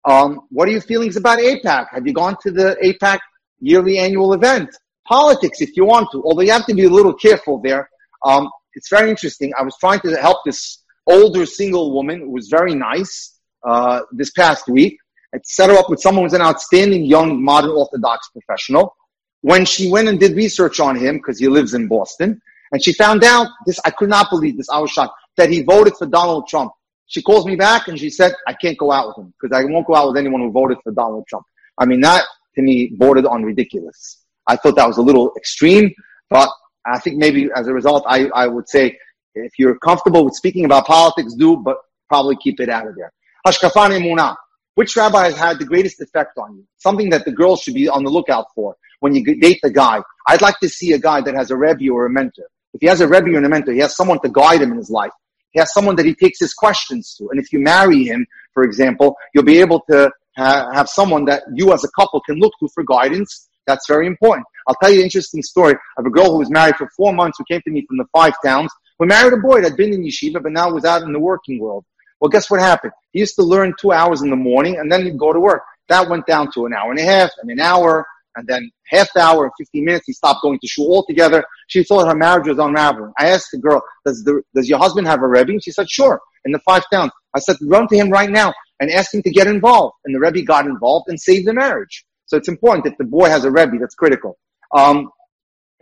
Um, 0.07 0.43
what 0.51 0.69
are 0.69 0.73
your 0.73 0.81
feelings 0.81 1.17
about 1.17 1.41
AIPAC? 1.41 1.89
Have 1.91 2.07
you 2.07 2.15
gone 2.15 2.37
to 2.43 2.51
the 2.51 2.77
AIPAC 2.83 3.19
yearly 3.61 3.99
annual 3.99 4.33
event? 4.33 4.71
Politics, 5.07 5.61
if 5.61 5.77
you 5.77 5.85
want 5.85 6.09
to, 6.13 6.23
although 6.25 6.43
you 6.43 6.53
have 6.53 6.67
to 6.67 6.75
be 6.75 6.85
a 6.85 6.91
little 6.91 7.15
careful 7.15 7.61
there. 7.61 7.89
Um, 8.25 8.49
it's 8.75 8.89
very 8.89 9.11
interesting. 9.11 9.53
I 9.59 9.63
was 9.63 9.77
trying 9.79 10.01
to 10.01 10.17
help 10.17 10.39
this 10.47 10.83
older 11.07 11.45
single 11.45 11.93
woman 11.93 12.21
who 12.21 12.31
was 12.31 12.49
very 12.49 12.75
nice 12.75 13.39
uh, 13.67 14.01
this 14.13 14.31
past 14.31 14.69
week. 14.69 14.99
Set 15.45 15.71
her 15.71 15.77
up 15.77 15.91
with 15.91 16.01
someone 16.01 16.25
who's 16.25 16.33
an 16.33 16.43
outstanding 16.43 17.05
young 17.05 17.43
modern 17.43 17.71
Orthodox 17.71 18.29
professional. 18.31 18.95
When 19.43 19.65
she 19.65 19.91
went 19.91 20.09
and 20.09 20.19
did 20.19 20.37
research 20.37 20.81
on 20.81 20.97
him, 20.97 21.17
because 21.17 21.39
he 21.39 21.49
lives 21.49 21.75
in 21.75 21.89
Boston, 21.89 22.41
and 22.73 22.83
she 22.83 22.93
found 22.93 23.23
out 23.25 23.49
this, 23.67 23.79
I 23.85 23.91
could 23.91 24.09
not 24.09 24.31
believe 24.31 24.57
this, 24.57 24.69
I 24.71 24.81
was 24.81 24.91
shocked, 24.91 25.15
that 25.37 25.51
he 25.51 25.63
voted 25.63 25.95
for 25.97 26.07
Donald 26.07 26.49
Trump. 26.49 26.73
She 27.07 27.23
calls 27.23 27.47
me 27.47 27.55
back 27.55 27.87
and 27.89 27.99
she 27.99 28.11
said, 28.11 28.35
I 28.49 28.55
can't 28.55 28.77
go 28.77 28.91
out 28.91 29.09
with 29.09 29.19
him 29.19 29.33
because 29.41 29.57
I 29.57 29.65
won't 29.65 29.87
go 29.87 29.95
out 29.95 30.09
with 30.09 30.17
anyone 30.17 30.41
who 30.41 30.51
voted 30.51 30.79
for 30.83 30.93
Donald 30.93 31.25
Trump. 31.29 31.45
I 31.79 31.87
mean, 31.87 32.01
that 32.01 32.25
to 32.57 32.63
me 32.63 32.93
bordered 32.97 33.27
on 33.27 33.45
ridiculous. 33.45 34.25
I 34.49 34.57
thought 34.57 34.77
that 34.77 34.89
was 34.89 34.99
a 34.99 35.03
little 35.03 35.33
extreme, 35.37 35.93
but 36.31 36.49
I 36.85 36.99
think 36.99 37.17
maybe 37.19 37.49
as 37.55 37.69
a 37.69 37.73
result, 37.73 38.05
I, 38.09 38.27
I 38.35 38.47
would 38.47 38.69
say 38.69 38.99
if 39.35 39.53
you're 39.59 39.79
comfortable 39.79 40.25
with 40.25 40.35
speaking 40.35 40.65
about 40.65 40.87
politics, 40.87 41.35
do, 41.35 41.57
but 41.57 41.77
probably 42.09 42.37
keep 42.37 42.59
it 42.61 42.69
out 42.69 42.87
of 42.87 42.97
there. 42.97 43.13
Hashkafan 43.47 43.91
Emunah. 43.91 44.35
Which 44.77 44.95
rabbi 44.95 45.25
has 45.25 45.37
had 45.39 45.59
the 45.59 45.65
greatest 45.65 46.03
effect 46.03 46.37
on 46.37 46.55
you? 46.55 46.65
Something 46.77 47.09
that 47.09 47.25
the 47.25 47.33
girls 47.33 47.63
should 47.63 47.73
be 47.73 47.89
on 47.89 48.05
the 48.05 48.11
lookout 48.11 48.49
for 48.55 48.77
when 49.01 49.15
you 49.15 49.25
date 49.41 49.59
the 49.63 49.71
guy. 49.71 50.03
I'd 50.29 50.43
like 50.43 50.59
to 50.61 50.69
see 50.69 50.93
a 50.93 50.99
guy 50.99 51.23
that 51.23 51.35
has 51.35 51.51
a 51.51 51.57
rebbe 51.57 51.89
or 51.91 52.05
a 52.05 52.11
mentor. 52.11 52.45
If 52.75 52.83
he 52.83 52.87
has 52.87 53.01
a 53.01 53.09
rebbe 53.09 53.35
or 53.35 53.43
a 53.43 53.49
mentor, 53.49 53.73
he 53.73 53.79
has 53.79 53.97
someone 53.97 54.21
to 54.21 54.29
guide 54.29 54.61
him 54.61 54.73
in 54.73 54.77
his 54.77 54.91
life. 54.91 55.13
He 55.53 55.61
has 55.61 55.73
someone 55.73 55.97
that 55.97 56.05
he 56.05 56.15
takes 56.15 56.39
his 56.39 56.53
questions 56.53 57.15
to. 57.15 57.31
And 57.31 57.41
if 57.41 57.55
you 57.55 57.59
marry 57.59 58.05
him, 58.05 58.27
for 58.53 58.65
example, 58.65 59.17
you'll 59.33 59.45
be 59.45 59.61
able 59.61 59.81
to 59.91 60.11
ha- 60.37 60.71
have 60.75 60.91
someone 60.91 61.25
that 61.25 61.45
you 61.55 61.73
as 61.73 61.83
a 61.83 61.89
couple 61.99 62.21
can 62.21 62.37
look 62.39 62.53
to 62.61 62.69
for 62.75 62.85
guidance. 62.85 63.49
That's 63.67 63.89
very 63.89 64.07
important. 64.07 64.47
I'll 64.69 64.77
tell 64.83 64.93
you 64.93 64.99
an 64.99 65.05
interesting 65.05 65.43
story 65.43 65.75
of 65.97 66.05
a 66.05 66.11
girl 66.11 66.33
who 66.33 66.39
was 66.39 66.51
married 66.51 66.77
for 66.77 66.91
four 66.95 67.15
months 67.15 67.39
who 67.39 67.45
came 67.51 67.63
to 67.63 67.71
me 67.71 67.87
from 67.87 67.97
the 67.97 68.05
five 68.13 68.35
towns. 68.45 68.71
We 68.99 69.07
married 69.07 69.33
a 69.33 69.39
boy 69.39 69.63
that 69.63 69.71
had 69.71 69.77
been 69.79 69.95
in 69.95 70.05
yeshiva, 70.05 70.43
but 70.43 70.53
now 70.53 70.71
was 70.71 70.85
out 70.85 71.01
in 71.01 71.15
the 71.15 71.19
working 71.19 71.59
world. 71.59 71.87
Well, 72.21 72.29
guess 72.29 72.51
what 72.51 72.61
happened? 72.61 72.93
He 73.13 73.21
used 73.21 73.35
to 73.37 73.43
learn 73.43 73.75
two 73.81 73.93
hours 73.93 74.23
in 74.23 74.31
the 74.31 74.37
morning 74.37 74.77
and 74.79 74.91
then 74.91 75.05
he'd 75.05 75.19
go 75.19 75.33
to 75.33 75.41
work. 75.41 75.63
That 75.89 76.09
went 76.09 76.27
down 76.27 76.51
to 76.53 76.67
an 76.67 76.75
hour 76.75 76.91
and 76.91 76.99
a 76.99 77.05
half 77.05 77.31
and 77.41 77.51
an 77.51 77.61
hour 77.61 78.07
and 78.35 78.47
then 78.47 78.71
half 78.87 79.09
hour 79.17 79.45
and 79.45 79.53
15 79.59 79.85
minutes. 79.85 80.05
He 80.07 80.13
stopped 80.13 80.43
going 80.43 80.59
to 80.61 80.67
shul 80.69 80.93
altogether 80.93 81.45
She 81.69 81.83
thought 81.85 82.07
her 82.07 82.15
marriage 82.15 82.49
was 82.49 82.59
unraveling. 82.59 83.13
I 83.19 83.29
asked 83.29 83.49
the 83.53 83.59
girl, 83.59 83.83
does 84.05 84.23
the, 84.25 84.43
does 84.55 84.69
your 84.69 84.79
husband 84.79 85.07
have 85.07 85.23
a 85.23 85.29
Rebbe? 85.29 85.53
She 85.61 85.71
said, 85.71 85.89
sure, 85.89 86.21
in 86.45 86.53
the 86.53 86.59
five 86.61 86.85
towns. 86.93 87.13
I 87.35 87.41
said, 87.41 87.57
run 87.63 87.89
to 87.89 87.97
him 87.97 88.11
right 88.11 88.31
now 88.31 88.53
and 88.81 88.91
ask 88.91 89.13
him 89.13 89.23
to 89.23 89.31
get 89.31 89.47
involved. 89.47 89.95
And 90.05 90.15
the 90.15 90.21
Rebbe 90.21 90.43
got 90.43 90.67
involved 90.67 91.09
and 91.09 91.21
saved 91.21 91.47
the 91.47 91.55
marriage. 91.55 92.05
So 92.27 92.37
it's 92.37 92.49
important 92.49 92.85
that 92.85 92.99
the 92.99 93.05
boy 93.05 93.29
has 93.29 93.45
a 93.45 93.51
Rebbe, 93.51 93.79
that's 93.79 93.95
critical. 93.95 94.37
Um, 94.75 95.11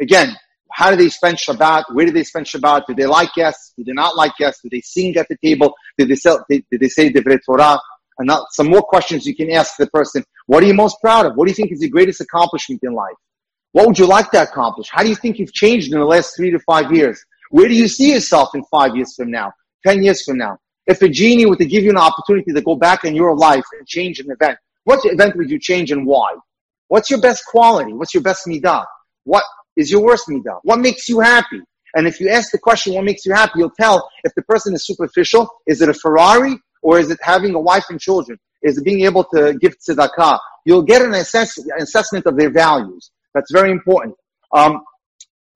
again, 0.00 0.36
how 0.72 0.90
do 0.90 0.96
they 0.96 1.08
spend 1.08 1.38
Shabbat? 1.38 1.84
Where 1.92 2.06
do 2.06 2.12
they 2.12 2.24
spend 2.24 2.46
Shabbat? 2.46 2.86
Do 2.88 2.94
they 2.94 3.06
like 3.06 3.32
guests? 3.34 3.72
Do 3.76 3.84
they 3.84 3.92
not 3.92 4.16
like 4.16 4.32
guests? 4.36 4.60
Do 4.62 4.68
they 4.70 4.80
sing 4.80 5.16
at 5.16 5.28
the 5.28 5.36
table? 5.42 5.72
Did 5.98 6.08
they, 6.08 6.16
sell, 6.16 6.44
did, 6.48 6.64
did 6.70 6.80
they 6.80 6.88
say 6.88 7.12
Divrei 7.12 7.38
Torah? 7.44 7.78
And 8.18 8.28
not, 8.28 8.52
some 8.52 8.68
more 8.68 8.82
questions 8.82 9.26
you 9.26 9.34
can 9.34 9.50
ask 9.50 9.76
the 9.76 9.88
person. 9.88 10.24
What 10.46 10.62
are 10.62 10.66
you 10.66 10.74
most 10.74 11.00
proud 11.00 11.26
of? 11.26 11.36
What 11.36 11.46
do 11.46 11.50
you 11.50 11.54
think 11.54 11.72
is 11.72 11.80
the 11.80 11.88
greatest 11.88 12.20
accomplishment 12.20 12.80
in 12.82 12.92
life? 12.92 13.16
What 13.72 13.88
would 13.88 13.98
you 13.98 14.06
like 14.06 14.30
to 14.30 14.42
accomplish? 14.42 14.88
How 14.90 15.02
do 15.02 15.08
you 15.08 15.16
think 15.16 15.38
you've 15.38 15.52
changed 15.52 15.92
in 15.92 15.98
the 15.98 16.04
last 16.04 16.36
three 16.36 16.52
to 16.52 16.60
five 16.60 16.92
years? 16.92 17.24
Where 17.50 17.68
do 17.68 17.74
you 17.74 17.88
see 17.88 18.12
yourself 18.12 18.50
in 18.54 18.62
five 18.70 18.94
years 18.94 19.14
from 19.16 19.30
now? 19.30 19.52
Ten 19.84 20.02
years 20.02 20.24
from 20.24 20.38
now? 20.38 20.58
If 20.86 21.02
a 21.02 21.08
genie 21.08 21.46
were 21.46 21.56
to 21.56 21.64
give 21.64 21.82
you 21.82 21.90
an 21.90 21.96
opportunity 21.96 22.52
to 22.52 22.60
go 22.60 22.76
back 22.76 23.04
in 23.04 23.16
your 23.16 23.36
life 23.36 23.64
and 23.78 23.86
change 23.86 24.20
an 24.20 24.30
event, 24.30 24.58
what 24.84 25.00
event 25.04 25.36
would 25.36 25.50
you 25.50 25.58
change 25.58 25.90
and 25.90 26.06
why? 26.06 26.34
What's 26.88 27.10
your 27.10 27.20
best 27.20 27.44
quality? 27.46 27.92
What's 27.92 28.14
your 28.14 28.22
best 28.22 28.46
midah? 28.46 28.84
What 29.24 29.42
is 29.76 29.90
your 29.90 30.04
worst 30.04 30.28
midah? 30.28 30.60
What 30.62 30.78
makes 30.78 31.08
you 31.08 31.20
happy? 31.20 31.60
And 31.94 32.06
if 32.06 32.20
you 32.20 32.28
ask 32.28 32.50
the 32.50 32.58
question, 32.58 32.94
what 32.94 33.04
makes 33.04 33.24
you 33.24 33.32
happy, 33.32 33.60
you'll 33.60 33.70
tell 33.70 34.08
if 34.24 34.34
the 34.34 34.42
person 34.42 34.74
is 34.74 34.86
superficial, 34.86 35.48
is 35.66 35.80
it 35.80 35.88
a 35.88 35.94
Ferrari 35.94 36.56
or 36.82 36.98
is 36.98 37.10
it 37.10 37.18
having 37.22 37.54
a 37.54 37.60
wife 37.60 37.84
and 37.88 38.00
children? 38.00 38.38
Is 38.62 38.78
it 38.78 38.84
being 38.84 39.04
able 39.04 39.24
to 39.34 39.54
give 39.60 39.76
tzedakah? 39.78 40.38
You'll 40.64 40.82
get 40.82 41.02
an 41.02 41.14
assess- 41.14 41.58
assessment 41.78 42.26
of 42.26 42.36
their 42.36 42.50
values. 42.50 43.10
That's 43.34 43.52
very 43.52 43.70
important. 43.70 44.16
Um, 44.52 44.82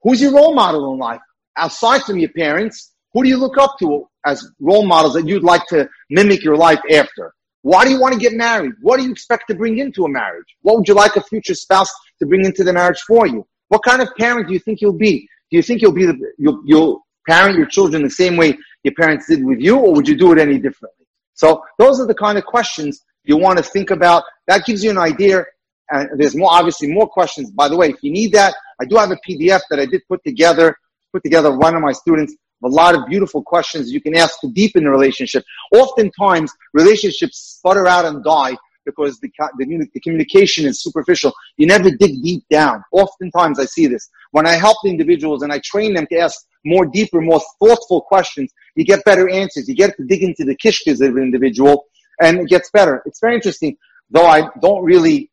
who's 0.03 0.20
your 0.20 0.32
role 0.32 0.55
model 0.55 0.93
in 0.93 0.99
life? 0.99 1.20
Aside 1.57 2.03
from 2.03 2.18
your 2.18 2.30
parents, 2.30 2.93
who 3.12 3.24
do 3.24 3.28
you 3.28 3.39
look 3.39 3.59
up 3.59 3.76
to 3.80 4.07
as 4.24 4.47
role 4.61 4.86
models 4.86 5.14
that 5.14 5.26
you'd 5.26 5.43
like 5.43 5.66
to 5.68 5.89
mimic 6.11 6.45
your 6.45 6.57
life 6.57 6.80
after? 6.93 7.34
Why 7.62 7.84
do 7.84 7.91
you 7.91 8.01
want 8.01 8.14
to 8.14 8.20
get 8.20 8.34
married? 8.34 8.72
What 8.80 8.99
do 8.99 9.05
you 9.05 9.11
expect 9.11 9.45
to 9.49 9.55
bring 9.55 9.78
into 9.78 10.05
a 10.05 10.09
marriage? 10.09 10.47
What 10.62 10.76
would 10.76 10.89
you 10.89 10.95
like 10.95 11.16
a 11.16 11.22
future 11.22 11.55
spouse 11.55 11.91
to 12.20 12.26
bring 12.26 12.45
into 12.45 12.62
the 12.62 12.72
marriage 12.72 13.01
for 13.07 13.26
you? 13.26 13.47
What 13.68 13.82
kind 13.82 14.01
of 14.01 14.09
parent 14.18 14.47
do 14.49 14.55
you 14.55 14.61
think 14.61 14.80
you'll 14.80 14.93
be? 14.93 15.28
Do 15.51 15.57
you 15.57 15.62
think 15.62 15.82
you'll 15.82 15.92
be 15.92 16.07
the, 16.07 16.32
you'll, 16.38 16.62
you'll 16.64 17.07
parent 17.26 17.57
your 17.57 17.66
children 17.66 18.03
the 18.03 18.11
same 18.11 18.36
way 18.36 18.57
your 18.84 18.94
parents 18.94 19.26
did 19.28 19.44
with 19.44 19.61
you, 19.61 19.76
or 19.78 19.94
would 19.94 20.09
you 20.09 20.16
do 20.16 20.32
it 20.32 20.38
any 20.38 20.59
differently? 20.59 21.07
So 21.34 21.62
those 21.78 22.01
are 22.01 22.07
the 22.07 22.14
kind 22.14 22.38
of 22.38 22.44
questions 22.44 23.05
you 23.24 23.36
want 23.36 23.59
to 23.59 23.64
think 23.64 23.90
about. 23.90 24.24
That 24.46 24.64
gives 24.64 24.82
you 24.82 24.90
an 24.90 24.99
idea 24.99 25.44
and 25.90 26.20
there's 26.20 26.36
more, 26.36 26.51
obviously 26.53 26.92
more 26.92 27.09
questions. 27.09 27.51
By 27.51 27.68
the 27.68 27.76
way, 27.76 27.88
if 27.90 27.96
you 28.03 28.12
need 28.12 28.32
that, 28.32 28.55
I 28.80 28.84
do 28.84 28.96
have 28.96 29.11
a 29.11 29.18
PDF 29.28 29.61
that 29.70 29.78
I 29.78 29.86
did 29.86 30.03
put 30.09 30.22
together, 30.24 30.76
put 31.12 31.22
together 31.22 31.57
one 31.57 31.74
of 31.74 31.82
my 31.82 31.92
students, 31.92 32.34
a 32.64 32.68
lot 32.68 32.94
of 32.94 33.07
beautiful 33.07 33.42
questions 33.42 33.90
you 33.90 34.01
can 34.01 34.16
ask 34.16 34.40
to 34.40 34.49
deepen 34.49 34.84
the 34.84 34.90
relationship. 34.90 35.44
Oftentimes, 35.72 36.53
relationships 36.74 37.57
sputter 37.57 37.86
out 37.86 38.05
and 38.05 38.22
die 38.22 38.57
because 38.89 39.20
the, 39.20 39.30
the, 39.59 39.89
the, 39.93 40.01
communication 40.01 40.66
is 40.66 40.82
superficial. 40.82 41.32
You 41.59 41.66
never 41.66 41.91
dig 41.91 42.22
deep 42.22 42.45
down. 42.49 42.82
Oftentimes 42.93 43.61
I 43.61 43.66
see 43.66 43.86
this. 43.86 44.09
When 44.30 44.47
I 44.47 44.55
help 44.55 44.78
the 44.82 44.89
individuals 44.89 45.43
and 45.43 45.53
I 45.53 45.61
train 45.62 45.93
them 45.93 46.07
to 46.11 46.18
ask 46.18 46.36
more 46.64 46.86
deeper, 46.86 47.20
more 47.20 47.43
thoughtful 47.61 48.01
questions, 48.01 48.51
you 48.76 48.84
get 48.84 49.05
better 49.05 49.28
answers. 49.28 49.68
You 49.68 49.74
get 49.74 49.95
to 49.99 50.05
dig 50.05 50.22
into 50.22 50.45
the 50.45 50.57
kishkas 50.57 51.07
of 51.07 51.16
an 51.16 51.22
individual 51.22 51.84
and 52.20 52.41
it 52.41 52.49
gets 52.49 52.70
better. 52.70 53.03
It's 53.05 53.20
very 53.20 53.34
interesting, 53.34 53.76
though 54.11 54.26
I 54.26 54.49
don't 54.62 54.82
really 54.82 55.30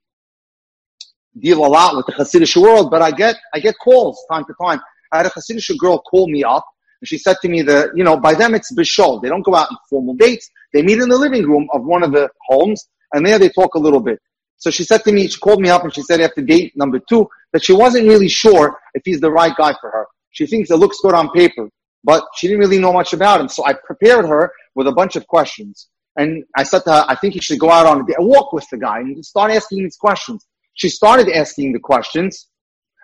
deal 1.39 1.65
a 1.65 1.71
lot 1.77 1.95
with 1.95 2.05
the 2.07 2.13
Hasidic 2.13 2.55
world, 2.61 2.91
but 2.91 3.01
I 3.01 3.11
get, 3.11 3.35
I 3.53 3.59
get 3.59 3.75
calls 3.81 4.21
time 4.29 4.43
to 4.45 4.53
time. 4.61 4.81
I 5.13 5.17
had 5.17 5.25
a 5.27 5.29
Hasidic 5.29 5.77
girl 5.77 5.99
call 5.99 6.27
me 6.29 6.43
up 6.43 6.65
and 7.01 7.07
she 7.07 7.17
said 7.17 7.37
to 7.41 7.49
me 7.49 7.61
that, 7.63 7.91
you 7.95 8.03
know, 8.03 8.17
by 8.17 8.33
them 8.33 8.55
it's 8.55 8.73
bishol. 8.73 9.21
They 9.21 9.29
don't 9.29 9.43
go 9.43 9.55
out 9.55 9.69
on 9.69 9.77
formal 9.89 10.15
dates. 10.15 10.49
They 10.73 10.81
meet 10.81 10.99
in 10.99 11.09
the 11.09 11.17
living 11.17 11.43
room 11.43 11.67
of 11.73 11.83
one 11.83 12.03
of 12.03 12.11
the 12.11 12.29
homes 12.47 12.87
and 13.13 13.25
there 13.25 13.39
they 13.39 13.49
talk 13.49 13.75
a 13.75 13.79
little 13.79 13.99
bit. 13.99 14.19
So 14.57 14.71
she 14.71 14.83
said 14.83 15.03
to 15.03 15.11
me, 15.11 15.27
she 15.27 15.39
called 15.39 15.61
me 15.61 15.69
up 15.69 15.83
and 15.83 15.93
she 15.93 16.01
said 16.01 16.21
after 16.21 16.41
date 16.41 16.73
number 16.75 16.99
two 16.99 17.27
that 17.53 17.63
she 17.63 17.73
wasn't 17.73 18.07
really 18.07 18.27
sure 18.29 18.77
if 18.93 19.03
he's 19.05 19.19
the 19.19 19.31
right 19.31 19.55
guy 19.55 19.73
for 19.79 19.91
her. 19.91 20.05
She 20.31 20.45
thinks 20.47 20.71
it 20.71 20.77
looks 20.77 20.99
good 21.01 21.13
on 21.13 21.29
paper, 21.31 21.69
but 22.03 22.23
she 22.35 22.47
didn't 22.47 22.59
really 22.59 22.79
know 22.79 22.93
much 22.93 23.13
about 23.13 23.41
him. 23.41 23.49
So 23.49 23.65
I 23.65 23.73
prepared 23.73 24.25
her 24.25 24.51
with 24.75 24.87
a 24.87 24.91
bunch 24.91 25.15
of 25.15 25.27
questions. 25.27 25.87
And 26.17 26.43
I 26.55 26.63
said 26.63 26.83
to 26.85 26.91
her, 26.91 27.05
I 27.07 27.15
think 27.15 27.35
you 27.35 27.41
should 27.41 27.59
go 27.59 27.69
out 27.69 27.85
on 27.85 28.01
a, 28.01 28.21
a 28.21 28.25
walk 28.25 28.53
with 28.53 28.67
the 28.69 28.77
guy 28.77 28.99
and 28.99 29.25
start 29.25 29.51
asking 29.51 29.83
these 29.83 29.97
questions. 29.97 30.45
She 30.73 30.89
started 30.89 31.29
asking 31.29 31.73
the 31.73 31.79
questions. 31.79 32.47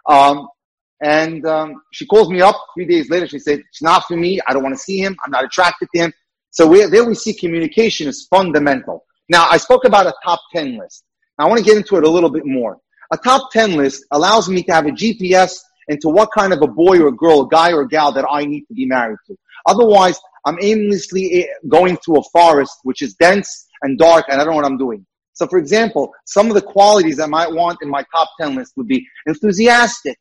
Um, 0.08 0.48
and 1.04 1.46
um, 1.46 1.82
she 1.92 2.06
calls 2.06 2.30
me 2.30 2.42
up 2.42 2.56
three 2.74 2.86
days 2.86 3.10
later. 3.10 3.28
She 3.28 3.40
said, 3.40 3.60
it's 3.60 3.82
not 3.82 4.06
for 4.08 4.16
me. 4.16 4.40
I 4.48 4.54
don't 4.54 4.64
want 4.64 4.76
to 4.76 4.82
see 4.82 5.00
him. 5.00 5.16
I'm 5.26 5.32
not 5.32 5.44
attracted 5.44 5.90
to 5.94 6.02
him. 6.02 6.14
So 6.52 6.70
there 6.88 7.06
we 7.06 7.16
see 7.16 7.34
communication 7.34 8.08
is 8.08 8.28
fundamental. 8.30 9.06
Now, 9.32 9.48
I 9.50 9.56
spoke 9.56 9.86
about 9.86 10.08
a 10.08 10.14
top 10.26 10.42
10 10.54 10.78
list. 10.78 11.06
I 11.40 11.48
want 11.48 11.58
to 11.60 11.64
get 11.64 11.78
into 11.78 11.96
it 11.96 12.04
a 12.04 12.10
little 12.10 12.30
bit 12.30 12.46
more. 12.46 12.78
A 13.14 13.18
top 13.18 13.50
10 13.54 13.78
list 13.78 14.04
allows 14.12 14.50
me 14.50 14.62
to 14.64 14.74
have 14.74 14.86
a 14.86 14.92
GPS 14.92 15.58
into 15.88 16.10
what 16.10 16.30
kind 16.38 16.52
of 16.52 16.62
a 16.62 16.68
boy 16.68 17.00
or 17.00 17.08
a 17.08 17.14
girl, 17.14 17.44
a 17.44 17.48
guy 17.48 17.72
or 17.72 17.84
a 17.84 17.88
gal 17.88 18.12
that 18.12 18.26
I 18.30 18.44
need 18.44 18.66
to 18.66 18.74
be 18.74 18.86
married 18.86 19.20
to. 19.28 19.38
Otherwise, 19.68 20.20
I'm 20.46 20.58
aimlessly 20.62 21.46
eh, 21.46 21.48
going 21.70 21.96
through 21.98 22.20
a 22.20 22.24
forest 22.34 22.80
which 22.84 23.02
is 23.02 23.14
dense 23.14 23.68
and 23.84 23.98
dark 23.98 24.26
and 24.28 24.42
I 24.42 24.44
don't 24.44 24.52
know 24.52 24.58
what 24.58 24.66
I'm 24.66 24.78
doing. 24.78 25.06
So 25.32 25.48
for 25.48 25.60
example, 25.60 26.12
some 26.26 26.50
of 26.50 26.56
the 26.56 26.62
qualities 26.62 27.22
I 27.22 27.26
might 27.26 27.52
want 27.52 27.80
in 27.82 27.90
my 27.90 28.04
top 28.14 28.30
10 28.40 28.56
list 28.56 28.74
would 28.76 28.88
be 28.88 29.08
enthusiastic, 29.28 30.18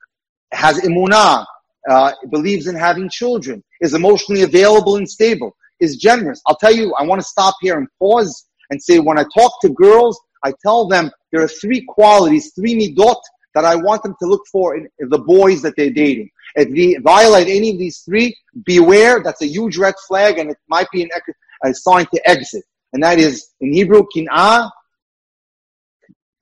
has 0.52 0.80
emunah, 0.82 1.44
uh, 1.88 2.12
believes 2.30 2.68
in 2.68 2.76
having 2.76 3.08
children, 3.10 3.64
is 3.80 3.92
emotionally 3.92 4.42
available 4.42 4.96
and 4.96 5.08
stable, 5.08 5.56
is 5.80 5.96
generous. 5.96 6.40
I'll 6.46 6.56
tell 6.56 6.72
you, 6.72 6.94
I 6.94 7.02
want 7.02 7.20
to 7.20 7.26
stop 7.26 7.56
here 7.60 7.76
and 7.76 7.88
pause 7.98 8.46
and 8.70 8.82
say 8.82 8.98
when 8.98 9.18
I 9.18 9.24
talk 9.34 9.60
to 9.62 9.68
girls, 9.70 10.20
I 10.42 10.54
tell 10.62 10.88
them 10.88 11.10
there 11.32 11.42
are 11.42 11.48
three 11.48 11.84
qualities, 11.86 12.52
three 12.54 12.74
midot 12.74 13.20
that 13.54 13.64
I 13.64 13.74
want 13.74 14.02
them 14.02 14.14
to 14.20 14.28
look 14.28 14.42
for 14.50 14.76
in, 14.76 14.88
the 14.98 15.18
boys 15.18 15.62
that 15.62 15.74
they're 15.76 15.90
dating. 15.90 16.30
If 16.54 16.74
they 16.74 17.00
violate 17.00 17.48
any 17.48 17.70
of 17.70 17.78
these 17.78 17.98
three, 17.98 18.36
beware. 18.64 19.22
That's 19.22 19.42
a 19.42 19.46
huge 19.46 19.76
red 19.76 19.94
flag, 20.06 20.38
and 20.38 20.50
it 20.50 20.56
might 20.68 20.86
be 20.92 21.02
an, 21.02 21.10
a 21.64 21.74
sign 21.74 22.06
to 22.14 22.28
exit. 22.28 22.64
And 22.92 23.02
that 23.02 23.18
is 23.18 23.50
in 23.60 23.72
Hebrew, 23.72 24.04
kin'ah, 24.14 24.70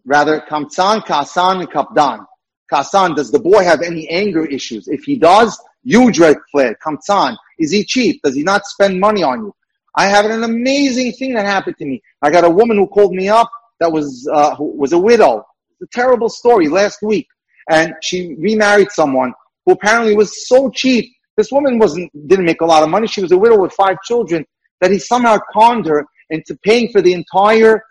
rather 0.04 0.40
kamtsan, 0.40 1.04
ka'asan, 1.04 1.60
and 1.60 1.70
kapdan. 1.70 2.24
Ka'asan, 2.70 3.14
does 3.14 3.30
the 3.30 3.38
boy 3.38 3.64
have 3.64 3.82
any 3.82 4.08
anger 4.08 4.44
issues? 4.46 4.88
If 4.88 5.04
he 5.04 5.16
does, 5.16 5.58
huge 5.84 6.18
red 6.18 6.36
flag. 6.50 6.76
Kamtsan, 6.84 7.36
is 7.58 7.70
he 7.70 7.84
cheap? 7.84 8.20
Does 8.22 8.34
he 8.34 8.42
not 8.42 8.66
spend 8.66 9.00
money 9.00 9.22
on 9.22 9.40
you? 9.40 9.54
I 9.96 10.06
have 10.06 10.26
an 10.26 10.44
amazing 10.44 11.12
thing 11.12 11.34
that 11.34 11.46
happened 11.46 11.76
to 11.78 11.84
me. 11.84 12.02
I 12.22 12.30
got 12.30 12.44
a 12.44 12.50
woman 12.50 12.76
who 12.76 12.86
called 12.86 13.12
me 13.12 13.28
up 13.28 13.50
that 13.80 13.90
was 13.90 14.28
uh, 14.32 14.56
was 14.58 14.92
a 14.92 14.98
widow. 14.98 15.44
It's 15.70 15.94
a 15.94 15.98
terrible 15.98 16.28
story 16.28 16.68
last 16.68 17.02
week, 17.02 17.26
and 17.70 17.94
she 18.02 18.34
remarried 18.38 18.90
someone 18.90 19.32
who 19.64 19.72
apparently 19.72 20.14
was 20.14 20.48
so 20.48 20.70
cheap. 20.70 21.12
This 21.36 21.52
woman 21.52 21.78
wasn't 21.78 22.10
didn't 22.28 22.44
make 22.44 22.60
a 22.60 22.66
lot 22.66 22.82
of 22.82 22.90
money. 22.90 23.06
She 23.06 23.22
was 23.22 23.32
a 23.32 23.38
widow 23.38 23.58
with 23.60 23.72
five 23.72 23.96
children. 24.04 24.44
That 24.80 24.92
he 24.92 24.98
somehow 25.00 25.38
conned 25.52 25.86
her 25.86 26.06
into 26.30 26.56
paying 26.62 26.92
for 26.92 27.02
the 27.02 27.12
entire 27.12 27.82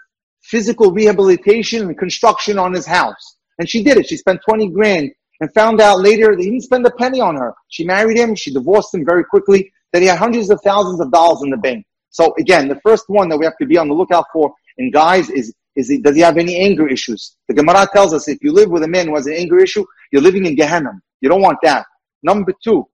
physical 0.42 0.92
rehabilitation 0.92 1.82
and 1.82 1.98
construction 1.98 2.58
on 2.58 2.74
his 2.74 2.86
house. 2.86 3.38
And 3.60 3.70
she 3.70 3.84
did 3.84 3.98
it. 3.98 4.08
She 4.08 4.16
spent 4.18 4.40
20 4.48 4.70
grand 4.70 5.12
and 5.42 5.54
found 5.54 5.82
out 5.82 6.00
later 6.00 6.36
that 6.36 6.42
he 6.42 6.50
didn't 6.50 6.64
spend 6.64 6.86
a 6.86 6.92
penny 6.92 7.20
on 7.20 7.36
her. 7.36 7.54
She 7.68 7.84
married 7.84 8.18
him. 8.18 8.36
She 8.36 8.54
divorced 8.54 8.94
him 8.94 9.06
very 9.06 9.24
quickly. 9.24 9.72
That 9.94 10.02
he 10.02 10.08
had 10.08 10.18
hundreds 10.18 10.50
of 10.50 10.60
thousands 10.64 11.00
of 11.00 11.12
dollars 11.12 11.42
in 11.44 11.50
the 11.50 11.58
bank. 11.58 11.86
So 12.10 12.34
again, 12.40 12.68
the 12.68 12.80
first 12.82 13.06
one 13.08 13.30
that 13.30 13.38
we 13.38 13.46
have 13.46 13.58
to 13.58 13.66
be 13.66 13.78
on 13.78 13.88
the 13.88 13.94
lookout 13.94 14.26
for 14.34 14.54
in 14.78 14.92
guys 14.92 15.30
is, 15.30 15.54
is 15.76 15.90
he, 15.90 16.00
does 16.00 16.16
he 16.16 16.22
have 16.22 16.38
any 16.38 16.60
anger 16.60 16.88
issues? 16.88 17.36
The 17.48 17.54
Gemara 17.54 17.88
tells 17.94 18.14
us 18.14 18.28
if 18.28 18.40
you 18.42 18.52
live 18.52 18.70
with 18.70 18.84
a 18.84 18.88
man 18.88 19.08
who 19.08 19.16
has 19.16 19.28
an 19.28 19.34
anger 19.34 19.60
issue, 19.60 19.86
you're 20.12 20.22
living 20.22 20.46
in 20.46 20.56
Gehenna. 20.56 20.92
You 21.22 21.30
don't 21.30 21.42
want 21.42 21.60
that. 21.64 21.86
Number 22.24 22.54
two, 22.64 22.88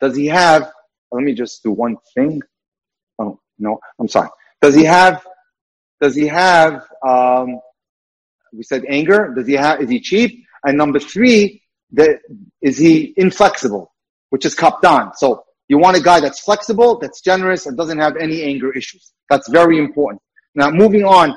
does 0.00 0.16
he 0.16 0.26
have, 0.26 0.70
let 1.10 1.22
me 1.22 1.34
just 1.34 1.62
do 1.62 1.70
one 1.70 1.96
thing. 2.14 2.42
Oh, 3.18 3.38
no, 3.58 3.78
I'm 3.98 4.08
sorry. 4.08 4.28
Does 4.60 4.74
he 4.74 4.84
have 4.84 5.24
does 6.02 6.16
he 6.16 6.26
have, 6.26 6.82
um, 7.08 7.60
we 8.52 8.64
said 8.64 8.84
anger? 8.88 9.32
Does 9.36 9.46
he 9.46 9.52
have, 9.52 9.80
is 9.80 9.88
he 9.88 10.00
cheap? 10.00 10.44
And 10.64 10.76
number 10.76 10.98
three, 10.98 11.62
is 12.60 12.76
he 12.76 13.14
inflexible, 13.16 13.91
which 14.32 14.46
is 14.46 14.54
kapdan. 14.56 15.12
So 15.14 15.44
you 15.68 15.76
want 15.76 15.98
a 15.98 16.00
guy 16.00 16.18
that's 16.18 16.40
flexible, 16.40 16.98
that's 16.98 17.20
generous, 17.20 17.66
and 17.66 17.76
doesn't 17.76 17.98
have 17.98 18.16
any 18.16 18.42
anger 18.42 18.72
issues. 18.72 19.12
That's 19.28 19.46
very 19.50 19.78
important. 19.78 20.22
Now 20.54 20.70
moving 20.70 21.04
on, 21.04 21.36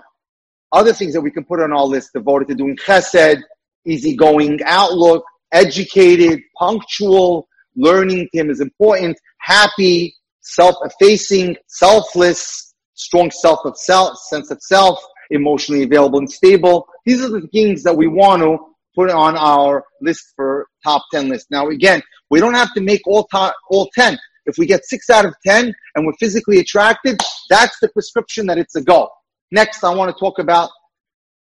other 0.72 0.94
things 0.94 1.14
that 1.14 1.20
we 1.20 1.30
can 1.30 1.44
put 1.44 1.60
on 1.60 1.74
our 1.74 1.84
list 1.84 2.12
devoted 2.14 2.48
to 2.48 2.56
doing 2.56 2.78
chesed, 2.78 3.42
easygoing 3.86 4.62
outlook, 4.66 5.26
educated, 5.52 6.40
punctual, 6.58 7.50
learning 7.76 8.30
him 8.32 8.50
is 8.50 8.62
important, 8.62 9.18
happy, 9.40 10.16
self-effacing, 10.40 11.58
selfless, 11.68 12.74
strong 12.94 13.30
self 13.30 13.60
of 13.66 13.78
self, 13.78 14.18
sense 14.30 14.52
of 14.52 14.62
self, 14.62 14.98
emotionally 15.32 15.84
available 15.84 16.20
and 16.20 16.32
stable. 16.32 16.88
These 17.06 17.22
are 17.22 17.30
the 17.30 17.46
things 17.48 17.84
that 17.84 17.98
we 17.98 18.08
want 18.08 18.42
to 18.42 18.58
put 18.96 19.10
on 19.12 19.36
our 19.36 19.84
list 20.02 20.32
for 20.38 20.68
top 20.86 21.04
10 21.12 21.30
list. 21.30 21.48
Now, 21.50 21.68
again, 21.68 22.02
we 22.30 22.40
don't 22.40 22.54
have 22.54 22.74
to 22.76 22.82
make 22.82 23.02
all, 23.06 23.26
top, 23.26 23.56
all 23.70 23.90
10. 23.94 24.18
If 24.46 24.58
we 24.58 24.66
get 24.66 24.86
six 24.86 25.10
out 25.10 25.26
of 25.26 25.34
10 25.46 25.74
and 25.96 26.06
we're 26.06 26.14
physically 26.20 26.60
attracted, 26.60 27.20
that's 27.50 27.78
the 27.82 27.90
prescription 27.90 28.46
that 28.48 28.58
it's 28.58 28.76
a 28.76 28.82
go. 28.82 29.10
Next, 29.52 29.84
I 29.84 29.94
want 29.94 30.16
to 30.16 30.20
talk 30.20 30.40
about 30.40 30.70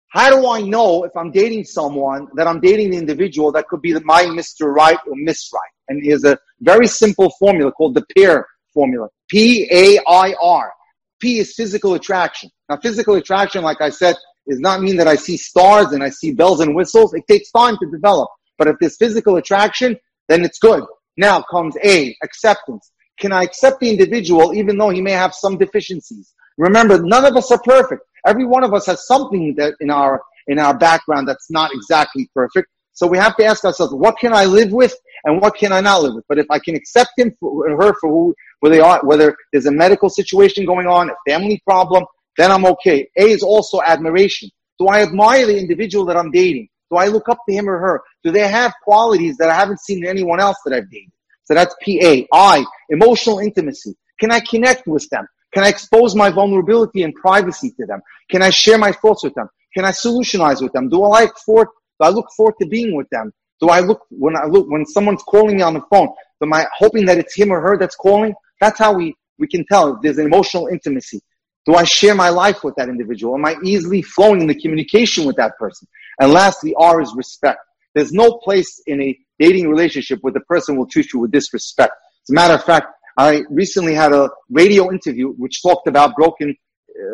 how 0.08 0.28
do 0.28 0.48
I 0.48 0.60
know 0.60 1.04
if 1.04 1.16
I'm 1.16 1.30
dating 1.30 1.64
someone 1.64 2.28
that 2.34 2.46
I'm 2.46 2.60
dating 2.60 2.90
the 2.90 2.98
individual 2.98 3.52
that 3.52 3.68
could 3.68 3.80
be 3.80 3.94
my 4.00 4.24
Mr. 4.24 4.66
Right 4.72 4.98
or 5.06 5.14
Miss 5.16 5.50
Right? 5.52 5.60
And 5.88 6.04
here's 6.04 6.24
a 6.24 6.38
very 6.60 6.86
simple 6.86 7.30
formula 7.38 7.72
called 7.72 7.94
the 7.94 8.04
PAIR 8.16 8.46
formula. 8.74 9.08
P-A-I-R. 9.28 10.72
P 11.20 11.38
is 11.38 11.54
physical 11.54 11.94
attraction. 11.94 12.50
Now, 12.68 12.78
physical 12.78 13.14
attraction, 13.14 13.62
like 13.62 13.80
I 13.80 13.90
said, 13.90 14.16
does 14.48 14.58
not 14.58 14.80
mean 14.80 14.96
that 14.96 15.06
I 15.06 15.16
see 15.16 15.36
stars 15.36 15.92
and 15.92 16.02
I 16.02 16.10
see 16.10 16.32
bells 16.32 16.60
and 16.60 16.74
whistles. 16.74 17.14
It 17.14 17.24
takes 17.28 17.50
time 17.50 17.76
to 17.78 17.90
develop. 17.90 18.28
But 18.60 18.68
if 18.68 18.76
there's 18.78 18.98
physical 18.98 19.36
attraction, 19.36 19.98
then 20.28 20.44
it's 20.44 20.58
good. 20.58 20.84
Now 21.16 21.42
comes 21.50 21.76
A, 21.82 22.14
acceptance. 22.22 22.92
Can 23.18 23.32
I 23.32 23.42
accept 23.42 23.80
the 23.80 23.88
individual 23.88 24.52
even 24.52 24.76
though 24.76 24.90
he 24.90 25.00
may 25.00 25.12
have 25.12 25.32
some 25.34 25.56
deficiencies? 25.56 26.34
Remember, 26.58 27.02
none 27.02 27.24
of 27.24 27.34
us 27.38 27.50
are 27.50 27.62
perfect. 27.64 28.02
Every 28.26 28.44
one 28.44 28.62
of 28.62 28.74
us 28.74 28.84
has 28.84 29.06
something 29.06 29.54
that 29.56 29.76
in 29.80 29.88
our, 29.90 30.20
in 30.46 30.58
our 30.58 30.76
background 30.76 31.26
that's 31.26 31.50
not 31.50 31.70
exactly 31.72 32.28
perfect. 32.34 32.68
So 32.92 33.06
we 33.06 33.16
have 33.16 33.34
to 33.38 33.44
ask 33.46 33.64
ourselves, 33.64 33.94
what 33.94 34.18
can 34.18 34.34
I 34.34 34.44
live 34.44 34.72
with 34.72 34.94
and 35.24 35.40
what 35.40 35.54
can 35.54 35.72
I 35.72 35.80
not 35.80 36.02
live 36.02 36.16
with? 36.16 36.24
But 36.28 36.38
if 36.38 36.46
I 36.50 36.58
can 36.58 36.74
accept 36.74 37.12
him 37.16 37.34
for, 37.40 37.66
her 37.66 37.94
for 37.98 38.10
who, 38.10 38.34
where 38.60 38.70
they 38.70 38.80
are, 38.80 39.00
whether 39.04 39.34
there's 39.52 39.64
a 39.64 39.72
medical 39.72 40.10
situation 40.10 40.66
going 40.66 40.86
on, 40.86 41.08
a 41.08 41.14
family 41.26 41.62
problem, 41.66 42.04
then 42.36 42.50
I'm 42.50 42.66
okay. 42.66 43.08
A 43.16 43.22
is 43.22 43.42
also 43.42 43.80
admiration. 43.80 44.50
Do 44.78 44.88
I 44.88 45.00
admire 45.00 45.46
the 45.46 45.58
individual 45.58 46.04
that 46.06 46.18
I'm 46.18 46.30
dating? 46.30 46.68
Do 46.90 46.96
I 46.96 47.06
look 47.06 47.28
up 47.28 47.38
to 47.48 47.54
him 47.54 47.68
or 47.68 47.78
her? 47.78 48.02
Do 48.24 48.32
they 48.32 48.48
have 48.48 48.72
qualities 48.82 49.36
that 49.38 49.48
I 49.48 49.54
haven't 49.54 49.80
seen 49.80 50.04
in 50.04 50.10
anyone 50.10 50.40
else 50.40 50.56
that 50.64 50.74
I've 50.74 50.90
dated? 50.90 51.12
So 51.44 51.54
that's 51.54 51.74
PA. 51.84 52.26
I, 52.32 52.64
emotional 52.88 53.38
intimacy. 53.38 53.96
Can 54.18 54.30
I 54.30 54.40
connect 54.40 54.86
with 54.86 55.08
them? 55.10 55.26
Can 55.52 55.64
I 55.64 55.68
expose 55.68 56.14
my 56.14 56.30
vulnerability 56.30 57.02
and 57.02 57.14
privacy 57.14 57.72
to 57.72 57.86
them? 57.86 58.00
Can 58.30 58.42
I 58.42 58.50
share 58.50 58.78
my 58.78 58.92
thoughts 58.92 59.24
with 59.24 59.34
them? 59.34 59.48
Can 59.74 59.84
I 59.84 59.90
solutionize 59.90 60.62
with 60.62 60.72
them? 60.72 60.88
Do 60.88 61.02
I 61.02 61.08
like 61.08 61.36
for, 61.44 61.64
do 61.64 62.06
I 62.06 62.08
look 62.10 62.26
forward 62.36 62.54
to 62.60 62.66
being 62.66 62.94
with 62.96 63.08
them? 63.10 63.32
Do 63.60 63.68
I 63.68 63.80
look, 63.80 64.06
when 64.10 64.36
I 64.36 64.46
look, 64.46 64.68
when 64.68 64.86
someone's 64.86 65.22
calling 65.22 65.56
me 65.56 65.62
on 65.62 65.74
the 65.74 65.82
phone, 65.90 66.08
am 66.42 66.52
I 66.52 66.66
hoping 66.76 67.04
that 67.06 67.18
it's 67.18 67.34
him 67.34 67.50
or 67.50 67.60
her 67.60 67.76
that's 67.76 67.96
calling? 67.96 68.34
That's 68.60 68.78
how 68.78 68.92
we, 68.92 69.14
we 69.38 69.46
can 69.48 69.64
tell 69.66 69.94
if 69.94 70.02
there's 70.02 70.18
emotional 70.18 70.68
intimacy. 70.68 71.20
Do 71.66 71.74
I 71.74 71.84
share 71.84 72.14
my 72.14 72.30
life 72.30 72.64
with 72.64 72.74
that 72.76 72.88
individual? 72.88 73.34
Am 73.34 73.44
I 73.44 73.56
easily 73.64 74.02
flowing 74.02 74.40
in 74.40 74.46
the 74.46 74.60
communication 74.60 75.24
with 75.24 75.36
that 75.36 75.58
person? 75.58 75.86
And 76.20 76.32
lastly, 76.32 76.74
R 76.76 77.00
is 77.00 77.12
respect. 77.16 77.60
There's 77.94 78.12
no 78.12 78.38
place 78.38 78.80
in 78.86 79.02
a 79.02 79.18
dating 79.38 79.68
relationship 79.68 80.18
where 80.20 80.32
the 80.32 80.40
person 80.40 80.76
will 80.76 80.86
treat 80.86 81.12
you 81.12 81.20
with 81.20 81.32
disrespect. 81.32 81.92
As 82.24 82.30
a 82.30 82.34
matter 82.34 82.54
of 82.54 82.62
fact, 82.62 82.88
I 83.18 83.42
recently 83.50 83.94
had 83.94 84.12
a 84.12 84.30
radio 84.50 84.92
interview 84.92 85.32
which 85.32 85.62
talked 85.62 85.88
about 85.88 86.14
broken, 86.14 86.54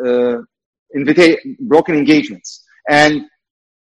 uh, 0.05 0.39
invita- 0.91 1.39
broken 1.61 1.95
engagements. 1.95 2.63
And 2.89 3.23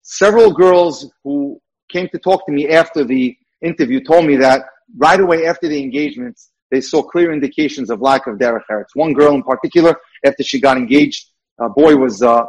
several 0.02 0.52
girls 0.52 1.10
who 1.24 1.62
came 1.90 2.10
to 2.10 2.20
talk 2.20 2.46
to 2.48 2.52
me 2.52 2.70
after 2.70 3.04
the 3.04 3.36
interview 3.62 4.04
told 4.04 4.26
me 4.26 4.36
that 4.38 4.66
right 4.98 5.20
away 5.20 5.46
after 5.46 5.68
the 5.68 5.82
engagements, 5.82 6.50
they 6.72 6.82
saw 6.82 7.04
clear 7.04 7.32
indications 7.32 7.90
of 7.90 8.02
lack 8.02 8.28
of 8.28 8.38
derech 8.38 8.64
eretz. 8.72 8.96
One 8.96 9.14
girl 9.14 9.34
in 9.36 9.44
particular, 9.44 9.96
after 10.26 10.44
she 10.44 10.60
got 10.60 10.78
engaged, 10.78 11.28
a 11.60 11.70
boy 11.70 11.96
was 11.96 12.22
uh, 12.24 12.46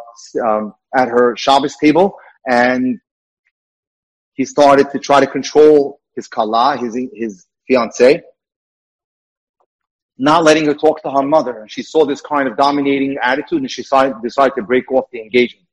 um, 0.47 0.75
at 0.95 1.09
her 1.09 1.37
Shabbos 1.37 1.77
table, 1.77 2.17
and 2.47 3.01
he 4.35 4.45
started 4.45 4.91
to 4.91 4.99
try 4.99 5.21
to 5.21 5.27
control 5.27 6.01
his 6.15 6.29
kala, 6.29 6.77
his 6.77 6.97
his 7.15 7.47
fiance, 7.67 8.23
not 10.19 10.45
letting 10.45 10.67
her 10.67 10.75
talk 10.75 11.03
to 11.03 11.11
her 11.11 11.23
mother. 11.23 11.61
And 11.61 11.71
she 11.71 11.83
saw 11.83 12.05
this 12.05 12.21
kind 12.21 12.49
of 12.49 12.57
dominating 12.57 13.17
attitude, 13.23 13.63
and 13.63 13.71
she 13.71 13.83
decided, 13.83 14.17
decided 14.23 14.55
to 14.57 14.63
break 14.63 14.91
off 14.93 15.07
the 15.13 15.21
engagement. 15.21 15.67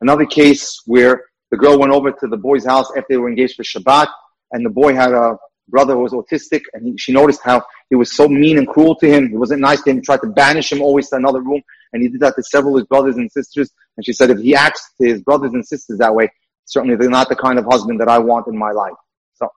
Another 0.00 0.26
case 0.26 0.82
where 0.86 1.24
the 1.50 1.56
girl 1.56 1.78
went 1.78 1.92
over 1.92 2.12
to 2.12 2.26
the 2.26 2.36
boy's 2.36 2.66
house 2.66 2.88
after 2.96 3.06
they 3.10 3.16
were 3.16 3.28
engaged 3.28 3.56
for 3.56 3.62
Shabbat, 3.62 4.08
and 4.52 4.64
the 4.64 4.70
boy 4.70 4.94
had 4.94 5.12
a 5.12 5.36
brother 5.68 5.94
who 5.94 6.00
was 6.00 6.12
autistic, 6.12 6.62
and 6.72 6.86
he, 6.86 6.96
she 6.98 7.12
noticed 7.12 7.40
how 7.42 7.64
he 7.88 7.96
was 7.96 8.16
so 8.16 8.28
mean 8.28 8.58
and 8.58 8.66
cruel 8.66 8.96
to 8.96 9.06
him. 9.06 9.28
He 9.28 9.36
wasn't 9.36 9.60
nice 9.60 9.82
to 9.82 9.90
him. 9.90 9.96
He 9.96 10.02
tried 10.02 10.20
to 10.22 10.28
banish 10.28 10.72
him 10.72 10.82
always 10.82 11.08
to 11.10 11.16
another 11.16 11.40
room, 11.40 11.62
and 11.92 12.02
he 12.02 12.08
did 12.08 12.20
that 12.20 12.34
to 12.36 12.42
several 12.42 12.74
of 12.76 12.80
his 12.80 12.86
brothers 12.86 13.16
and 13.16 13.30
sisters. 13.30 13.70
And 13.96 14.04
she 14.04 14.12
said, 14.12 14.30
if 14.30 14.38
he 14.38 14.54
acts 14.54 14.92
to 15.00 15.06
his 15.06 15.22
brothers 15.22 15.52
and 15.52 15.66
sisters 15.66 15.98
that 15.98 16.14
way, 16.14 16.30
certainly 16.64 16.96
they're 16.96 17.08
not 17.08 17.28
the 17.28 17.36
kind 17.36 17.58
of 17.58 17.64
husband 17.64 18.00
that 18.00 18.08
I 18.08 18.18
want 18.18 18.48
in 18.48 18.58
my 18.58 18.72
life. 18.72 18.94
So 19.34 19.48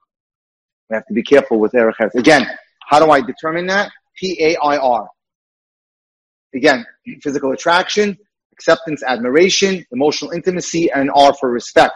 we 0.88 0.94
have 0.94 1.06
to 1.06 1.14
be 1.14 1.22
careful 1.22 1.58
with 1.58 1.74
Erech 1.74 1.96
Again, 2.14 2.46
how 2.88 3.04
do 3.04 3.10
I 3.10 3.20
determine 3.20 3.66
that? 3.66 3.90
P-A-I-R. 4.16 5.08
Again, 6.54 6.84
physical 7.22 7.52
attraction, 7.52 8.18
acceptance, 8.52 9.02
admiration, 9.02 9.84
emotional 9.92 10.30
intimacy, 10.32 10.90
and 10.90 11.10
R 11.14 11.32
for 11.34 11.50
respect. 11.50 11.94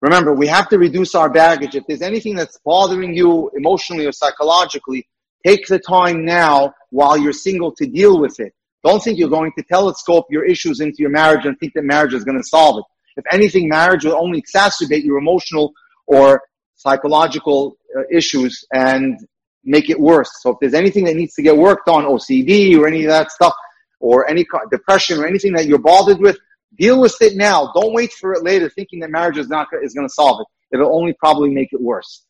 Remember, 0.00 0.32
we 0.32 0.46
have 0.46 0.68
to 0.70 0.78
reduce 0.78 1.14
our 1.14 1.28
baggage. 1.28 1.74
If 1.74 1.84
there's 1.86 2.02
anything 2.02 2.34
that's 2.34 2.58
bothering 2.64 3.14
you 3.14 3.50
emotionally 3.54 4.06
or 4.06 4.12
psychologically, 4.12 5.06
take 5.46 5.66
the 5.66 5.78
time 5.78 6.24
now 6.24 6.74
while 6.90 7.18
you're 7.18 7.32
single 7.32 7.72
to 7.76 7.86
deal 7.86 8.18
with 8.18 8.40
it. 8.40 8.54
Don't 8.82 9.02
think 9.02 9.18
you're 9.18 9.28
going 9.28 9.52
to 9.58 9.64
telescope 9.64 10.26
your 10.30 10.44
issues 10.44 10.80
into 10.80 10.96
your 10.98 11.10
marriage 11.10 11.44
and 11.44 11.58
think 11.58 11.74
that 11.74 11.84
marriage 11.84 12.14
is 12.14 12.24
going 12.24 12.38
to 12.38 12.44
solve 12.44 12.78
it. 12.78 12.84
If 13.18 13.24
anything, 13.32 13.68
marriage 13.68 14.04
will 14.04 14.16
only 14.16 14.42
exacerbate 14.42 15.04
your 15.04 15.18
emotional 15.18 15.72
or 16.06 16.42
psychological 16.76 17.76
uh, 17.94 18.02
issues 18.10 18.64
and 18.72 19.18
make 19.64 19.90
it 19.90 20.00
worse. 20.00 20.30
So 20.40 20.50
if 20.50 20.56
there's 20.60 20.74
anything 20.74 21.04
that 21.04 21.16
needs 21.16 21.34
to 21.34 21.42
get 21.42 21.56
worked 21.56 21.88
on, 21.88 22.04
OCD 22.04 22.78
or 22.78 22.86
any 22.86 23.04
of 23.04 23.10
that 23.10 23.30
stuff, 23.30 23.52
or 24.00 24.28
any 24.30 24.46
depression 24.70 25.18
or 25.18 25.26
anything 25.26 25.52
that 25.52 25.66
you're 25.66 25.78
bothered 25.78 26.18
with, 26.18 26.38
deal 26.76 27.00
with 27.00 27.16
it 27.20 27.36
now. 27.36 27.72
Don't 27.74 27.92
wait 27.92 28.12
for 28.12 28.32
it 28.32 28.42
later 28.42 28.68
thinking 28.68 29.00
that 29.00 29.10
marriage 29.10 29.38
is 29.38 29.48
not 29.48 29.68
is 29.82 29.94
going 29.94 30.06
to 30.06 30.12
solve 30.12 30.40
it. 30.40 30.76
It'll 30.76 30.94
only 30.94 31.12
probably 31.14 31.50
make 31.50 31.72
it 31.72 31.80
worse. 31.80 32.24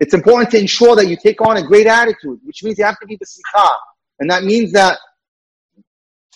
It's 0.00 0.14
important 0.14 0.50
to 0.50 0.58
ensure 0.58 0.96
that 0.96 1.06
you 1.06 1.16
take 1.16 1.40
on 1.40 1.56
a 1.56 1.66
great 1.66 1.86
attitude, 1.86 2.40
which 2.44 2.64
means 2.64 2.78
you 2.78 2.84
have 2.84 2.98
to 2.98 3.06
be 3.06 3.16
the 3.16 3.26
simcha. 3.26 3.68
And 4.18 4.30
that 4.30 4.44
means 4.44 4.72
that 4.72 4.98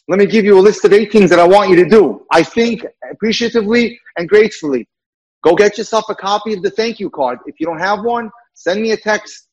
let 0.09 0.19
me 0.19 0.27
give 0.27 0.45
you 0.45 0.59
a 0.59 0.61
list 0.61 0.85
of 0.85 0.93
eight 0.93 1.13
things 1.13 1.31
that 1.31 1.39
I 1.39 1.47
want 1.47 1.69
you 1.69 1.77
to 1.77 1.85
do. 1.85 2.25
I 2.33 2.43
think 2.43 2.87
appreciatively 3.11 4.01
and 4.17 4.29
gratefully. 4.29 4.89
Go 5.45 5.55
get 5.55 5.79
yourself 5.79 6.07
a 6.09 6.15
copy 6.15 6.55
of 6.55 6.63
the 6.63 6.71
thank 6.71 6.99
you 6.99 7.11
card. 7.11 7.39
If 7.47 7.61
you 7.61 7.67
don't 7.67 7.79
have 7.79 8.05
one, 8.05 8.31
send 8.55 8.81
me 8.81 8.93
a 8.93 8.97
text 8.97 9.49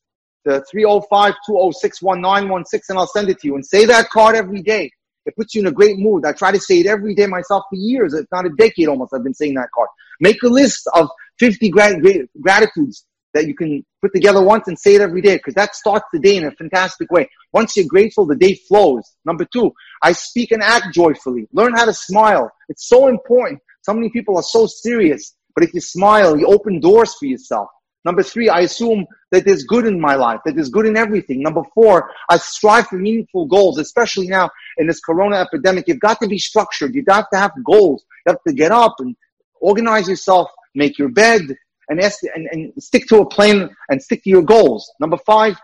to 0.46 0.64
305-206-1916 0.74 2.80
and 2.88 2.98
I'll 2.98 3.06
send 3.06 3.28
it 3.28 3.38
to 3.40 3.48
you. 3.48 3.54
And 3.54 3.64
say 3.64 3.84
that 3.84 4.08
card 4.10 4.34
every 4.34 4.62
day. 4.62 4.90
It 5.26 5.36
puts 5.36 5.54
you 5.54 5.60
in 5.60 5.66
a 5.66 5.72
great 5.72 5.98
mood. 5.98 6.24
I 6.24 6.32
try 6.32 6.52
to 6.52 6.60
say 6.60 6.80
it 6.80 6.86
every 6.86 7.14
day 7.14 7.26
myself 7.26 7.64
for 7.68 7.76
years. 7.76 8.14
It's 8.14 8.30
not 8.32 8.46
a 8.46 8.50
decade 8.50 8.88
almost 8.88 9.12
I've 9.12 9.24
been 9.24 9.34
saying 9.34 9.54
that 9.54 9.68
card. 9.74 9.88
Make 10.20 10.42
a 10.42 10.48
list 10.48 10.88
of 10.94 11.08
50 11.38 11.68
grat- 11.68 12.00
gratitudes 12.40 13.04
that 13.34 13.46
you 13.46 13.54
can 13.54 13.84
put 14.00 14.14
together 14.14 14.42
once 14.42 14.66
and 14.66 14.78
say 14.78 14.94
it 14.94 15.00
every 15.02 15.20
day 15.20 15.36
because 15.36 15.54
that 15.54 15.74
starts 15.74 16.06
the 16.12 16.18
day 16.18 16.36
in 16.36 16.44
a 16.44 16.50
fantastic 16.52 17.10
way. 17.10 17.28
Once 17.52 17.76
you're 17.76 17.86
grateful, 17.86 18.24
the 18.24 18.36
day 18.36 18.54
flows. 18.54 19.02
Number 19.26 19.44
two, 19.44 19.72
I 20.02 20.12
speak 20.12 20.52
and 20.52 20.62
act 20.62 20.94
joyfully. 20.94 21.46
Learn 21.52 21.74
how 21.74 21.84
to 21.84 21.92
smile. 21.92 22.50
It's 22.68 22.88
so 22.88 23.08
important. 23.08 23.60
So 23.82 23.92
many 23.92 24.08
people 24.10 24.36
are 24.36 24.42
so 24.42 24.66
serious, 24.66 25.34
but 25.54 25.64
if 25.64 25.74
you 25.74 25.80
smile, 25.80 26.38
you 26.38 26.46
open 26.46 26.80
doors 26.80 27.14
for 27.14 27.26
yourself. 27.26 27.68
Number 28.06 28.22
three, 28.22 28.48
I 28.48 28.60
assume 28.60 29.04
that 29.32 29.44
there's 29.44 29.64
good 29.64 29.84
in 29.84 30.00
my 30.00 30.14
life, 30.14 30.40
that 30.44 30.54
there's 30.54 30.68
good 30.68 30.86
in 30.86 30.96
everything. 30.96 31.42
Number 31.42 31.64
four, 31.74 32.08
I 32.30 32.36
strive 32.36 32.86
for 32.86 32.98
meaningful 32.98 33.46
goals, 33.46 33.78
especially 33.78 34.28
now 34.28 34.48
in 34.78 34.86
this 34.86 35.00
corona 35.00 35.38
epidemic. 35.38 35.88
You've 35.88 35.98
got 35.98 36.20
to 36.20 36.28
be 36.28 36.38
structured. 36.38 36.94
You've 36.94 37.06
got 37.06 37.26
to 37.32 37.38
have 37.38 37.50
goals. 37.64 38.04
You 38.24 38.30
have 38.30 38.42
to 38.46 38.54
get 38.54 38.70
up 38.70 38.94
and 39.00 39.16
organize 39.60 40.08
yourself, 40.08 40.48
make 40.76 40.98
your 40.98 41.08
bed, 41.08 41.42
and, 41.88 42.00
and, 42.00 42.48
and 42.52 42.72
stick 42.78 43.08
to 43.08 43.16
a 43.22 43.26
plan 43.28 43.70
and 43.88 44.00
stick 44.00 44.22
to 44.22 44.30
your 44.30 44.42
goals. 44.42 44.88
Number 45.00 45.18
five, 45.26 45.56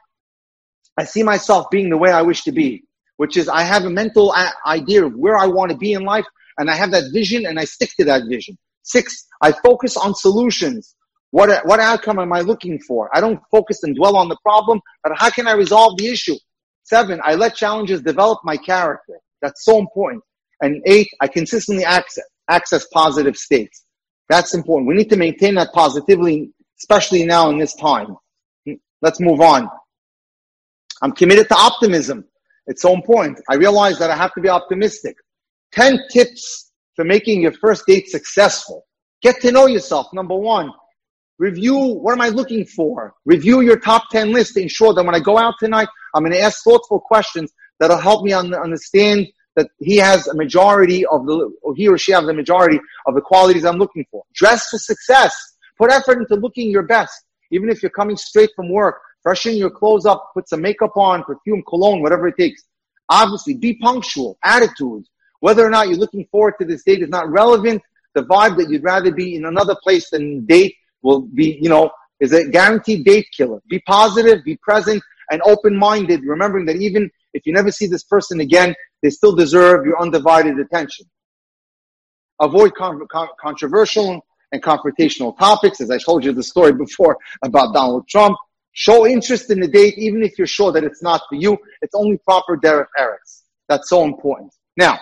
I 0.98 1.04
see 1.04 1.22
myself 1.22 1.70
being 1.70 1.90
the 1.90 1.96
way 1.96 2.10
I 2.10 2.22
wish 2.22 2.42
to 2.42 2.52
be, 2.52 2.82
which 3.18 3.36
is 3.36 3.48
I 3.48 3.62
have 3.62 3.84
a 3.84 3.90
mental 3.90 4.34
idea 4.66 5.06
of 5.06 5.14
where 5.14 5.36
I 5.36 5.46
want 5.46 5.70
to 5.70 5.76
be 5.76 5.92
in 5.92 6.02
life, 6.02 6.26
and 6.58 6.68
I 6.68 6.74
have 6.74 6.90
that 6.90 7.12
vision, 7.12 7.46
and 7.46 7.60
I 7.60 7.66
stick 7.66 7.90
to 7.98 8.04
that 8.06 8.22
vision. 8.28 8.58
Six, 8.82 9.28
I 9.40 9.52
focus 9.52 9.96
on 9.96 10.12
solutions. 10.16 10.96
What, 11.32 11.66
what 11.66 11.80
outcome 11.80 12.18
am 12.18 12.32
I 12.32 12.42
looking 12.42 12.78
for? 12.78 13.10
I 13.14 13.20
don't 13.20 13.40
focus 13.50 13.82
and 13.82 13.96
dwell 13.96 14.16
on 14.16 14.28
the 14.28 14.36
problem, 14.42 14.80
but 15.02 15.12
how 15.16 15.30
can 15.30 15.48
I 15.48 15.52
resolve 15.52 15.96
the 15.96 16.08
issue? 16.08 16.36
Seven, 16.84 17.20
I 17.24 17.34
let 17.34 17.56
challenges 17.56 18.02
develop 18.02 18.40
my 18.44 18.58
character. 18.58 19.14
That's 19.40 19.64
so 19.64 19.78
important. 19.78 20.22
And 20.60 20.82
eight, 20.86 21.08
I 21.20 21.28
consistently 21.28 21.84
access, 21.84 22.24
access 22.50 22.86
positive 22.92 23.36
states. 23.36 23.82
That's 24.28 24.54
important. 24.54 24.88
We 24.88 24.94
need 24.94 25.08
to 25.08 25.16
maintain 25.16 25.54
that 25.54 25.72
positively, 25.72 26.50
especially 26.78 27.24
now 27.24 27.48
in 27.48 27.58
this 27.58 27.74
time. 27.74 28.14
Let's 29.00 29.18
move 29.18 29.40
on. 29.40 29.68
I'm 31.00 31.12
committed 31.12 31.48
to 31.48 31.56
optimism. 31.56 32.26
It's 32.66 32.82
so 32.82 32.92
important. 32.92 33.40
I 33.48 33.54
realize 33.54 33.98
that 33.98 34.10
I 34.10 34.16
have 34.16 34.34
to 34.34 34.42
be 34.42 34.50
optimistic. 34.50 35.16
10 35.72 35.98
tips 36.10 36.70
for 36.94 37.06
making 37.06 37.40
your 37.40 37.52
first 37.52 37.86
date 37.86 38.08
successful. 38.08 38.84
Get 39.22 39.40
to 39.40 39.50
know 39.50 39.66
yourself. 39.66 40.08
Number 40.12 40.36
one, 40.36 40.70
Review 41.38 41.76
what 41.76 42.12
am 42.12 42.20
I 42.20 42.28
looking 42.28 42.64
for? 42.64 43.14
Review 43.24 43.60
your 43.60 43.78
top 43.78 44.10
10 44.10 44.32
list 44.32 44.54
to 44.54 44.62
ensure 44.62 44.94
that 44.94 45.04
when 45.04 45.14
I 45.14 45.20
go 45.20 45.38
out 45.38 45.54
tonight, 45.58 45.88
I'm 46.14 46.22
going 46.22 46.32
to 46.32 46.40
ask 46.40 46.62
thoughtful 46.62 47.00
questions 47.00 47.52
that'll 47.78 47.98
help 47.98 48.24
me 48.24 48.32
un- 48.32 48.54
understand 48.54 49.28
that 49.56 49.68
he 49.80 49.96
has 49.96 50.28
a 50.28 50.34
majority 50.34 51.04
of 51.06 51.26
the, 51.26 51.52
or 51.62 51.74
he 51.74 51.88
or 51.88 51.98
she 51.98 52.12
has 52.12 52.24
the 52.24 52.32
majority 52.32 52.80
of 53.06 53.14
the 53.14 53.20
qualities 53.20 53.64
I'm 53.64 53.76
looking 53.76 54.06
for. 54.10 54.24
Dress 54.34 54.68
for 54.68 54.78
success. 54.78 55.34
Put 55.78 55.90
effort 55.90 56.18
into 56.18 56.36
looking 56.36 56.70
your 56.70 56.82
best. 56.82 57.24
Even 57.50 57.68
if 57.68 57.82
you're 57.82 57.90
coming 57.90 58.16
straight 58.16 58.50
from 58.56 58.70
work, 58.70 59.00
freshen 59.22 59.56
your 59.56 59.70
clothes 59.70 60.06
up, 60.06 60.30
put 60.32 60.48
some 60.48 60.62
makeup 60.62 60.96
on, 60.96 61.22
perfume, 61.24 61.62
cologne, 61.68 62.00
whatever 62.02 62.28
it 62.28 62.36
takes. 62.36 62.62
Obviously, 63.08 63.54
be 63.54 63.74
punctual, 63.74 64.38
attitude. 64.42 65.04
Whether 65.40 65.66
or 65.66 65.70
not 65.70 65.88
you're 65.88 65.98
looking 65.98 66.26
forward 66.30 66.54
to 66.60 66.64
this 66.64 66.84
date 66.84 67.02
is 67.02 67.08
not 67.08 67.28
relevant. 67.28 67.82
The 68.14 68.22
vibe 68.22 68.56
that 68.58 68.70
you'd 68.70 68.84
rather 68.84 69.10
be 69.10 69.34
in 69.34 69.44
another 69.44 69.74
place 69.82 70.08
than 70.10 70.46
date 70.46 70.76
will 71.02 71.22
be, 71.22 71.58
you 71.60 71.68
know, 71.68 71.90
is 72.20 72.32
a 72.32 72.48
guaranteed 72.48 73.04
date 73.04 73.26
killer. 73.36 73.60
Be 73.68 73.80
positive, 73.80 74.44
be 74.44 74.56
present, 74.62 75.02
and 75.30 75.42
open-minded, 75.44 76.22
remembering 76.24 76.66
that 76.66 76.76
even 76.76 77.10
if 77.34 77.46
you 77.46 77.52
never 77.52 77.70
see 77.70 77.86
this 77.86 78.04
person 78.04 78.40
again, 78.40 78.74
they 79.02 79.10
still 79.10 79.34
deserve 79.34 79.84
your 79.84 80.00
undivided 80.00 80.58
attention. 80.58 81.06
Avoid 82.40 82.74
con- 82.74 83.06
con- 83.10 83.28
controversial 83.40 84.24
and 84.52 84.62
confrontational 84.62 85.36
topics, 85.38 85.80
as 85.80 85.90
I 85.90 85.98
told 85.98 86.24
you 86.24 86.32
the 86.32 86.42
story 86.42 86.72
before 86.72 87.16
about 87.42 87.72
Donald 87.74 88.06
Trump. 88.08 88.36
Show 88.72 89.06
interest 89.06 89.50
in 89.50 89.60
the 89.60 89.68
date, 89.68 89.98
even 89.98 90.22
if 90.22 90.38
you're 90.38 90.46
sure 90.46 90.72
that 90.72 90.84
it's 90.84 91.02
not 91.02 91.22
for 91.28 91.34
you. 91.34 91.58
It's 91.82 91.94
only 91.94 92.18
proper 92.18 92.56
derech 92.56 92.86
eretz. 92.98 93.42
That's 93.68 93.88
so 93.88 94.04
important. 94.04 94.52
Now, 94.76 94.98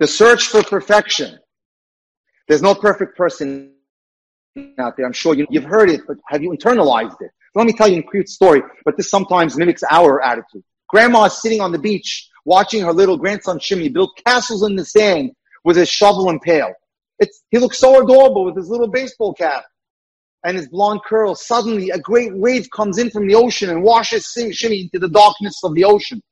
the 0.00 0.08
search 0.08 0.48
for 0.48 0.62
perfection. 0.64 1.38
There's 2.48 2.62
no 2.62 2.74
perfect 2.74 3.16
person 3.16 3.74
out 4.78 4.96
there. 4.96 5.06
I'm 5.06 5.12
sure 5.12 5.34
you, 5.34 5.46
have 5.52 5.64
heard 5.64 5.90
it, 5.90 6.00
but 6.08 6.16
have 6.26 6.42
you 6.42 6.50
internalized 6.50 7.20
it? 7.20 7.30
Let 7.54 7.66
me 7.66 7.72
tell 7.72 7.86
you 7.86 8.00
a 8.00 8.10
cute 8.10 8.28
story, 8.28 8.62
but 8.84 8.96
this 8.96 9.10
sometimes 9.10 9.56
mimics 9.56 9.82
our 9.88 10.22
attitude. 10.22 10.64
Grandma 10.88 11.24
is 11.24 11.40
sitting 11.40 11.60
on 11.60 11.70
the 11.70 11.78
beach 11.78 12.28
watching 12.44 12.82
her 12.82 12.92
little 12.92 13.16
grandson 13.16 13.60
Shimmy 13.60 13.90
build 13.90 14.10
castles 14.26 14.62
in 14.62 14.74
the 14.74 14.84
sand 14.84 15.32
with 15.64 15.76
his 15.76 15.88
shovel 15.88 16.30
and 16.30 16.40
pail. 16.40 16.72
It's, 17.18 17.42
he 17.50 17.58
looks 17.58 17.78
so 17.78 18.02
adorable 18.02 18.44
with 18.46 18.56
his 18.56 18.68
little 18.68 18.88
baseball 18.88 19.34
cap 19.34 19.64
and 20.44 20.56
his 20.56 20.68
blonde 20.68 21.02
curls. 21.06 21.46
Suddenly, 21.46 21.90
a 21.90 21.98
great 21.98 22.34
wave 22.34 22.68
comes 22.74 22.98
in 22.98 23.10
from 23.10 23.28
the 23.28 23.34
ocean 23.34 23.68
and 23.68 23.82
washes 23.82 24.26
Shimmy 24.52 24.80
into 24.82 24.98
the 24.98 25.12
darkness 25.12 25.60
of 25.62 25.74
the 25.74 25.84
ocean. 25.84 26.22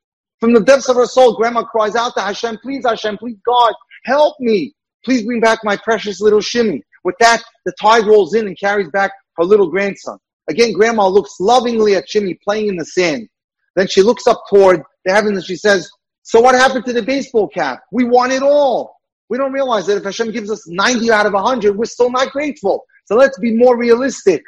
From 0.41 0.53
the 0.53 0.61
depths 0.61 0.89
of 0.89 0.97
her 0.97 1.07
soul, 1.07 1.34
Grandma 1.34 1.64
cries 1.64 1.97
out 1.97 2.14
to 2.14 2.20
Hashem, 2.20 2.59
please 2.62 2.84
Hashem, 2.86 3.18
please 3.18 3.39
God, 3.45 3.74
help 4.05 4.36
me. 4.39 4.74
Please 5.05 5.24
bring 5.24 5.41
back 5.41 5.61
my 5.64 5.76
precious 5.76 6.20
little 6.20 6.41
Shimmy. 6.41 6.82
With 7.05 7.16
that, 7.20 7.43
the 7.64 7.72
tide 7.80 8.07
rolls 8.07 8.34
in 8.34 8.47
and 8.47 8.59
carries 8.59 8.89
back 8.91 9.12
her 9.36 9.45
little 9.45 9.68
grandson. 9.68 10.18
Again, 10.49 10.72
Grandma 10.72 11.07
looks 11.07 11.36
lovingly 11.41 11.95
at 11.95 12.09
Shimmy 12.09 12.39
playing 12.43 12.68
in 12.68 12.76
the 12.76 12.84
sand. 12.84 13.28
Then 13.76 13.86
she 13.86 14.03
looks 14.03 14.26
up 14.26 14.43
toward 14.51 14.82
the 15.05 15.12
heavens 15.12 15.39
and 15.39 15.47
she 15.47 15.57
says, 15.57 15.89
so 16.22 16.41
what 16.41 16.55
happened 16.55 16.84
to 16.86 16.93
the 16.93 17.03
baseball 17.03 17.49
cap? 17.49 17.80
We 17.93 18.05
won 18.05 18.30
it 18.30 18.43
all. 18.43 18.97
We 19.28 19.39
don't 19.39 19.53
realize 19.53 19.86
that 19.86 19.99
if 19.99 20.05
Hashem 20.05 20.32
gives 20.32 20.51
us 20.51 20.66
90 20.68 21.11
out 21.11 21.26
of 21.26 21.32
100, 21.32 21.76
we're 21.76 21.84
still 21.84 22.11
not 22.11 22.32
grateful. 22.32 22.84
So 23.05 23.14
let's 23.14 23.39
be 23.39 23.55
more 23.55 23.78
realistic. 23.78 24.43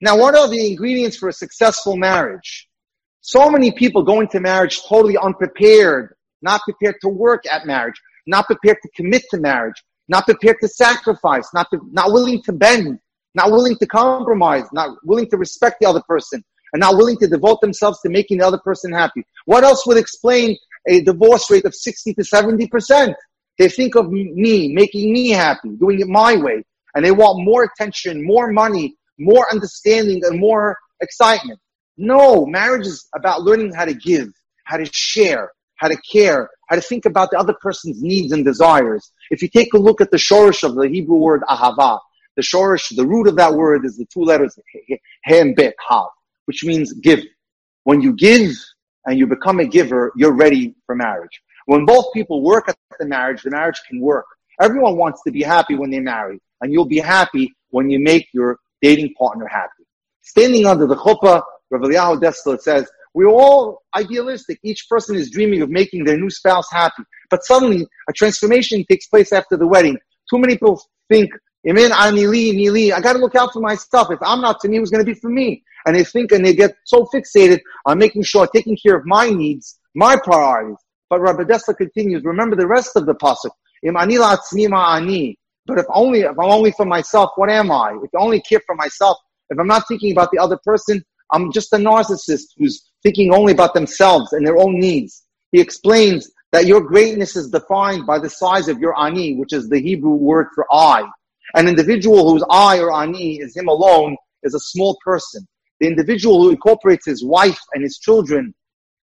Now, 0.00 0.16
what 0.16 0.34
are 0.34 0.48
the 0.48 0.70
ingredients 0.70 1.16
for 1.16 1.28
a 1.28 1.32
successful 1.32 1.96
marriage? 1.96 2.67
So 3.20 3.50
many 3.50 3.72
people 3.72 4.02
go 4.02 4.20
into 4.20 4.40
marriage 4.40 4.82
totally 4.88 5.16
unprepared, 5.16 6.14
not 6.42 6.60
prepared 6.62 6.96
to 7.02 7.08
work 7.08 7.44
at 7.50 7.66
marriage, 7.66 8.00
not 8.26 8.46
prepared 8.46 8.78
to 8.82 8.88
commit 8.96 9.22
to 9.30 9.38
marriage, 9.38 9.82
not 10.08 10.24
prepared 10.24 10.56
to 10.60 10.68
sacrifice, 10.68 11.48
not, 11.52 11.66
to, 11.72 11.80
not 11.90 12.12
willing 12.12 12.42
to 12.42 12.52
bend, 12.52 12.98
not 13.34 13.50
willing 13.50 13.76
to 13.76 13.86
compromise, 13.86 14.64
not 14.72 14.96
willing 15.04 15.28
to 15.30 15.36
respect 15.36 15.76
the 15.80 15.88
other 15.88 16.02
person, 16.08 16.42
and 16.72 16.80
not 16.80 16.96
willing 16.96 17.16
to 17.18 17.26
devote 17.26 17.60
themselves 17.60 18.00
to 18.00 18.08
making 18.08 18.38
the 18.38 18.46
other 18.46 18.58
person 18.58 18.92
happy. 18.92 19.24
What 19.46 19.64
else 19.64 19.86
would 19.86 19.96
explain 19.96 20.56
a 20.86 21.02
divorce 21.02 21.50
rate 21.50 21.64
of 21.64 21.74
60 21.74 22.14
to 22.14 22.22
70%? 22.22 23.14
They 23.58 23.68
think 23.68 23.96
of 23.96 24.10
me, 24.10 24.72
making 24.72 25.12
me 25.12 25.30
happy, 25.30 25.70
doing 25.70 26.00
it 26.00 26.06
my 26.06 26.36
way, 26.36 26.62
and 26.94 27.04
they 27.04 27.10
want 27.10 27.44
more 27.44 27.64
attention, 27.64 28.24
more 28.24 28.52
money, 28.52 28.96
more 29.18 29.46
understanding, 29.50 30.22
and 30.24 30.38
more 30.38 30.76
excitement. 31.00 31.58
No, 32.00 32.46
marriage 32.46 32.86
is 32.86 33.08
about 33.12 33.42
learning 33.42 33.74
how 33.74 33.84
to 33.84 33.92
give, 33.92 34.28
how 34.64 34.76
to 34.76 34.88
share, 34.92 35.50
how 35.74 35.88
to 35.88 35.96
care, 36.10 36.48
how 36.68 36.76
to 36.76 36.82
think 36.82 37.06
about 37.06 37.32
the 37.32 37.38
other 37.38 37.54
person's 37.60 38.00
needs 38.00 38.30
and 38.30 38.44
desires. 38.44 39.10
If 39.30 39.42
you 39.42 39.48
take 39.48 39.74
a 39.74 39.78
look 39.78 40.00
at 40.00 40.12
the 40.12 40.16
shorish 40.16 40.62
of 40.62 40.76
the 40.76 40.88
Hebrew 40.88 41.16
word 41.16 41.42
ahava, 41.48 41.98
the 42.36 42.42
shorish, 42.42 42.94
the 42.94 43.04
root 43.04 43.26
of 43.26 43.34
that 43.36 43.52
word 43.52 43.84
is 43.84 43.96
the 43.96 44.06
two 44.06 44.20
letters 44.20 44.56
hem 45.24 45.54
bet 45.54 45.74
hav, 45.84 46.06
which 46.44 46.64
means 46.64 46.92
give. 46.92 47.18
When 47.82 48.00
you 48.00 48.12
give 48.12 48.52
and 49.06 49.18
you 49.18 49.26
become 49.26 49.58
a 49.58 49.66
giver, 49.66 50.12
you're 50.14 50.36
ready 50.36 50.76
for 50.86 50.94
marriage. 50.94 51.42
When 51.66 51.84
both 51.84 52.06
people 52.14 52.42
work 52.42 52.68
at 52.68 52.76
the 53.00 53.06
marriage, 53.06 53.42
the 53.42 53.50
marriage 53.50 53.80
can 53.88 54.00
work. 54.00 54.26
Everyone 54.60 54.96
wants 54.96 55.20
to 55.24 55.32
be 55.32 55.42
happy 55.42 55.74
when 55.74 55.90
they 55.90 55.98
marry, 55.98 56.40
and 56.60 56.72
you'll 56.72 56.86
be 56.86 57.00
happy 57.00 57.52
when 57.70 57.90
you 57.90 57.98
make 57.98 58.28
your 58.32 58.58
dating 58.82 59.14
partner 59.18 59.48
happy. 59.48 59.84
Standing 60.22 60.64
under 60.66 60.86
the 60.86 60.96
chuppah, 60.96 61.42
Rav 61.70 61.82
Eliyahu 61.82 62.60
says, 62.60 62.90
we're 63.14 63.28
all 63.28 63.82
idealistic. 63.96 64.58
Each 64.62 64.86
person 64.88 65.16
is 65.16 65.30
dreaming 65.30 65.62
of 65.62 65.70
making 65.70 66.04
their 66.04 66.16
new 66.16 66.30
spouse 66.30 66.66
happy. 66.70 67.02
But 67.30 67.44
suddenly, 67.44 67.86
a 68.08 68.12
transformation 68.12 68.84
takes 68.88 69.06
place 69.06 69.32
after 69.32 69.56
the 69.56 69.66
wedding. 69.66 69.98
Too 70.30 70.38
many 70.38 70.54
people 70.54 70.82
think, 71.08 71.30
Imin 71.66 71.90
anili 71.90 72.52
nili. 72.54 72.92
I 72.92 73.00
got 73.00 73.14
to 73.14 73.18
look 73.18 73.34
out 73.34 73.52
for 73.52 73.60
myself. 73.60 74.10
If 74.10 74.20
I'm 74.22 74.40
not 74.40 74.60
to 74.60 74.68
me, 74.68 74.78
who's 74.78 74.90
going 74.90 75.04
to 75.04 75.12
be 75.12 75.18
for 75.18 75.30
me? 75.30 75.62
And 75.86 75.96
they 75.96 76.04
think 76.04 76.32
and 76.32 76.44
they 76.44 76.54
get 76.54 76.76
so 76.84 77.08
fixated 77.12 77.60
on 77.86 77.98
making 77.98 78.22
sure, 78.22 78.46
taking 78.46 78.76
care 78.76 78.96
of 78.96 79.04
my 79.04 79.30
needs, 79.30 79.78
my 79.94 80.16
priorities. 80.22 80.76
But 81.10 81.20
Rabbi 81.20 81.42
Dessler 81.44 81.76
continues, 81.76 82.22
remember 82.24 82.56
the 82.56 82.66
rest 82.66 82.96
of 82.96 83.06
the 83.06 83.14
pasuk. 83.14 83.50
Im 83.82 83.94
anila 83.94 84.38
ani. 84.96 85.38
But 85.66 85.78
if 85.78 85.86
only, 85.92 86.20
if 86.20 86.38
I'm 86.38 86.50
only 86.50 86.72
for 86.72 86.86
myself, 86.86 87.30
what 87.36 87.50
am 87.50 87.70
I? 87.70 87.98
If 88.02 88.10
I 88.14 88.22
only 88.22 88.40
care 88.40 88.60
for 88.64 88.74
myself, 88.74 89.18
if 89.50 89.58
I'm 89.58 89.66
not 89.66 89.88
thinking 89.88 90.12
about 90.12 90.30
the 90.30 90.38
other 90.38 90.58
person, 90.64 91.02
I'm 91.32 91.52
just 91.52 91.72
a 91.72 91.76
narcissist 91.76 92.54
who's 92.56 92.90
thinking 93.02 93.32
only 93.32 93.52
about 93.52 93.74
themselves 93.74 94.32
and 94.32 94.46
their 94.46 94.58
own 94.58 94.78
needs. 94.78 95.24
He 95.52 95.60
explains 95.60 96.30
that 96.52 96.66
your 96.66 96.80
greatness 96.80 97.36
is 97.36 97.50
defined 97.50 98.06
by 98.06 98.18
the 98.18 98.30
size 98.30 98.68
of 98.68 98.78
your 98.78 98.98
ani, 98.98 99.34
which 99.36 99.52
is 99.52 99.68
the 99.68 99.80
Hebrew 99.80 100.14
word 100.14 100.46
for 100.54 100.66
I. 100.72 101.04
An 101.54 101.68
individual 101.68 102.30
whose 102.30 102.44
I 102.50 102.78
or 102.78 102.92
ani 102.92 103.38
is 103.40 103.56
him 103.56 103.68
alone 103.68 104.16
is 104.42 104.54
a 104.54 104.60
small 104.60 104.96
person. 105.04 105.46
The 105.80 105.86
individual 105.86 106.42
who 106.42 106.50
incorporates 106.50 107.06
his 107.06 107.24
wife 107.24 107.58
and 107.74 107.82
his 107.82 107.98
children 107.98 108.54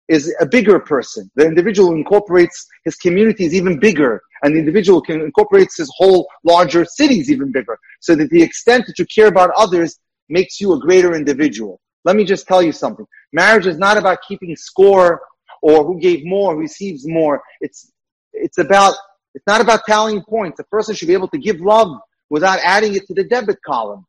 is 0.07 0.33
a 0.39 0.45
bigger 0.45 0.79
person. 0.79 1.29
The 1.35 1.45
individual 1.45 1.89
who 1.89 1.97
incorporates 1.97 2.67
his 2.83 2.95
community 2.95 3.45
is 3.45 3.55
even 3.55 3.79
bigger. 3.79 4.21
And 4.43 4.53
the 4.53 4.59
individual 4.59 5.03
who 5.05 5.23
incorporates 5.23 5.77
his 5.77 5.91
whole 5.95 6.27
larger 6.43 6.85
city 6.85 7.19
is 7.19 7.31
even 7.31 7.51
bigger. 7.51 7.79
So 8.01 8.15
that 8.15 8.29
the 8.29 8.43
extent 8.43 8.85
that 8.87 8.99
you 8.99 9.05
care 9.05 9.27
about 9.27 9.51
others 9.55 9.99
makes 10.29 10.59
you 10.59 10.73
a 10.73 10.79
greater 10.79 11.15
individual. 11.15 11.79
Let 12.05 12.15
me 12.15 12.23
just 12.23 12.47
tell 12.47 12.61
you 12.61 12.71
something. 12.71 13.05
Marriage 13.33 13.65
is 13.65 13.77
not 13.77 13.97
about 13.97 14.19
keeping 14.27 14.55
score 14.55 15.21
or 15.61 15.83
who 15.83 15.99
gave 15.99 16.23
more, 16.23 16.55
receives 16.55 17.07
more. 17.07 17.41
It's, 17.61 17.91
it's 18.31 18.59
about, 18.59 18.93
it's 19.33 19.47
not 19.47 19.59
about 19.59 19.81
tallying 19.87 20.21
points. 20.21 20.59
A 20.59 20.63
person 20.65 20.93
should 20.95 21.07
be 21.07 21.13
able 21.13 21.27
to 21.29 21.39
give 21.39 21.59
love 21.59 21.97
without 22.29 22.59
adding 22.63 22.95
it 22.95 23.07
to 23.07 23.13
the 23.15 23.23
debit 23.23 23.57
column. 23.65 24.05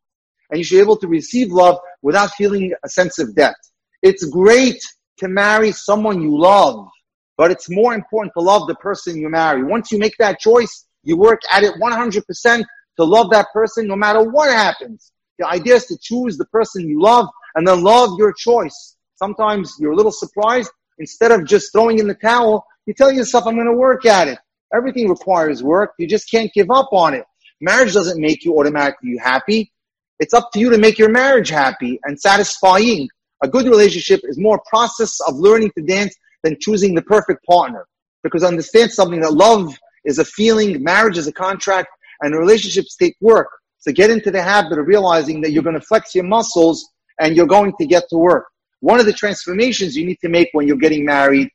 And 0.49 0.59
you 0.59 0.63
should 0.63 0.75
be 0.75 0.81
able 0.81 0.97
to 0.97 1.07
receive 1.07 1.51
love 1.51 1.77
without 2.03 2.31
feeling 2.33 2.71
a 2.85 2.89
sense 2.89 3.19
of 3.19 3.35
debt. 3.35 3.55
It's 4.03 4.23
great 4.25 4.79
to 5.17 5.27
marry 5.27 5.71
someone 5.71 6.21
you 6.21 6.37
love, 6.37 6.87
but 7.35 7.49
it's 7.49 7.69
more 7.69 7.95
important 7.95 8.33
to 8.37 8.41
love 8.41 8.67
the 8.67 8.75
person 8.75 9.17
you 9.17 9.29
marry. 9.29 9.63
Once 9.63 9.91
you 9.91 9.97
make 9.97 10.15
that 10.19 10.39
choice, 10.39 10.85
you 11.03 11.17
work 11.17 11.41
at 11.51 11.63
it 11.63 11.73
100% 11.81 12.63
to 12.97 13.03
love 13.03 13.31
that 13.31 13.47
person 13.51 13.87
no 13.87 13.95
matter 13.95 14.21
what 14.21 14.49
happens. 14.51 15.11
The 15.39 15.47
idea 15.47 15.75
is 15.75 15.85
to 15.87 15.97
choose 15.99 16.37
the 16.37 16.45
person 16.45 16.87
you 16.87 17.01
love 17.01 17.27
and 17.57 17.67
then 17.67 17.83
love 17.83 18.11
your 18.19 18.31
choice. 18.31 18.95
Sometimes 19.15 19.75
you're 19.79 19.91
a 19.91 19.95
little 19.95 20.11
surprised. 20.11 20.71
Instead 20.99 21.31
of 21.31 21.43
just 21.43 21.71
throwing 21.71 21.97
in 21.97 22.07
the 22.07 22.13
towel, 22.13 22.63
you 22.85 22.93
tell 22.93 23.11
yourself, 23.11 23.47
I'm 23.47 23.55
going 23.55 23.65
to 23.65 23.73
work 23.73 24.05
at 24.05 24.27
it. 24.27 24.37
Everything 24.73 25.09
requires 25.09 25.63
work. 25.63 25.93
You 25.97 26.07
just 26.07 26.29
can't 26.29 26.51
give 26.53 26.69
up 26.69 26.89
on 26.91 27.15
it. 27.15 27.23
Marriage 27.59 27.93
doesn't 27.93 28.21
make 28.21 28.45
you 28.45 28.57
automatically 28.59 29.17
happy. 29.17 29.71
It's 30.19 30.35
up 30.35 30.51
to 30.53 30.59
you 30.59 30.69
to 30.69 30.77
make 30.77 30.99
your 30.99 31.09
marriage 31.09 31.49
happy 31.49 31.99
and 32.03 32.19
satisfying. 32.19 33.09
A 33.43 33.47
good 33.47 33.65
relationship 33.65 34.21
is 34.23 34.37
more 34.37 34.57
a 34.57 34.69
process 34.69 35.19
of 35.27 35.35
learning 35.35 35.71
to 35.77 35.83
dance 35.83 36.15
than 36.43 36.57
choosing 36.59 36.93
the 36.93 37.01
perfect 37.01 37.43
partner. 37.45 37.87
Because 38.23 38.43
understand 38.43 38.91
something 38.91 39.21
that 39.21 39.33
love 39.33 39.75
is 40.05 40.19
a 40.19 40.25
feeling, 40.25 40.83
marriage 40.83 41.17
is 41.17 41.25
a 41.25 41.33
contract, 41.33 41.89
and 42.21 42.35
relationships 42.35 42.95
take 42.95 43.15
work. 43.19 43.49
So 43.79 43.91
get 43.91 44.11
into 44.11 44.29
the 44.29 44.43
habit 44.43 44.77
of 44.77 44.85
realizing 44.85 45.41
that 45.41 45.51
you're 45.51 45.63
going 45.63 45.79
to 45.79 45.85
flex 45.85 46.13
your 46.13 46.25
muscles 46.25 46.87
and 47.19 47.35
you're 47.35 47.47
going 47.47 47.73
to 47.79 47.85
get 47.85 48.03
to 48.09 48.17
work. 48.17 48.45
One 48.79 48.99
of 48.99 49.05
the 49.05 49.13
transformations 49.13 49.95
you 49.95 50.05
need 50.05 50.19
to 50.21 50.29
make 50.29 50.49
when 50.51 50.67
you're 50.67 50.77
getting 50.77 51.05
married 51.05 51.49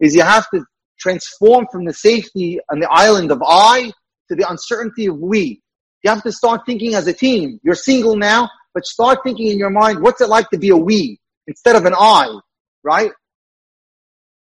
is 0.00 0.14
you 0.14 0.22
have 0.22 0.48
to 0.50 0.64
transform 0.98 1.66
from 1.70 1.84
the 1.84 1.92
safety 1.92 2.58
on 2.70 2.80
the 2.80 2.88
island 2.90 3.30
of 3.30 3.42
I 3.46 3.92
to 4.28 4.34
the 4.34 4.48
uncertainty 4.48 5.06
of 5.06 5.18
we. 5.18 5.60
You 6.02 6.10
have 6.10 6.22
to 6.22 6.32
start 6.32 6.62
thinking 6.66 6.94
as 6.94 7.06
a 7.06 7.12
team. 7.12 7.58
You're 7.62 7.74
single 7.74 8.16
now, 8.16 8.48
but 8.74 8.84
start 8.84 9.20
thinking 9.24 9.48
in 9.48 9.58
your 9.58 9.70
mind, 9.70 10.02
what's 10.02 10.20
it 10.20 10.28
like 10.28 10.48
to 10.50 10.58
be 10.58 10.68
a 10.68 10.76
we 10.76 11.18
instead 11.46 11.76
of 11.76 11.86
an 11.86 11.94
I, 11.98 12.38
right? 12.84 13.10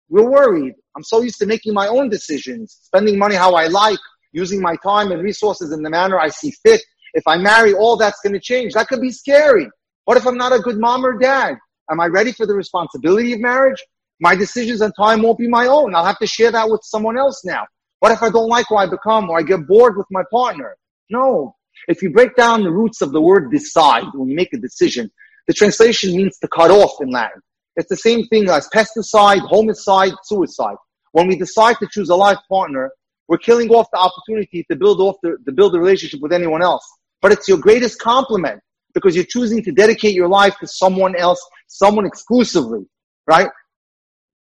We're 0.09 0.29
worried. 0.29 0.75
I'm 0.95 1.03
so 1.03 1.21
used 1.21 1.39
to 1.39 1.45
making 1.45 1.73
my 1.73 1.87
own 1.87 2.09
decisions, 2.09 2.77
spending 2.83 3.17
money 3.17 3.35
how 3.35 3.55
I 3.55 3.67
like, 3.67 3.99
using 4.33 4.61
my 4.61 4.75
time 4.83 5.11
and 5.11 5.21
resources 5.21 5.71
in 5.71 5.81
the 5.83 5.89
manner 5.89 6.19
I 6.19 6.29
see 6.29 6.51
fit. 6.63 6.81
If 7.13 7.23
I 7.27 7.37
marry, 7.37 7.73
all 7.73 7.97
that's 7.97 8.21
going 8.21 8.33
to 8.33 8.39
change. 8.39 8.73
That 8.73 8.87
could 8.87 9.01
be 9.01 9.11
scary. 9.11 9.69
What 10.05 10.17
if 10.17 10.25
I'm 10.25 10.37
not 10.37 10.53
a 10.53 10.59
good 10.59 10.79
mom 10.79 11.05
or 11.05 11.17
dad? 11.17 11.57
Am 11.89 11.99
I 11.99 12.07
ready 12.07 12.31
for 12.31 12.45
the 12.45 12.53
responsibility 12.53 13.33
of 13.33 13.39
marriage? 13.39 13.81
My 14.19 14.35
decisions 14.35 14.81
and 14.81 14.93
time 14.97 15.21
won't 15.21 15.37
be 15.37 15.47
my 15.47 15.67
own. 15.67 15.93
I'll 15.95 16.05
have 16.05 16.19
to 16.19 16.27
share 16.27 16.51
that 16.51 16.69
with 16.69 16.81
someone 16.83 17.17
else 17.17 17.43
now. 17.43 17.65
What 17.99 18.11
if 18.11 18.23
I 18.23 18.29
don't 18.29 18.47
like 18.47 18.67
who 18.69 18.77
I 18.77 18.87
become 18.87 19.29
or 19.29 19.37
I 19.37 19.43
get 19.43 19.67
bored 19.67 19.97
with 19.97 20.07
my 20.09 20.23
partner? 20.31 20.75
No. 21.09 21.55
If 21.87 22.01
you 22.01 22.11
break 22.11 22.35
down 22.35 22.63
the 22.63 22.71
roots 22.71 23.01
of 23.01 23.11
the 23.11 23.21
word 23.21 23.51
decide 23.51 24.05
when 24.13 24.29
you 24.29 24.35
make 24.35 24.53
a 24.53 24.57
decision, 24.57 25.11
the 25.47 25.53
translation 25.53 26.15
means 26.15 26.37
to 26.39 26.47
cut 26.47 26.71
off 26.71 26.93
in 27.01 27.09
Latin. 27.09 27.41
It's 27.75 27.89
the 27.89 27.97
same 27.97 28.25
thing 28.27 28.49
as 28.49 28.67
pesticide, 28.69 29.47
homicide, 29.49 30.13
suicide. 30.23 30.75
When 31.11 31.27
we 31.27 31.37
decide 31.37 31.77
to 31.79 31.87
choose 31.91 32.09
a 32.09 32.15
life 32.15 32.39
partner, 32.49 32.91
we're 33.27 33.37
killing 33.37 33.69
off 33.69 33.87
the 33.91 33.99
opportunity 33.99 34.65
to 34.69 34.75
build 34.75 34.99
off 34.99 35.15
the, 35.23 35.37
to 35.45 35.51
build 35.51 35.75
a 35.75 35.79
relationship 35.79 36.21
with 36.21 36.33
anyone 36.33 36.61
else. 36.61 36.87
But 37.21 37.31
it's 37.31 37.47
your 37.47 37.57
greatest 37.57 37.99
compliment 37.99 38.61
because 38.93 39.15
you're 39.15 39.25
choosing 39.25 39.63
to 39.63 39.71
dedicate 39.71 40.13
your 40.13 40.27
life 40.27 40.55
to 40.59 40.67
someone 40.67 41.15
else, 41.15 41.43
someone 41.67 42.05
exclusively, 42.05 42.85
right? 43.27 43.49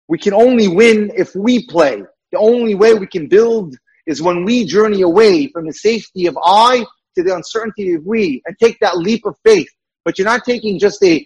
We 0.09 0.19
can 0.19 0.33
only 0.33 0.69
win 0.69 1.13
if 1.17 1.35
we 1.35 1.67
play. 1.67 2.03
The 2.33 2.39
only 2.39 2.75
way 2.75 2.95
we 2.95 3.07
can 3.07 3.29
build 3.29 3.77
is 4.07 4.23
when 4.23 4.45
we 4.45 4.65
journey 4.65 5.03
away 5.03 5.49
from 5.49 5.67
the 5.67 5.73
safety 5.73 6.27
of 6.27 6.39
I 6.43 6.85
to 7.17 7.23
the 7.23 7.35
uncertainty 7.35 7.95
of 7.95 8.05
we 8.07 8.43
and 8.47 8.57
take 8.59 8.79
that 8.81 8.97
leap 8.97 9.27
of 9.27 9.37
faith. 9.45 9.69
But 10.05 10.19
you're 10.19 10.25
not 10.25 10.45
taking 10.45 10.79
just 10.79 11.03
a, 11.03 11.25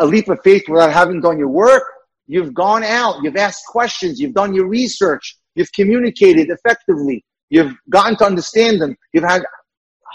a 0.00 0.06
leap 0.06 0.28
of 0.28 0.40
faith 0.42 0.64
without 0.68 0.92
having 0.92 1.20
done 1.20 1.38
your 1.38 1.48
work. 1.48 1.84
You've 2.26 2.54
gone 2.54 2.84
out, 2.84 3.22
you've 3.22 3.36
asked 3.36 3.64
questions, 3.66 4.20
you've 4.20 4.34
done 4.34 4.54
your 4.54 4.66
research, 4.66 5.36
you've 5.54 5.72
communicated 5.72 6.48
effectively, 6.48 7.24
you've 7.48 7.74
gotten 7.88 8.16
to 8.18 8.24
understand 8.24 8.80
them, 8.80 8.96
you've 9.12 9.24
had 9.24 9.42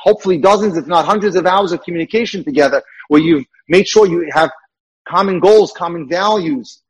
hopefully 0.06 0.38
dozens, 0.38 0.78
if 0.78 0.86
not 0.86 1.04
hundreds 1.04 1.36
of 1.36 1.46
hours 1.46 1.72
of 1.72 1.84
communication 1.84 2.44
together 2.44 2.82
where 3.08 3.22
you've 3.22 3.46
made 3.68 3.88
sure 3.88 4.06
you 4.06 4.30
have 4.32 4.52
common 5.08 5.40
goals, 5.40 5.74
common 5.76 6.08
values. 6.08 6.82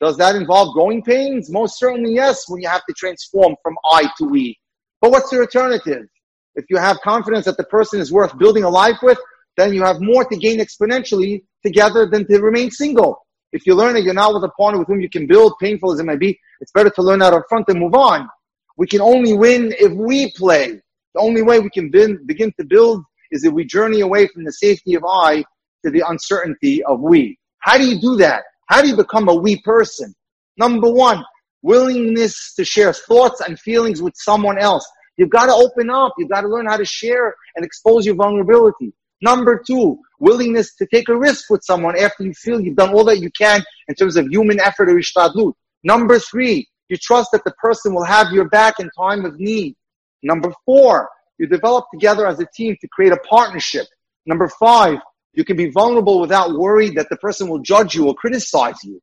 Does 0.00 0.18
that 0.18 0.36
involve 0.36 0.74
growing 0.74 1.02
pains? 1.02 1.50
Most 1.50 1.78
certainly 1.78 2.12
yes, 2.14 2.44
when 2.48 2.60
you 2.60 2.68
have 2.68 2.84
to 2.86 2.94
transform 2.94 3.56
from 3.62 3.74
I 3.90 4.04
to 4.18 4.26
we. 4.26 4.58
But 5.00 5.10
what's 5.10 5.30
the 5.30 5.40
alternative? 5.40 6.06
If 6.54 6.66
you 6.68 6.76
have 6.76 7.00
confidence 7.00 7.46
that 7.46 7.56
the 7.56 7.64
person 7.64 7.98
is 7.98 8.12
worth 8.12 8.36
building 8.38 8.64
a 8.64 8.70
life 8.70 8.98
with, 9.02 9.18
then 9.56 9.72
you 9.72 9.82
have 9.82 10.00
more 10.00 10.24
to 10.24 10.36
gain 10.36 10.58
exponentially 10.58 11.44
together 11.64 12.06
than 12.10 12.26
to 12.26 12.40
remain 12.40 12.70
single. 12.70 13.24
If 13.52 13.66
you 13.66 13.74
learn 13.74 13.94
that 13.94 14.02
you're 14.02 14.14
not 14.14 14.34
with 14.34 14.44
a 14.44 14.50
partner 14.50 14.80
with 14.80 14.88
whom 14.88 15.00
you 15.00 15.08
can 15.08 15.26
build, 15.26 15.54
painful 15.60 15.92
as 15.92 16.00
it 16.00 16.04
may 16.04 16.16
be, 16.16 16.38
it's 16.60 16.72
better 16.72 16.90
to 16.90 17.02
learn 17.02 17.20
that 17.20 17.32
up 17.32 17.44
front 17.48 17.68
and 17.68 17.78
move 17.78 17.94
on. 17.94 18.28
We 18.76 18.86
can 18.86 19.00
only 19.00 19.32
win 19.32 19.72
if 19.78 19.92
we 19.92 20.32
play. 20.32 20.80
The 21.14 21.20
only 21.20 21.42
way 21.42 21.60
we 21.60 21.70
can 21.70 21.90
begin 21.90 22.52
to 22.58 22.64
build 22.64 23.04
is 23.30 23.44
if 23.44 23.52
we 23.52 23.64
journey 23.64 24.00
away 24.00 24.26
from 24.28 24.44
the 24.44 24.52
safety 24.52 24.94
of 24.94 25.04
I 25.04 25.44
to 25.84 25.90
the 25.90 26.02
uncertainty 26.06 26.82
of 26.84 27.00
we. 27.00 27.38
How 27.58 27.78
do 27.78 27.86
you 27.86 28.00
do 28.00 28.16
that? 28.16 28.42
How 28.66 28.82
do 28.82 28.88
you 28.88 28.96
become 28.96 29.28
a 29.28 29.34
we 29.34 29.60
person? 29.62 30.14
Number 30.56 30.90
one, 30.90 31.24
willingness 31.62 32.54
to 32.54 32.64
share 32.64 32.92
thoughts 32.92 33.40
and 33.40 33.58
feelings 33.58 34.02
with 34.02 34.14
someone 34.16 34.58
else. 34.58 34.86
You've 35.16 35.30
got 35.30 35.46
to 35.46 35.52
open 35.52 35.90
up. 35.90 36.14
You've 36.18 36.30
got 36.30 36.42
to 36.42 36.48
learn 36.48 36.66
how 36.66 36.76
to 36.76 36.84
share 36.84 37.34
and 37.56 37.64
expose 37.64 38.04
your 38.04 38.16
vulnerability. 38.16 38.92
Number 39.22 39.62
two, 39.64 39.98
willingness 40.18 40.74
to 40.76 40.86
take 40.92 41.08
a 41.08 41.16
risk 41.16 41.48
with 41.48 41.62
someone 41.64 41.96
after 41.96 42.24
you 42.24 42.34
feel 42.34 42.60
you've 42.60 42.76
done 42.76 42.92
all 42.92 43.04
that 43.04 43.20
you 43.20 43.30
can 43.30 43.62
in 43.88 43.94
terms 43.94 44.16
of 44.16 44.26
human 44.28 44.60
effort 44.60 44.88
or 44.88 44.94
ishtadlut. 44.94 45.54
Number 45.84 46.18
three, 46.18 46.68
you 46.88 46.96
trust 46.96 47.30
that 47.32 47.44
the 47.44 47.52
person 47.52 47.94
will 47.94 48.04
have 48.04 48.32
your 48.32 48.48
back 48.48 48.80
in 48.80 48.90
time 48.98 49.24
of 49.24 49.38
need. 49.38 49.76
Number 50.24 50.52
four, 50.64 51.10
you 51.38 51.46
develop 51.46 51.84
together 51.92 52.26
as 52.26 52.40
a 52.40 52.46
team 52.56 52.76
to 52.80 52.88
create 52.88 53.12
a 53.12 53.18
partnership. 53.18 53.86
Number 54.26 54.48
five, 54.48 54.98
you 55.34 55.44
can 55.44 55.56
be 55.56 55.70
vulnerable 55.70 56.20
without 56.20 56.58
worry 56.58 56.90
that 56.90 57.08
the 57.10 57.16
person 57.16 57.48
will 57.48 57.60
judge 57.60 57.94
you 57.94 58.06
or 58.06 58.14
criticize 58.14 58.82
you. 58.82 59.00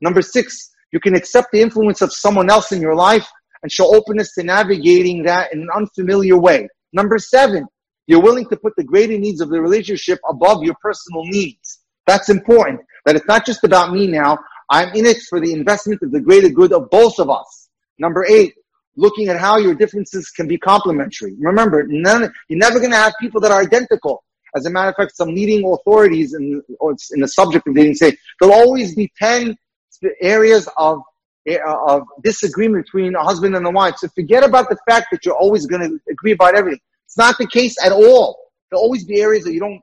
Number 0.00 0.20
six, 0.20 0.70
you 0.92 0.98
can 0.98 1.14
accept 1.14 1.48
the 1.52 1.60
influence 1.60 2.02
of 2.02 2.12
someone 2.12 2.50
else 2.50 2.72
in 2.72 2.80
your 2.80 2.94
life 2.94 3.26
and 3.62 3.70
show 3.70 3.94
openness 3.94 4.34
to 4.34 4.42
navigating 4.42 5.22
that 5.22 5.52
in 5.52 5.60
an 5.60 5.68
unfamiliar 5.74 6.36
way. 6.36 6.68
Number 6.92 7.18
seven, 7.18 7.66
you're 8.06 8.20
willing 8.20 8.48
to 8.48 8.56
put 8.56 8.74
the 8.76 8.84
greater 8.84 9.18
needs 9.18 9.40
of 9.40 9.48
the 9.50 9.60
relationship 9.60 10.18
above 10.28 10.62
your 10.62 10.74
personal 10.82 11.24
needs. 11.24 11.80
That's 12.06 12.28
important. 12.28 12.80
That 13.06 13.16
it's 13.16 13.26
not 13.26 13.46
just 13.46 13.64
about 13.64 13.92
me 13.92 14.06
now. 14.06 14.38
I'm 14.70 14.94
in 14.94 15.06
it 15.06 15.18
for 15.28 15.40
the 15.40 15.52
investment 15.52 16.02
of 16.02 16.10
the 16.10 16.20
greater 16.20 16.48
good 16.48 16.72
of 16.72 16.90
both 16.90 17.18
of 17.18 17.30
us. 17.30 17.68
Number 17.98 18.24
eight, 18.28 18.54
looking 18.96 19.28
at 19.28 19.38
how 19.38 19.56
your 19.58 19.74
differences 19.74 20.30
can 20.30 20.46
be 20.46 20.58
complementary. 20.58 21.34
Remember, 21.38 21.84
none, 21.88 22.32
you're 22.48 22.58
never 22.58 22.78
going 22.78 22.90
to 22.90 22.96
have 22.96 23.14
people 23.20 23.40
that 23.40 23.50
are 23.50 23.60
identical. 23.60 24.24
As 24.56 24.66
a 24.66 24.70
matter 24.70 24.90
of 24.90 24.96
fact, 24.96 25.16
some 25.16 25.34
leading 25.34 25.66
authorities 25.66 26.34
in, 26.34 26.62
in 27.12 27.20
the 27.20 27.28
subject 27.28 27.66
of 27.66 27.74
dating 27.74 27.94
say 27.94 28.16
there'll 28.40 28.54
always 28.54 28.94
be 28.94 29.10
10 29.18 29.56
areas 30.20 30.68
of, 30.76 31.00
of 31.86 32.02
disagreement 32.22 32.84
between 32.84 33.14
a 33.16 33.22
husband 33.22 33.56
and 33.56 33.66
a 33.66 33.70
wife. 33.70 33.96
So 33.96 34.08
forget 34.08 34.44
about 34.44 34.68
the 34.68 34.76
fact 34.88 35.08
that 35.10 35.24
you're 35.24 35.36
always 35.36 35.66
going 35.66 35.82
to 35.82 35.98
agree 36.10 36.32
about 36.32 36.54
everything. 36.54 36.80
It's 37.06 37.18
not 37.18 37.36
the 37.38 37.46
case 37.46 37.76
at 37.84 37.90
all. 37.90 38.38
There'll 38.70 38.82
always 38.82 39.04
be 39.04 39.20
areas 39.20 39.44
that 39.44 39.52
you 39.52 39.60
don't 39.60 39.80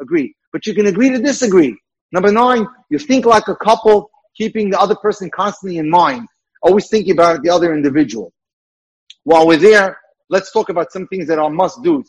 agree, 0.00 0.34
but 0.52 0.66
you 0.66 0.74
can 0.74 0.86
agree 0.86 1.10
to 1.10 1.18
disagree. 1.18 1.76
Number 2.12 2.32
nine, 2.32 2.66
you 2.90 2.98
think 2.98 3.26
like 3.26 3.48
a 3.48 3.56
couple, 3.56 4.10
keeping 4.36 4.70
the 4.70 4.80
other 4.80 4.94
person 4.94 5.30
constantly 5.30 5.78
in 5.78 5.90
mind, 5.90 6.28
always 6.62 6.88
thinking 6.88 7.12
about 7.12 7.42
the 7.42 7.50
other 7.50 7.74
individual. 7.74 8.32
While 9.24 9.46
we're 9.46 9.56
there, 9.56 9.98
let's 10.28 10.52
talk 10.52 10.68
about 10.68 10.92
some 10.92 11.06
things 11.08 11.26
that 11.28 11.38
are 11.38 11.50
must 11.50 11.82
do's. 11.82 12.08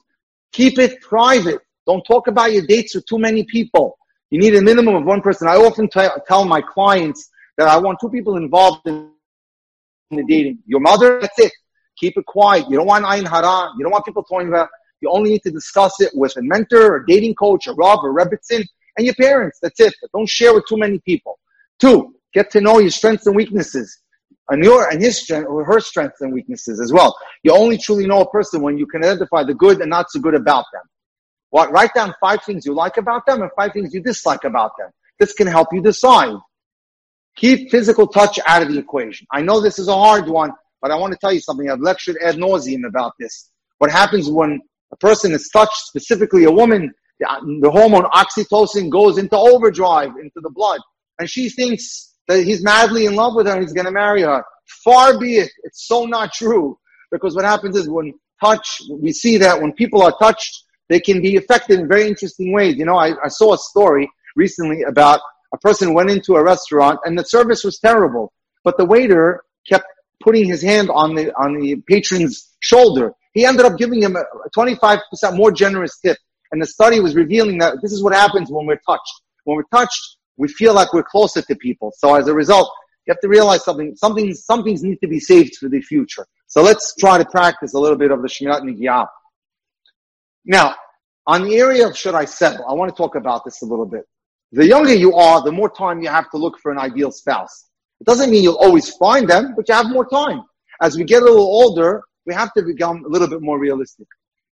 Keep 0.51 0.79
it 0.79 1.01
private. 1.01 1.59
Don't 1.85 2.03
talk 2.03 2.27
about 2.27 2.51
your 2.51 2.65
dates 2.65 2.95
with 2.95 3.05
too 3.05 3.19
many 3.19 3.43
people. 3.43 3.97
You 4.31 4.39
need 4.39 4.55
a 4.55 4.61
minimum 4.61 4.95
of 4.95 5.05
one 5.05 5.21
person. 5.21 5.47
I 5.47 5.55
often 5.55 5.87
t- 5.87 6.07
tell 6.27 6.45
my 6.45 6.61
clients 6.61 7.29
that 7.57 7.67
I 7.67 7.77
want 7.77 7.99
two 8.01 8.09
people 8.09 8.35
involved 8.37 8.81
in 8.85 9.11
the 10.11 10.25
dating. 10.27 10.59
Your 10.65 10.81
mother, 10.81 11.19
that's 11.21 11.39
it. 11.39 11.51
Keep 11.97 12.17
it 12.17 12.25
quiet. 12.25 12.69
You 12.69 12.77
don't 12.77 12.87
want 12.87 13.05
ayin 13.05 13.27
hara. 13.27 13.71
You 13.77 13.83
don't 13.83 13.91
want 13.91 14.05
people 14.05 14.23
talking 14.23 14.49
about. 14.49 14.69
You 15.01 15.09
only 15.09 15.31
need 15.31 15.43
to 15.43 15.51
discuss 15.51 16.01
it 16.01 16.11
with 16.13 16.35
a 16.37 16.41
mentor, 16.41 16.97
a 16.97 17.05
dating 17.05 17.35
coach, 17.35 17.67
a 17.67 17.73
Rav, 17.73 17.99
a 17.99 18.07
Rebbetzin, 18.07 18.65
and 18.97 19.05
your 19.05 19.15
parents. 19.15 19.59
That's 19.61 19.79
it. 19.79 19.93
But 20.01 20.11
don't 20.11 20.27
share 20.27 20.53
with 20.53 20.65
too 20.67 20.77
many 20.77 20.99
people. 20.99 21.39
Two, 21.79 22.15
get 22.33 22.49
to 22.51 22.61
know 22.61 22.79
your 22.79 22.89
strengths 22.89 23.27
and 23.27 23.35
weaknesses 23.35 24.01
and 24.49 24.63
your 24.63 24.89
and 24.89 25.01
his 25.01 25.17
strength 25.17 25.47
or 25.47 25.63
her 25.63 25.79
strengths 25.79 26.21
and 26.21 26.33
weaknesses 26.33 26.79
as 26.79 26.93
well. 26.93 27.17
You 27.43 27.53
only 27.53 27.77
truly 27.77 28.05
know 28.05 28.21
a 28.21 28.29
person 28.29 28.61
when 28.61 28.77
you 28.77 28.85
can 28.85 29.03
identify 29.03 29.43
the 29.43 29.53
good 29.53 29.81
and 29.81 29.89
not 29.89 30.11
so 30.11 30.19
good 30.19 30.35
about 30.35 30.65
them. 30.71 30.83
What 31.49 31.71
write 31.71 31.93
down 31.93 32.13
five 32.19 32.43
things 32.43 32.65
you 32.65 32.73
like 32.73 32.97
about 32.97 33.25
them 33.25 33.41
and 33.41 33.51
five 33.55 33.73
things 33.73 33.93
you 33.93 34.01
dislike 34.01 34.43
about 34.43 34.71
them. 34.77 34.89
This 35.19 35.33
can 35.33 35.47
help 35.47 35.69
you 35.71 35.81
decide. 35.81 36.35
Keep 37.37 37.71
physical 37.71 38.07
touch 38.07 38.39
out 38.47 38.61
of 38.61 38.71
the 38.71 38.79
equation. 38.79 39.27
I 39.31 39.41
know 39.41 39.61
this 39.61 39.79
is 39.79 39.87
a 39.87 39.93
hard 39.93 40.27
one, 40.27 40.51
but 40.81 40.91
I 40.91 40.95
want 40.95 41.13
to 41.13 41.19
tell 41.19 41.33
you 41.33 41.39
something. 41.39 41.69
I've 41.69 41.79
lectured 41.79 42.17
ad 42.21 42.35
nauseum 42.35 42.87
about 42.87 43.13
this. 43.19 43.51
What 43.79 43.91
happens 43.91 44.29
when 44.29 44.61
a 44.91 44.97
person 44.97 45.33
is 45.33 45.49
touched, 45.49 45.75
specifically 45.75 46.45
a 46.45 46.51
woman, 46.51 46.93
the, 47.19 47.59
the 47.61 47.71
hormone 47.71 48.03
oxytocin 48.03 48.89
goes 48.89 49.17
into 49.17 49.37
overdrive 49.37 50.11
into 50.21 50.39
the 50.41 50.49
blood, 50.49 50.79
and 51.19 51.29
she 51.29 51.49
thinks 51.49 52.14
that 52.27 52.43
he's 52.43 52.63
madly 52.63 53.05
in 53.05 53.15
love 53.15 53.35
with 53.35 53.47
her 53.47 53.53
and 53.53 53.61
he's 53.61 53.73
going 53.73 53.85
to 53.85 53.91
marry 53.91 54.21
her. 54.21 54.43
Far 54.83 55.19
be 55.19 55.37
it. 55.37 55.51
It's 55.63 55.87
so 55.87 56.05
not 56.05 56.33
true. 56.33 56.77
Because 57.11 57.35
what 57.35 57.45
happens 57.45 57.75
is 57.75 57.89
when 57.89 58.13
touch, 58.41 58.81
we 58.89 59.11
see 59.11 59.37
that 59.37 59.61
when 59.61 59.73
people 59.73 60.01
are 60.01 60.15
touched, 60.17 60.63
they 60.89 60.99
can 60.99 61.21
be 61.21 61.37
affected 61.37 61.79
in 61.79 61.87
very 61.87 62.07
interesting 62.07 62.51
ways. 62.51 62.75
You 62.75 62.85
know, 62.85 62.97
I, 62.97 63.13
I 63.23 63.27
saw 63.27 63.53
a 63.53 63.57
story 63.57 64.09
recently 64.35 64.83
about 64.83 65.21
a 65.53 65.57
person 65.57 65.93
went 65.93 66.09
into 66.09 66.35
a 66.35 66.43
restaurant 66.43 66.99
and 67.05 67.17
the 67.17 67.23
service 67.23 67.63
was 67.63 67.79
terrible, 67.79 68.33
but 68.63 68.77
the 68.77 68.85
waiter 68.85 69.43
kept 69.67 69.85
putting 70.21 70.45
his 70.45 70.61
hand 70.61 70.89
on 70.89 71.15
the, 71.15 71.33
on 71.35 71.59
the 71.59 71.75
patron's 71.87 72.55
shoulder. 72.59 73.13
He 73.33 73.45
ended 73.45 73.65
up 73.65 73.77
giving 73.77 74.01
him 74.01 74.15
a 74.15 74.23
25% 74.57 74.99
more 75.35 75.51
generous 75.51 75.99
tip. 75.99 76.17
And 76.51 76.61
the 76.61 76.67
study 76.67 76.99
was 76.99 77.15
revealing 77.15 77.57
that 77.59 77.81
this 77.81 77.91
is 77.91 78.01
what 78.01 78.13
happens 78.13 78.49
when 78.49 78.65
we're 78.65 78.79
touched. 78.87 79.21
When 79.43 79.57
we're 79.57 79.77
touched, 79.77 80.17
we 80.37 80.47
feel 80.47 80.73
like 80.73 80.93
we're 80.93 81.03
closer 81.03 81.41
to 81.41 81.55
people. 81.55 81.93
So 81.97 82.15
as 82.15 82.27
a 82.27 82.33
result, 82.33 82.71
you 83.05 83.11
have 83.11 83.21
to 83.21 83.29
realize 83.29 83.63
something, 83.63 83.95
something, 83.95 84.33
some 84.33 84.63
things 84.63 84.83
need 84.83 84.99
to 85.01 85.07
be 85.07 85.19
saved 85.19 85.57
for 85.57 85.69
the 85.69 85.81
future. 85.81 86.25
So 86.47 86.61
let's 86.61 86.95
try 86.95 87.17
to 87.17 87.25
practice 87.25 87.73
a 87.73 87.79
little 87.79 87.97
bit 87.97 88.11
of 88.11 88.21
the 88.21 88.27
Shmirat 88.27 88.61
Nigiyah. 88.61 89.07
Now, 90.45 90.75
on 91.27 91.43
the 91.43 91.55
area 91.57 91.87
of 91.87 91.97
should 91.97 92.15
I 92.15 92.25
settle, 92.25 92.65
I 92.67 92.73
want 92.73 92.89
to 92.89 92.95
talk 92.95 93.15
about 93.15 93.45
this 93.45 93.61
a 93.61 93.65
little 93.65 93.85
bit. 93.85 94.03
The 94.51 94.65
younger 94.65 94.93
you 94.93 95.15
are, 95.15 95.41
the 95.43 95.51
more 95.51 95.69
time 95.69 96.01
you 96.01 96.09
have 96.09 96.29
to 96.31 96.37
look 96.37 96.59
for 96.59 96.71
an 96.71 96.77
ideal 96.77 97.11
spouse. 97.11 97.65
It 97.99 98.05
doesn't 98.05 98.29
mean 98.29 98.43
you'll 98.43 98.57
always 98.57 98.89
find 98.95 99.27
them, 99.29 99.53
but 99.55 99.67
you 99.67 99.75
have 99.75 99.87
more 99.87 100.07
time. 100.07 100.43
As 100.81 100.97
we 100.97 101.03
get 101.03 101.23
a 101.23 101.25
little 101.25 101.45
older, 101.45 102.03
we 102.25 102.33
have 102.33 102.53
to 102.53 102.63
become 102.63 103.05
a 103.05 103.07
little 103.07 103.27
bit 103.27 103.41
more 103.41 103.59
realistic. 103.59 104.07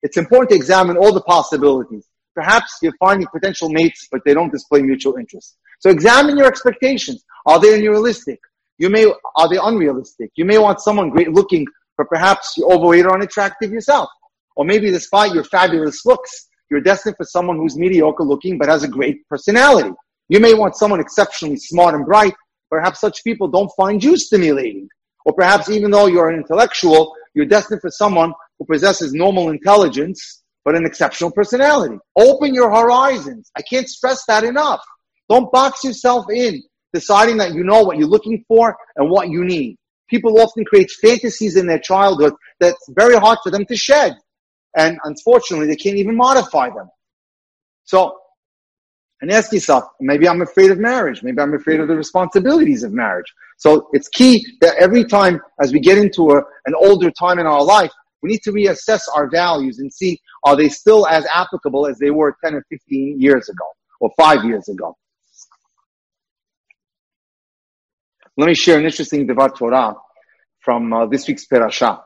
It's 0.03 0.17
important 0.17 0.49
to 0.51 0.55
examine 0.55 0.97
all 0.97 1.13
the 1.13 1.21
possibilities. 1.21 2.07
Perhaps 2.35 2.77
you're 2.81 2.95
finding 2.99 3.27
potential 3.27 3.69
mates, 3.69 4.07
but 4.11 4.21
they 4.25 4.33
don't 4.33 4.51
display 4.51 4.81
mutual 4.81 5.17
interest. 5.17 5.57
So 5.81 5.89
examine 5.89 6.37
your 6.37 6.47
expectations. 6.47 7.23
Are 7.45 7.59
they 7.59 7.75
unrealistic? 7.75 8.39
You 8.77 8.89
may, 8.89 9.11
are 9.35 9.49
they 9.49 9.57
unrealistic? 9.61 10.31
You 10.35 10.45
may 10.45 10.59
want 10.59 10.79
someone 10.79 11.09
great 11.09 11.31
looking, 11.31 11.65
but 11.97 12.07
perhaps 12.07 12.53
you're 12.55 12.71
overweight 12.71 13.05
or 13.05 13.15
unattractive 13.15 13.71
yourself. 13.71 14.07
Or 14.55 14.63
maybe 14.63 14.91
despite 14.91 15.33
your 15.33 15.43
fabulous 15.43 16.05
looks, 16.05 16.47
you're 16.69 16.81
destined 16.81 17.15
for 17.17 17.25
someone 17.25 17.57
who's 17.57 17.77
mediocre 17.77 18.23
looking, 18.23 18.59
but 18.59 18.69
has 18.69 18.83
a 18.83 18.87
great 18.87 19.27
personality. 19.27 19.91
You 20.29 20.39
may 20.39 20.53
want 20.53 20.75
someone 20.75 20.99
exceptionally 20.99 21.57
smart 21.57 21.95
and 21.95 22.05
bright. 22.05 22.35
Perhaps 22.69 22.99
such 22.99 23.23
people 23.23 23.47
don't 23.47 23.71
find 23.75 24.03
you 24.03 24.17
stimulating. 24.17 24.87
Or 25.25 25.33
perhaps 25.33 25.69
even 25.69 25.89
though 25.89 26.05
you're 26.05 26.29
an 26.29 26.39
intellectual, 26.39 27.13
you're 27.33 27.45
destined 27.47 27.81
for 27.81 27.89
someone 27.89 28.33
who 28.59 28.65
possesses 28.65 29.13
normal 29.13 29.49
intelligence, 29.49 30.43
but 30.63 30.75
an 30.75 30.85
exceptional 30.85 31.31
personality. 31.31 31.97
Open 32.15 32.53
your 32.53 32.69
horizons. 32.69 33.51
I 33.57 33.63
can't 33.63 33.89
stress 33.89 34.23
that 34.27 34.43
enough. 34.43 34.81
Don't 35.31 35.49
box 35.49 35.85
yourself 35.85 36.25
in, 36.29 36.61
deciding 36.91 37.37
that 37.37 37.53
you 37.53 37.63
know 37.63 37.83
what 37.83 37.97
you're 37.97 38.05
looking 38.05 38.43
for 38.49 38.75
and 38.97 39.09
what 39.09 39.29
you 39.29 39.45
need. 39.45 39.77
People 40.09 40.41
often 40.41 40.65
create 40.65 40.91
fantasies 40.91 41.55
in 41.55 41.65
their 41.65 41.79
childhood 41.79 42.33
that's 42.59 42.85
very 42.89 43.15
hard 43.15 43.39
for 43.41 43.49
them 43.49 43.63
to 43.67 43.75
shed. 43.77 44.13
And 44.75 44.99
unfortunately, 45.05 45.67
they 45.67 45.77
can't 45.77 45.95
even 45.95 46.17
modify 46.17 46.67
them. 46.67 46.89
So, 47.85 48.17
and 49.21 49.31
ask 49.31 49.53
yourself, 49.53 49.85
maybe 50.01 50.27
I'm 50.27 50.41
afraid 50.41 50.69
of 50.69 50.79
marriage. 50.79 51.23
Maybe 51.23 51.39
I'm 51.39 51.53
afraid 51.53 51.79
of 51.79 51.87
the 51.87 51.95
responsibilities 51.95 52.83
of 52.83 52.91
marriage. 52.91 53.33
So 53.57 53.87
it's 53.93 54.09
key 54.09 54.45
that 54.59 54.75
every 54.79 55.05
time 55.05 55.39
as 55.61 55.71
we 55.71 55.79
get 55.79 55.97
into 55.97 56.31
a, 56.31 56.39
an 56.65 56.75
older 56.75 57.09
time 57.09 57.39
in 57.39 57.45
our 57.45 57.63
life, 57.63 57.91
we 58.21 58.31
need 58.31 58.41
to 58.43 58.51
reassess 58.51 59.03
our 59.15 59.29
values 59.29 59.79
and 59.79 59.93
see 59.93 60.19
are 60.43 60.57
they 60.57 60.67
still 60.67 61.07
as 61.07 61.25
applicable 61.33 61.87
as 61.87 61.97
they 61.99 62.11
were 62.11 62.35
10 62.43 62.53
or 62.53 62.65
15 62.69 63.21
years 63.21 63.47
ago 63.47 63.65
or 64.01 64.11
five 64.17 64.43
years 64.43 64.67
ago. 64.67 64.97
Let 68.37 68.47
me 68.47 68.55
share 68.55 68.79
an 68.79 68.85
interesting 68.85 69.27
Devar 69.27 69.49
Torah 69.49 69.93
from 70.59 70.93
uh, 70.93 71.05
this 71.05 71.27
week's 71.27 71.45
Perashah. 71.45 72.01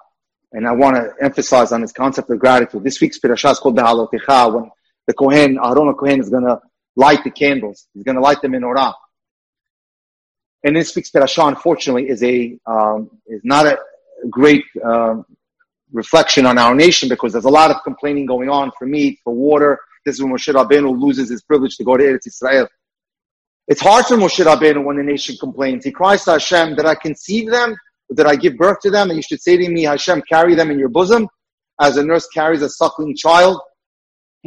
And 0.54 0.68
I 0.68 0.72
want 0.72 0.96
to 0.96 1.14
emphasize 1.24 1.72
on 1.72 1.82
this 1.82 1.92
concept 1.92 2.32
of 2.32 2.40
gratitude. 2.40 2.84
This 2.84 3.00
week's 3.00 3.20
Perashah 3.20 3.52
is 3.52 3.60
called 3.60 3.76
the 3.76 3.84
Behalotecha, 3.84 4.54
when 4.54 4.72
the 5.06 5.14
Kohen, 5.14 5.60
Aaron 5.64 5.94
Kohen 5.94 6.20
is 6.20 6.30
going 6.30 6.46
to 6.46 6.60
light 6.96 7.24
the 7.24 7.30
candles. 7.30 7.88
He's 7.94 8.04
going 8.04 8.16
to 8.16 8.22
light 8.22 8.42
the 8.42 8.48
menorah. 8.48 8.94
And 10.64 10.76
this 10.76 10.96
week's 10.96 11.12
Perashah, 11.12 11.48
unfortunately, 11.48 12.10
is 12.10 12.24
a, 12.24 12.58
um, 12.66 13.12
is 13.28 13.42
not 13.44 13.68
a 13.68 13.78
great, 14.32 14.64
uh, 14.84 15.22
reflection 15.92 16.48
on 16.48 16.58
our 16.58 16.74
nation 16.74 17.08
because 17.08 17.34
there's 17.34 17.46
a 17.46 17.50
lot 17.50 17.70
of 17.70 17.78
complaining 17.84 18.26
going 18.26 18.50
on 18.50 18.72
for 18.80 18.88
meat, 18.88 19.20
for 19.24 19.34
water. 19.34 19.80
This 20.06 20.16
is 20.16 20.24
when 20.24 20.34
Moshe 20.34 20.52
Rabbeinu 20.52 21.00
loses 21.00 21.30
his 21.30 21.44
privilege 21.44 21.78
to 21.78 21.84
go 21.84 21.96
to 21.96 22.04
Eretz 22.04 22.26
Israel. 22.26 22.68
It's 23.68 23.82
hard 23.82 24.06
for 24.06 24.16
Moshe 24.16 24.44
Rabbeinu 24.44 24.84
when 24.84 24.98
the 24.98 25.04
nation 25.04 25.36
complains. 25.40 25.86
He 25.86 25.92
cries 25.92 26.24
to 26.26 26.34
Hashem, 26.34 26.76
that 26.76 26.86
I 26.86 26.96
conceive 26.96 27.50
them? 27.50 27.76
that 28.10 28.28
I 28.28 28.36
give 28.36 28.58
birth 28.58 28.80
to 28.82 28.92
them? 28.92 29.10
And 29.10 29.18
you 29.18 29.24
should 29.24 29.42
say 29.42 29.58
to 29.58 29.70
me, 29.70 29.84
Hashem, 29.84 30.24
carry 30.30 30.56
them 30.56 30.72
in 30.72 30.80
your 30.80 30.90
bosom 30.90 31.28
as 31.80 31.98
a 31.98 32.04
nurse 32.04 32.28
carries 32.28 32.62
a 32.62 32.70
suckling 32.70 33.16
child. 33.16 33.60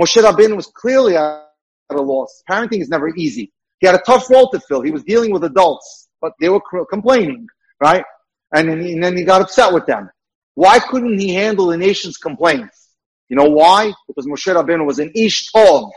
Moshe 0.00 0.22
Rabbeinu 0.22 0.56
was 0.56 0.66
clearly 0.66 1.16
at 1.16 1.42
a 1.90 2.00
loss. 2.00 2.42
Parenting 2.48 2.80
is 2.80 2.88
never 2.88 3.14
easy. 3.16 3.52
He 3.80 3.86
had 3.86 3.96
a 3.96 4.02
tough 4.06 4.30
role 4.30 4.50
to 4.50 4.60
fill. 4.60 4.82
He 4.82 4.90
was 4.90 5.04
dealing 5.04 5.32
with 5.32 5.44
adults, 5.44 6.08
but 6.20 6.32
they 6.40 6.48
were 6.48 6.60
complaining, 6.90 7.46
right? 7.80 8.04
And 8.54 8.68
then, 9.02 9.16
he, 9.16 9.24
got 9.24 9.42
upset 9.42 9.72
with 9.72 9.86
them. 9.86 10.08
Why 10.54 10.78
couldn't 10.78 11.18
he 11.18 11.34
handle 11.34 11.66
the 11.66 11.76
nation's 11.76 12.16
complaints? 12.16 12.90
You 13.28 13.36
know 13.36 13.44
why? 13.44 13.92
Because 14.06 14.26
Moshe 14.26 14.52
Rabbeinu 14.52 14.86
was 14.86 14.98
an 14.98 15.12
Ish 15.14 15.52
Tov. 15.52 15.90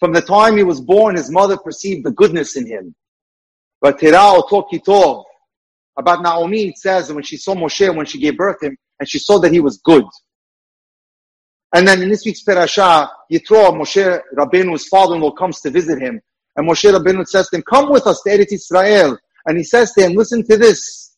From 0.00 0.12
the 0.12 0.22
time 0.22 0.56
he 0.56 0.64
was 0.64 0.80
born, 0.80 1.16
his 1.16 1.30
mother 1.30 1.56
perceived 1.56 2.04
the 2.04 2.10
goodness 2.10 2.56
in 2.56 2.66
him. 2.66 2.94
About 3.82 4.02
Naomi, 6.22 6.68
it 6.68 6.78
says 6.78 7.12
when 7.12 7.22
she 7.22 7.36
saw 7.36 7.54
Moshe, 7.54 7.94
when 7.94 8.06
she 8.06 8.18
gave 8.18 8.36
birth 8.36 8.58
to 8.60 8.68
him, 8.68 8.76
and 8.98 9.08
she 9.08 9.18
saw 9.18 9.38
that 9.38 9.52
he 9.52 9.60
was 9.60 9.78
good. 9.78 10.04
And 11.72 11.86
then 11.86 12.02
in 12.02 12.08
this 12.08 12.24
week's 12.24 12.42
parasha, 12.42 13.10
Yitro, 13.32 13.72
Moshe 13.72 14.20
Rabbeinu's 14.36 14.88
father-in-law 14.88 15.32
comes 15.32 15.60
to 15.60 15.70
visit 15.70 16.02
him. 16.02 16.20
And 16.56 16.68
Moshe 16.68 16.92
Rabbeinu 16.92 17.26
says 17.26 17.48
to 17.50 17.56
him, 17.56 17.62
come 17.62 17.90
with 17.90 18.06
us 18.06 18.20
to 18.22 18.30
Eretz 18.30 18.52
Israel. 18.52 19.16
And 19.46 19.56
he 19.56 19.64
says 19.64 19.92
to 19.92 20.04
him, 20.04 20.14
listen 20.14 20.44
to 20.46 20.56
this. 20.56 21.16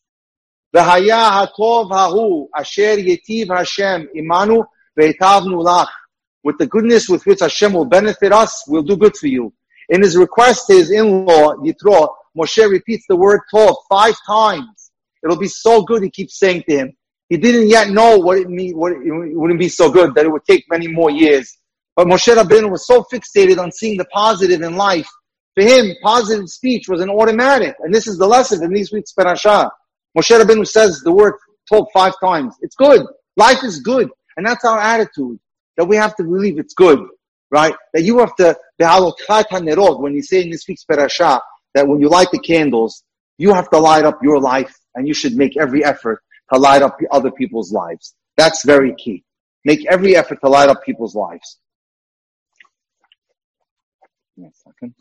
V'haya 0.74 1.47
hatov 1.47 1.91
hahu 1.91 2.49
asher 2.57 2.97
yetiv 2.97 3.57
Hashem 3.57 4.09
imanu 4.16 4.64
ve'etavnu 4.99 5.64
lach. 5.64 5.89
With 6.45 6.59
the 6.59 6.66
goodness 6.66 7.09
with 7.09 7.24
which 7.26 7.40
Hashem 7.40 7.72
will 7.72 7.84
benefit 7.84 8.32
us, 8.32 8.64
we'll 8.66 8.82
do 8.82 8.97
good 8.97 9.16
for 9.16 9.28
you. 9.28 9.53
In 9.88 10.03
his 10.03 10.16
request 10.16 10.66
to 10.66 10.74
his 10.74 10.90
in-law, 10.90 11.55
Yitro, 11.57 12.09
Moshe 12.36 12.68
repeats 12.70 13.05
the 13.09 13.16
word 13.16 13.40
tov 13.53 13.76
five 13.88 14.14
times. 14.26 14.90
It'll 15.22 15.38
be 15.38 15.49
so 15.49 15.82
good, 15.82 16.03
he 16.03 16.11
keeps 16.11 16.38
saying 16.38 16.64
to 16.68 16.76
him. 16.76 16.97
He 17.28 17.36
didn't 17.36 17.68
yet 17.68 17.90
know 17.90 18.18
what 18.18 18.38
it 18.38 18.51
mean, 18.51 18.76
what 18.76 18.93
it, 18.93 18.99
it 18.99 19.38
wouldn't 19.38 19.61
be 19.61 19.68
so 19.68 19.90
good, 19.90 20.14
that 20.14 20.24
it 20.24 20.28
would 20.30 20.45
take 20.45 20.64
many 20.68 20.88
more 20.88 21.11
years. 21.11 21.59
But 21.95 22.07
Moshe 22.07 22.34
Rabbeinu 22.34 22.70
was 22.70 22.86
so 22.86 23.05
fixated 23.12 23.59
on 23.59 23.70
seeing 23.70 23.99
the 23.99 24.05
positive 24.07 24.62
in 24.62 24.76
life. 24.76 25.09
For 25.55 25.62
him, 25.62 25.95
positive 26.03 26.49
speech 26.49 26.88
was 26.88 27.01
an 27.01 27.11
automatic. 27.11 27.76
And 27.80 27.95
this 27.95 28.07
is 28.07 28.18
the 28.18 28.26
lesson 28.26 28.62
in 28.64 28.72
these 28.72 28.93
week's 28.93 29.12
parashah. 29.12 29.70
Moshe 30.16 30.38
Rabbeinu 30.38 30.66
says 30.66 31.01
the 31.05 31.12
word 31.12 31.34
tov 31.70 31.86
five 31.93 32.14
times. 32.22 32.57
It's 32.62 32.74
good. 32.74 33.07
Life 33.36 33.62
is 33.62 33.80
good. 33.80 34.09
And 34.36 34.47
that's 34.47 34.64
our 34.64 34.80
attitude. 34.80 35.38
That 35.76 35.86
we 35.86 35.96
have 35.96 36.14
to 36.16 36.24
believe 36.24 36.58
it's 36.58 36.74
good. 36.74 37.00
Right? 37.50 37.74
That 37.92 38.02
you 38.02 38.18
have 38.18 38.34
to, 38.36 38.56
when 38.78 40.14
you 40.14 40.22
say 40.22 40.42
in 40.42 40.50
this 40.50 40.66
week's 40.66 40.84
parashah, 40.84 41.40
that 41.74 41.86
when 41.86 42.00
you 42.00 42.08
light 42.08 42.28
the 42.32 42.38
candles, 42.38 43.04
you 43.36 43.52
have 43.52 43.68
to 43.70 43.78
light 43.78 44.06
up 44.06 44.22
your 44.22 44.40
life 44.40 44.74
and 44.94 45.06
you 45.06 45.12
should 45.12 45.34
make 45.36 45.58
every 45.58 45.84
effort 45.84 46.22
to 46.52 46.58
light 46.58 46.80
up 46.80 46.96
other 47.10 47.30
people's 47.30 47.70
lives. 47.70 48.14
That's 48.38 48.64
very 48.64 48.94
key. 48.94 49.24
Make 49.66 49.86
every 49.90 50.16
effort 50.16 50.38
to 50.42 50.48
light 50.48 50.70
up 50.70 50.82
people's 50.82 51.14
lives. 51.14 51.58
One 54.36 54.52
second. 54.54 54.94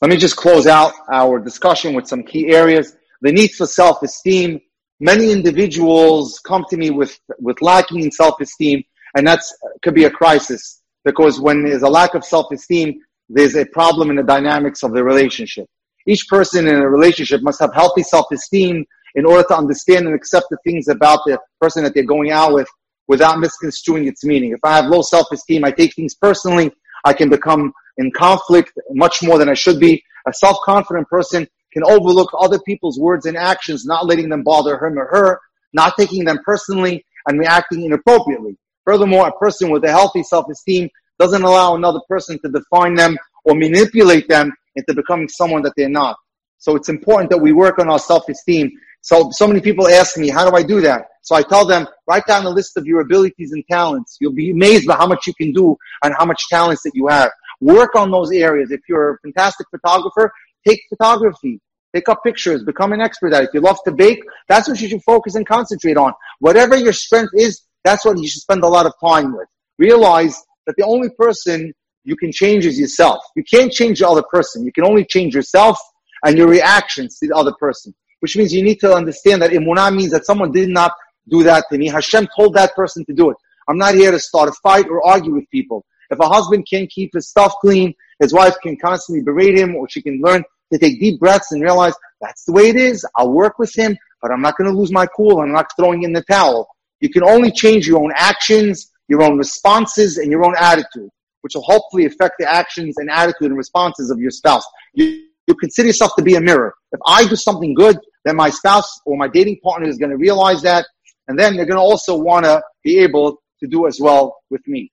Let 0.00 0.10
me 0.10 0.16
just 0.16 0.36
close 0.36 0.66
out 0.66 0.92
our 1.12 1.38
discussion 1.38 1.94
with 1.94 2.08
some 2.08 2.24
key 2.24 2.48
areas. 2.48 2.96
The 3.22 3.30
need 3.30 3.52
for 3.52 3.66
self-esteem. 3.66 4.60
Many 5.00 5.32
individuals 5.32 6.38
come 6.40 6.64
to 6.68 6.76
me 6.76 6.90
with, 6.90 7.18
with 7.38 7.62
lacking 7.62 8.02
in 8.02 8.10
self-esteem, 8.10 8.82
and 9.16 9.26
that 9.26 9.40
could 9.82 9.94
be 9.94 10.04
a 10.04 10.10
crisis 10.10 10.82
because 11.04 11.40
when 11.40 11.64
there's 11.64 11.82
a 11.82 11.88
lack 11.88 12.14
of 12.14 12.24
self-esteem, 12.24 13.00
there's 13.30 13.56
a 13.56 13.64
problem 13.64 14.10
in 14.10 14.16
the 14.16 14.22
dynamics 14.22 14.82
of 14.82 14.92
the 14.92 15.02
relationship. 15.02 15.66
Each 16.06 16.26
person 16.28 16.66
in 16.68 16.74
a 16.76 16.88
relationship 16.88 17.42
must 17.42 17.60
have 17.60 17.72
healthy 17.74 18.02
self-esteem 18.02 18.84
in 19.14 19.24
order 19.24 19.42
to 19.48 19.56
understand 19.56 20.06
and 20.06 20.14
accept 20.14 20.46
the 20.50 20.58
things 20.64 20.88
about 20.88 21.20
the 21.24 21.38
person 21.60 21.82
that 21.84 21.94
they're 21.94 22.04
going 22.04 22.30
out 22.30 22.52
with 22.52 22.68
without 23.08 23.38
misconstruing 23.38 24.06
its 24.06 24.24
meaning. 24.24 24.52
If 24.52 24.60
I 24.62 24.76
have 24.76 24.86
low 24.86 25.02
self-esteem, 25.02 25.64
I 25.64 25.70
take 25.70 25.94
things 25.94 26.14
personally, 26.14 26.70
I 27.04 27.12
can 27.12 27.28
become 27.28 27.72
in 27.96 28.10
conflict 28.12 28.72
much 28.90 29.22
more 29.22 29.38
than 29.38 29.48
I 29.48 29.54
should 29.54 29.80
be. 29.80 30.02
A 30.26 30.32
self-confident 30.32 31.08
person 31.08 31.48
can 31.72 31.84
overlook 31.84 32.30
other 32.38 32.58
people's 32.60 32.98
words 32.98 33.26
and 33.26 33.36
actions, 33.36 33.84
not 33.84 34.06
letting 34.06 34.28
them 34.28 34.42
bother 34.42 34.74
him 34.84 34.98
or 34.98 35.06
her, 35.06 35.40
not 35.72 35.94
taking 35.98 36.24
them 36.24 36.38
personally 36.44 37.04
and 37.26 37.38
reacting 37.38 37.84
inappropriately. 37.84 38.56
Furthermore, 38.84 39.28
a 39.28 39.32
person 39.32 39.70
with 39.70 39.84
a 39.84 39.90
healthy 39.90 40.22
self-esteem 40.22 40.88
doesn't 41.18 41.42
allow 41.42 41.74
another 41.76 42.00
person 42.08 42.38
to 42.40 42.50
define 42.50 42.94
them 42.94 43.16
or 43.44 43.54
manipulate 43.54 44.28
them 44.28 44.52
into 44.76 44.94
becoming 44.94 45.28
someone 45.28 45.62
that 45.62 45.72
they're 45.76 45.88
not. 45.88 46.16
So 46.58 46.76
it's 46.76 46.88
important 46.88 47.30
that 47.30 47.38
we 47.38 47.52
work 47.52 47.78
on 47.78 47.88
our 47.88 47.98
self-esteem. 47.98 48.70
So, 49.02 49.30
so 49.32 49.46
many 49.46 49.60
people 49.60 49.88
ask 49.88 50.16
me, 50.18 50.28
how 50.28 50.48
do 50.48 50.56
I 50.56 50.62
do 50.62 50.80
that? 50.82 51.06
So 51.22 51.34
I 51.34 51.42
tell 51.42 51.66
them, 51.66 51.86
write 52.06 52.26
down 52.26 52.46
a 52.46 52.50
list 52.50 52.76
of 52.76 52.86
your 52.86 53.00
abilities 53.00 53.52
and 53.52 53.64
talents. 53.70 54.16
You'll 54.20 54.34
be 54.34 54.50
amazed 54.50 54.86
by 54.86 54.96
how 54.96 55.06
much 55.06 55.26
you 55.26 55.34
can 55.34 55.52
do 55.52 55.76
and 56.02 56.14
how 56.18 56.24
much 56.24 56.48
talents 56.48 56.82
that 56.82 56.92
you 56.94 57.06
have. 57.08 57.30
Work 57.60 57.94
on 57.94 58.10
those 58.10 58.32
areas. 58.32 58.70
If 58.70 58.80
you're 58.88 59.14
a 59.14 59.18
fantastic 59.18 59.66
photographer, 59.70 60.32
take 60.66 60.80
photography. 60.88 61.60
Take 61.94 62.08
up 62.08 62.22
pictures, 62.22 62.62
become 62.62 62.92
an 62.92 63.00
expert 63.00 63.32
at 63.32 63.42
it. 63.42 63.48
If 63.48 63.54
you 63.54 63.60
love 63.60 63.78
to 63.84 63.90
bake, 63.90 64.22
that's 64.48 64.68
what 64.68 64.80
you 64.80 64.88
should 64.88 65.02
focus 65.02 65.34
and 65.34 65.44
concentrate 65.44 65.96
on. 65.96 66.12
Whatever 66.38 66.76
your 66.76 66.92
strength 66.92 67.32
is, 67.34 67.62
that's 67.82 68.04
what 68.04 68.16
you 68.18 68.28
should 68.28 68.42
spend 68.42 68.62
a 68.62 68.68
lot 68.68 68.86
of 68.86 68.92
time 69.04 69.36
with. 69.36 69.48
Realize 69.76 70.40
that 70.66 70.76
the 70.76 70.84
only 70.84 71.08
person 71.18 71.72
you 72.04 72.14
can 72.16 72.30
change 72.30 72.64
is 72.64 72.78
yourself. 72.78 73.24
You 73.34 73.42
can't 73.42 73.72
change 73.72 73.98
the 73.98 74.08
other 74.08 74.22
person. 74.22 74.64
You 74.64 74.72
can 74.72 74.84
only 74.84 75.04
change 75.04 75.34
yourself 75.34 75.78
and 76.24 76.38
your 76.38 76.46
reactions 76.46 77.18
to 77.18 77.26
the 77.26 77.34
other 77.34 77.52
person. 77.58 77.92
Which 78.20 78.36
means 78.36 78.52
you 78.52 78.62
need 78.62 78.78
to 78.80 78.94
understand 78.94 79.42
that 79.42 79.50
emunah 79.50 79.94
means 79.94 80.12
that 80.12 80.26
someone 80.26 80.52
did 80.52 80.68
not 80.68 80.92
do 81.28 81.42
that 81.42 81.64
to 81.72 81.78
me. 81.78 81.88
Hashem 81.88 82.28
told 82.36 82.54
that 82.54 82.74
person 82.74 83.04
to 83.06 83.12
do 83.12 83.30
it. 83.30 83.36
I'm 83.68 83.78
not 83.78 83.94
here 83.94 84.10
to 84.10 84.18
start 84.18 84.48
a 84.48 84.52
fight 84.62 84.86
or 84.88 85.06
argue 85.06 85.34
with 85.34 85.48
people. 85.50 85.84
If 86.10 86.18
a 86.18 86.28
husband 86.28 86.66
can't 86.68 86.90
keep 86.90 87.12
his 87.14 87.28
stuff 87.28 87.54
clean, 87.60 87.94
his 88.18 88.34
wife 88.34 88.56
can 88.62 88.76
constantly 88.76 89.22
berate 89.22 89.56
him 89.56 89.76
or 89.76 89.88
she 89.88 90.02
can 90.02 90.20
learn 90.20 90.42
to 90.72 90.78
take 90.78 91.00
deep 91.00 91.20
breaths 91.20 91.52
and 91.52 91.62
realize 91.62 91.94
that's 92.20 92.44
the 92.44 92.52
way 92.52 92.68
it 92.68 92.76
is. 92.76 93.06
I'll 93.16 93.32
work 93.32 93.58
with 93.58 93.76
him, 93.76 93.96
but 94.20 94.30
I'm 94.30 94.42
not 94.42 94.56
going 94.56 94.70
to 94.70 94.76
lose 94.76 94.92
my 94.92 95.06
cool. 95.06 95.40
I'm 95.40 95.52
not 95.52 95.70
throwing 95.76 96.02
in 96.02 96.12
the 96.12 96.22
towel. 96.22 96.68
You 97.00 97.08
can 97.08 97.22
only 97.22 97.50
change 97.50 97.86
your 97.86 98.02
own 98.02 98.12
actions, 98.14 98.90
your 99.08 99.22
own 99.22 99.38
responses, 99.38 100.18
and 100.18 100.30
your 100.30 100.44
own 100.44 100.54
attitude, 100.58 101.10
which 101.42 101.54
will 101.54 101.62
hopefully 101.62 102.06
affect 102.06 102.34
the 102.38 102.50
actions 102.50 102.96
and 102.98 103.08
attitude 103.10 103.48
and 103.48 103.56
responses 103.56 104.10
of 104.10 104.18
your 104.18 104.30
spouse. 104.30 104.64
You, 104.94 105.24
you 105.46 105.54
consider 105.54 105.86
yourself 105.86 106.12
to 106.16 106.22
be 106.22 106.34
a 106.34 106.40
mirror. 106.40 106.74
If 106.92 107.00
I 107.06 107.26
do 107.26 107.36
something 107.36 107.72
good, 107.74 107.98
then 108.24 108.36
my 108.36 108.50
spouse 108.50 109.00
or 109.06 109.16
my 109.16 109.28
dating 109.28 109.60
partner 109.62 109.88
is 109.88 109.96
going 109.96 110.10
to 110.10 110.18
realize 110.18 110.60
that, 110.62 110.86
and 111.28 111.38
then 111.38 111.56
they're 111.56 111.66
going 111.66 111.78
to 111.78 111.82
also 111.82 112.16
want 112.16 112.44
to 112.44 112.62
be 112.84 112.98
able 112.98 113.40
to 113.60 113.66
do 113.66 113.86
as 113.86 113.98
well 114.00 114.36
with 114.50 114.66
me 114.66 114.90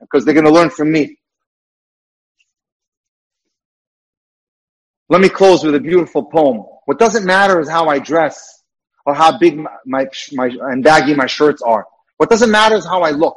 because 0.00 0.24
they're 0.24 0.34
going 0.34 0.46
to 0.46 0.52
learn 0.52 0.70
from 0.70 0.92
me. 0.92 1.16
Let 5.08 5.20
me 5.20 5.28
close 5.28 5.62
with 5.62 5.74
a 5.74 5.80
beautiful 5.80 6.24
poem. 6.24 6.64
What 6.86 6.98
doesn't 6.98 7.24
matter 7.24 7.60
is 7.60 7.68
how 7.68 7.88
I 7.88 7.98
dress 7.98 8.62
or 9.04 9.14
how 9.14 9.38
big 9.38 9.56
my, 9.56 9.70
my, 9.84 10.06
my 10.32 10.46
and 10.72 10.82
baggy 10.82 11.14
my 11.14 11.26
shirts 11.26 11.62
are. 11.62 11.86
What 12.16 12.28
doesn't 12.28 12.50
matter 12.50 12.74
is 12.76 12.84
how 12.84 13.02
I 13.02 13.10
look. 13.10 13.36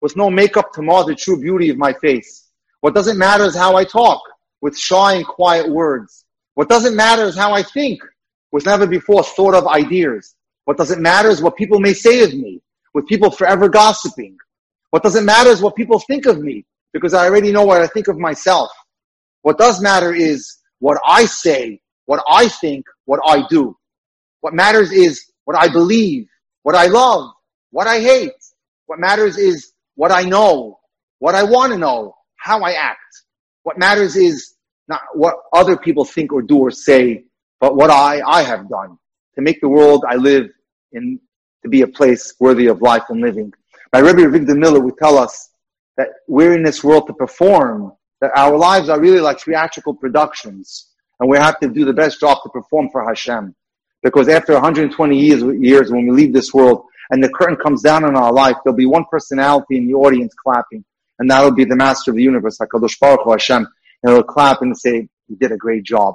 With 0.00 0.16
no 0.16 0.30
makeup 0.30 0.72
to 0.74 0.82
mar 0.82 1.04
the 1.04 1.14
true 1.14 1.40
beauty 1.40 1.70
of 1.70 1.76
my 1.76 1.92
face. 1.94 2.50
What 2.80 2.94
doesn't 2.94 3.18
matter 3.18 3.44
is 3.44 3.56
how 3.56 3.76
I 3.76 3.84
talk 3.84 4.20
with 4.60 4.78
shy 4.78 5.14
and 5.14 5.26
quiet 5.26 5.68
words. 5.68 6.24
What 6.54 6.68
doesn't 6.68 6.94
matter 6.94 7.24
is 7.24 7.36
how 7.36 7.52
I 7.52 7.62
think 7.62 8.00
with 8.52 8.66
never 8.66 8.86
before 8.86 9.22
thought 9.22 9.54
of 9.54 9.66
ideas. 9.66 10.34
What 10.64 10.76
doesn't 10.76 11.00
matter 11.00 11.28
is 11.28 11.40
what 11.40 11.56
people 11.56 11.80
may 11.80 11.94
say 11.94 12.22
of 12.22 12.34
me 12.34 12.60
with 12.94 13.06
people 13.06 13.30
forever 13.30 13.68
gossiping. 13.68 14.36
What 14.90 15.02
doesn't 15.02 15.24
matter 15.24 15.50
is 15.50 15.60
what 15.60 15.76
people 15.76 15.98
think 16.00 16.26
of 16.26 16.40
me 16.40 16.64
because 16.92 17.14
I 17.14 17.26
already 17.26 17.52
know 17.52 17.64
what 17.64 17.80
I 17.82 17.86
think 17.86 18.08
of 18.08 18.18
myself. 18.18 18.70
What 19.42 19.58
does 19.58 19.80
matter 19.80 20.12
is 20.14 20.58
what 20.78 20.98
I 21.06 21.26
say, 21.26 21.80
what 22.06 22.22
I 22.28 22.48
think, 22.48 22.84
what 23.04 23.20
I 23.26 23.46
do. 23.48 23.76
What 24.40 24.54
matters 24.54 24.92
is 24.92 25.24
what 25.44 25.56
I 25.56 25.68
believe, 25.68 26.28
what 26.62 26.74
I 26.74 26.86
love, 26.86 27.32
what 27.70 27.86
I 27.86 28.00
hate. 28.00 28.32
What 28.86 28.98
matters 28.98 29.36
is 29.36 29.72
what 29.96 30.10
I 30.10 30.22
know, 30.22 30.78
what 31.18 31.34
I 31.34 31.42
want 31.42 31.72
to 31.72 31.78
know, 31.78 32.14
how 32.36 32.62
I 32.62 32.72
act. 32.72 33.00
What 33.64 33.78
matters 33.78 34.16
is 34.16 34.54
not 34.88 35.02
what 35.14 35.34
other 35.52 35.76
people 35.76 36.04
think 36.06 36.32
or 36.32 36.40
do 36.40 36.58
or 36.58 36.70
say, 36.70 37.24
but 37.60 37.76
what 37.76 37.90
I, 37.90 38.22
I 38.26 38.42
have 38.42 38.68
done 38.68 38.96
to 39.34 39.42
make 39.42 39.60
the 39.60 39.68
world 39.68 40.04
I 40.08 40.16
live 40.16 40.46
in 40.92 41.20
to 41.62 41.68
be 41.68 41.82
a 41.82 41.88
place 41.88 42.34
worthy 42.40 42.68
of 42.68 42.80
life 42.80 43.02
and 43.10 43.20
living. 43.20 43.52
My 43.92 44.00
Rebbe 44.00 44.22
Avigdor 44.22 44.58
Miller 44.58 44.80
would 44.80 44.98
tell 44.98 45.16
us 45.16 45.50
that 45.96 46.08
we're 46.26 46.54
in 46.54 46.62
this 46.62 46.84
world 46.84 47.06
to 47.06 47.14
perform, 47.14 47.92
that 48.20 48.30
our 48.36 48.56
lives 48.56 48.88
are 48.88 49.00
really 49.00 49.20
like 49.20 49.40
theatrical 49.40 49.94
productions, 49.94 50.90
and 51.20 51.28
we 51.28 51.38
have 51.38 51.58
to 51.60 51.68
do 51.68 51.84
the 51.84 51.92
best 51.92 52.20
job 52.20 52.38
to 52.42 52.50
perform 52.50 52.90
for 52.90 53.04
Hashem. 53.04 53.54
Because 54.02 54.28
after 54.28 54.52
120 54.52 55.18
years, 55.18 55.42
years 55.60 55.90
when 55.90 56.06
we 56.06 56.12
leave 56.12 56.32
this 56.32 56.52
world 56.52 56.84
and 57.10 57.24
the 57.24 57.28
curtain 57.30 57.56
comes 57.56 57.82
down 57.82 58.04
on 58.04 58.14
our 58.14 58.32
life, 58.32 58.56
there'll 58.62 58.76
be 58.76 58.86
one 58.86 59.04
personality 59.10 59.78
in 59.78 59.86
the 59.86 59.94
audience 59.94 60.34
clapping, 60.34 60.84
and 61.18 61.30
that'll 61.30 61.50
be 61.50 61.64
the 61.64 61.74
master 61.74 62.10
of 62.10 62.16
the 62.16 62.22
universe, 62.22 62.58
HaKadosh 62.58 63.00
Baruch 63.00 63.24
Hu 63.24 63.32
Hashem, 63.32 63.66
and 64.02 64.12
he'll 64.12 64.22
clap 64.22 64.62
and 64.62 64.76
say, 64.76 65.08
you 65.28 65.36
did 65.36 65.50
a 65.50 65.56
great 65.56 65.82
job. 65.82 66.14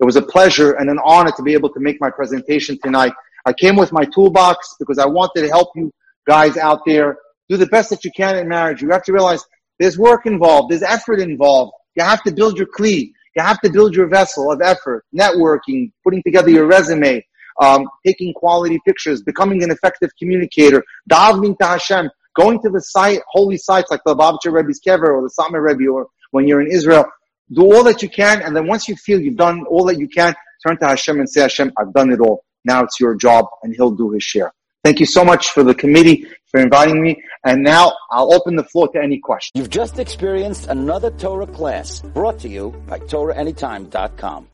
It 0.00 0.06
was 0.06 0.16
a 0.16 0.22
pleasure 0.22 0.72
and 0.72 0.88
an 0.88 0.98
honor 1.04 1.32
to 1.36 1.42
be 1.42 1.52
able 1.52 1.70
to 1.70 1.80
make 1.80 2.00
my 2.00 2.10
presentation 2.10 2.78
tonight. 2.82 3.12
I 3.44 3.52
came 3.52 3.76
with 3.76 3.92
my 3.92 4.06
toolbox 4.06 4.76
because 4.78 4.98
I 4.98 5.06
wanted 5.06 5.42
to 5.42 5.48
help 5.48 5.68
you 5.76 5.92
guys 6.26 6.56
out 6.56 6.80
there 6.86 7.16
do 7.48 7.56
the 7.56 7.66
best 7.66 7.90
that 7.90 8.04
you 8.04 8.10
can 8.16 8.36
in 8.38 8.48
marriage. 8.48 8.80
You 8.80 8.90
have 8.90 9.02
to 9.04 9.12
realize 9.12 9.44
there's 9.78 9.98
work 9.98 10.26
involved, 10.26 10.70
there's 10.70 10.82
effort 10.82 11.20
involved. 11.20 11.72
You 11.96 12.04
have 12.04 12.22
to 12.22 12.32
build 12.32 12.56
your 12.56 12.68
kli. 12.68 13.12
You 13.36 13.42
have 13.42 13.60
to 13.60 13.70
build 13.70 13.94
your 13.94 14.08
vessel 14.08 14.50
of 14.50 14.60
effort, 14.60 15.04
networking, 15.16 15.92
putting 16.04 16.22
together 16.22 16.50
your 16.50 16.66
resume, 16.66 17.24
um, 17.60 17.86
taking 18.04 18.32
quality 18.34 18.78
pictures, 18.86 19.22
becoming 19.22 19.62
an 19.62 19.70
effective 19.70 20.10
communicator, 20.18 20.82
davening 21.10 21.56
to 21.58 21.66
Hashem, 21.66 22.10
going 22.36 22.60
to 22.62 22.70
the 22.70 22.80
site, 22.80 23.20
holy 23.28 23.56
sites 23.56 23.90
like 23.90 24.00
the 24.04 24.14
Lubavitcher 24.14 24.52
Rebbe's 24.52 24.80
Kever 24.84 25.08
or 25.08 25.22
the 25.22 25.30
Satmar 25.38 25.62
Rebbe 25.62 25.90
or 25.90 26.08
when 26.30 26.46
you're 26.46 26.60
in 26.60 26.70
Israel. 26.70 27.04
Do 27.52 27.62
all 27.62 27.84
that 27.84 28.02
you 28.02 28.08
can, 28.08 28.42
and 28.42 28.54
then 28.54 28.66
once 28.66 28.88
you 28.88 28.96
feel 28.96 29.20
you've 29.20 29.36
done 29.36 29.64
all 29.66 29.84
that 29.86 29.98
you 29.98 30.08
can, 30.08 30.34
turn 30.64 30.78
to 30.78 30.86
Hashem 30.86 31.18
and 31.18 31.28
say, 31.28 31.42
Hashem, 31.42 31.72
I've 31.78 31.92
done 31.92 32.12
it 32.12 32.20
all. 32.20 32.44
Now 32.64 32.82
it's 32.84 33.00
your 33.00 33.14
job, 33.14 33.46
and 33.62 33.74
He'll 33.74 33.90
do 33.90 34.10
His 34.10 34.22
share. 34.22 34.52
Thank 34.82 34.98
you 34.98 35.06
so 35.06 35.24
much 35.24 35.50
for 35.50 35.62
the 35.62 35.74
committee 35.74 36.26
for 36.46 36.60
inviting 36.60 37.02
me. 37.02 37.22
And 37.44 37.62
now 37.62 37.92
I'll 38.10 38.32
open 38.32 38.56
the 38.56 38.64
floor 38.64 38.88
to 38.92 39.02
any 39.02 39.18
questions. 39.18 39.52
You've 39.54 39.70
just 39.70 39.98
experienced 39.98 40.68
another 40.68 41.10
Torah 41.10 41.46
class 41.46 42.00
brought 42.00 42.38
to 42.40 42.48
you 42.48 42.70
by 42.86 42.98
TorahAnytime.com. 42.98 44.48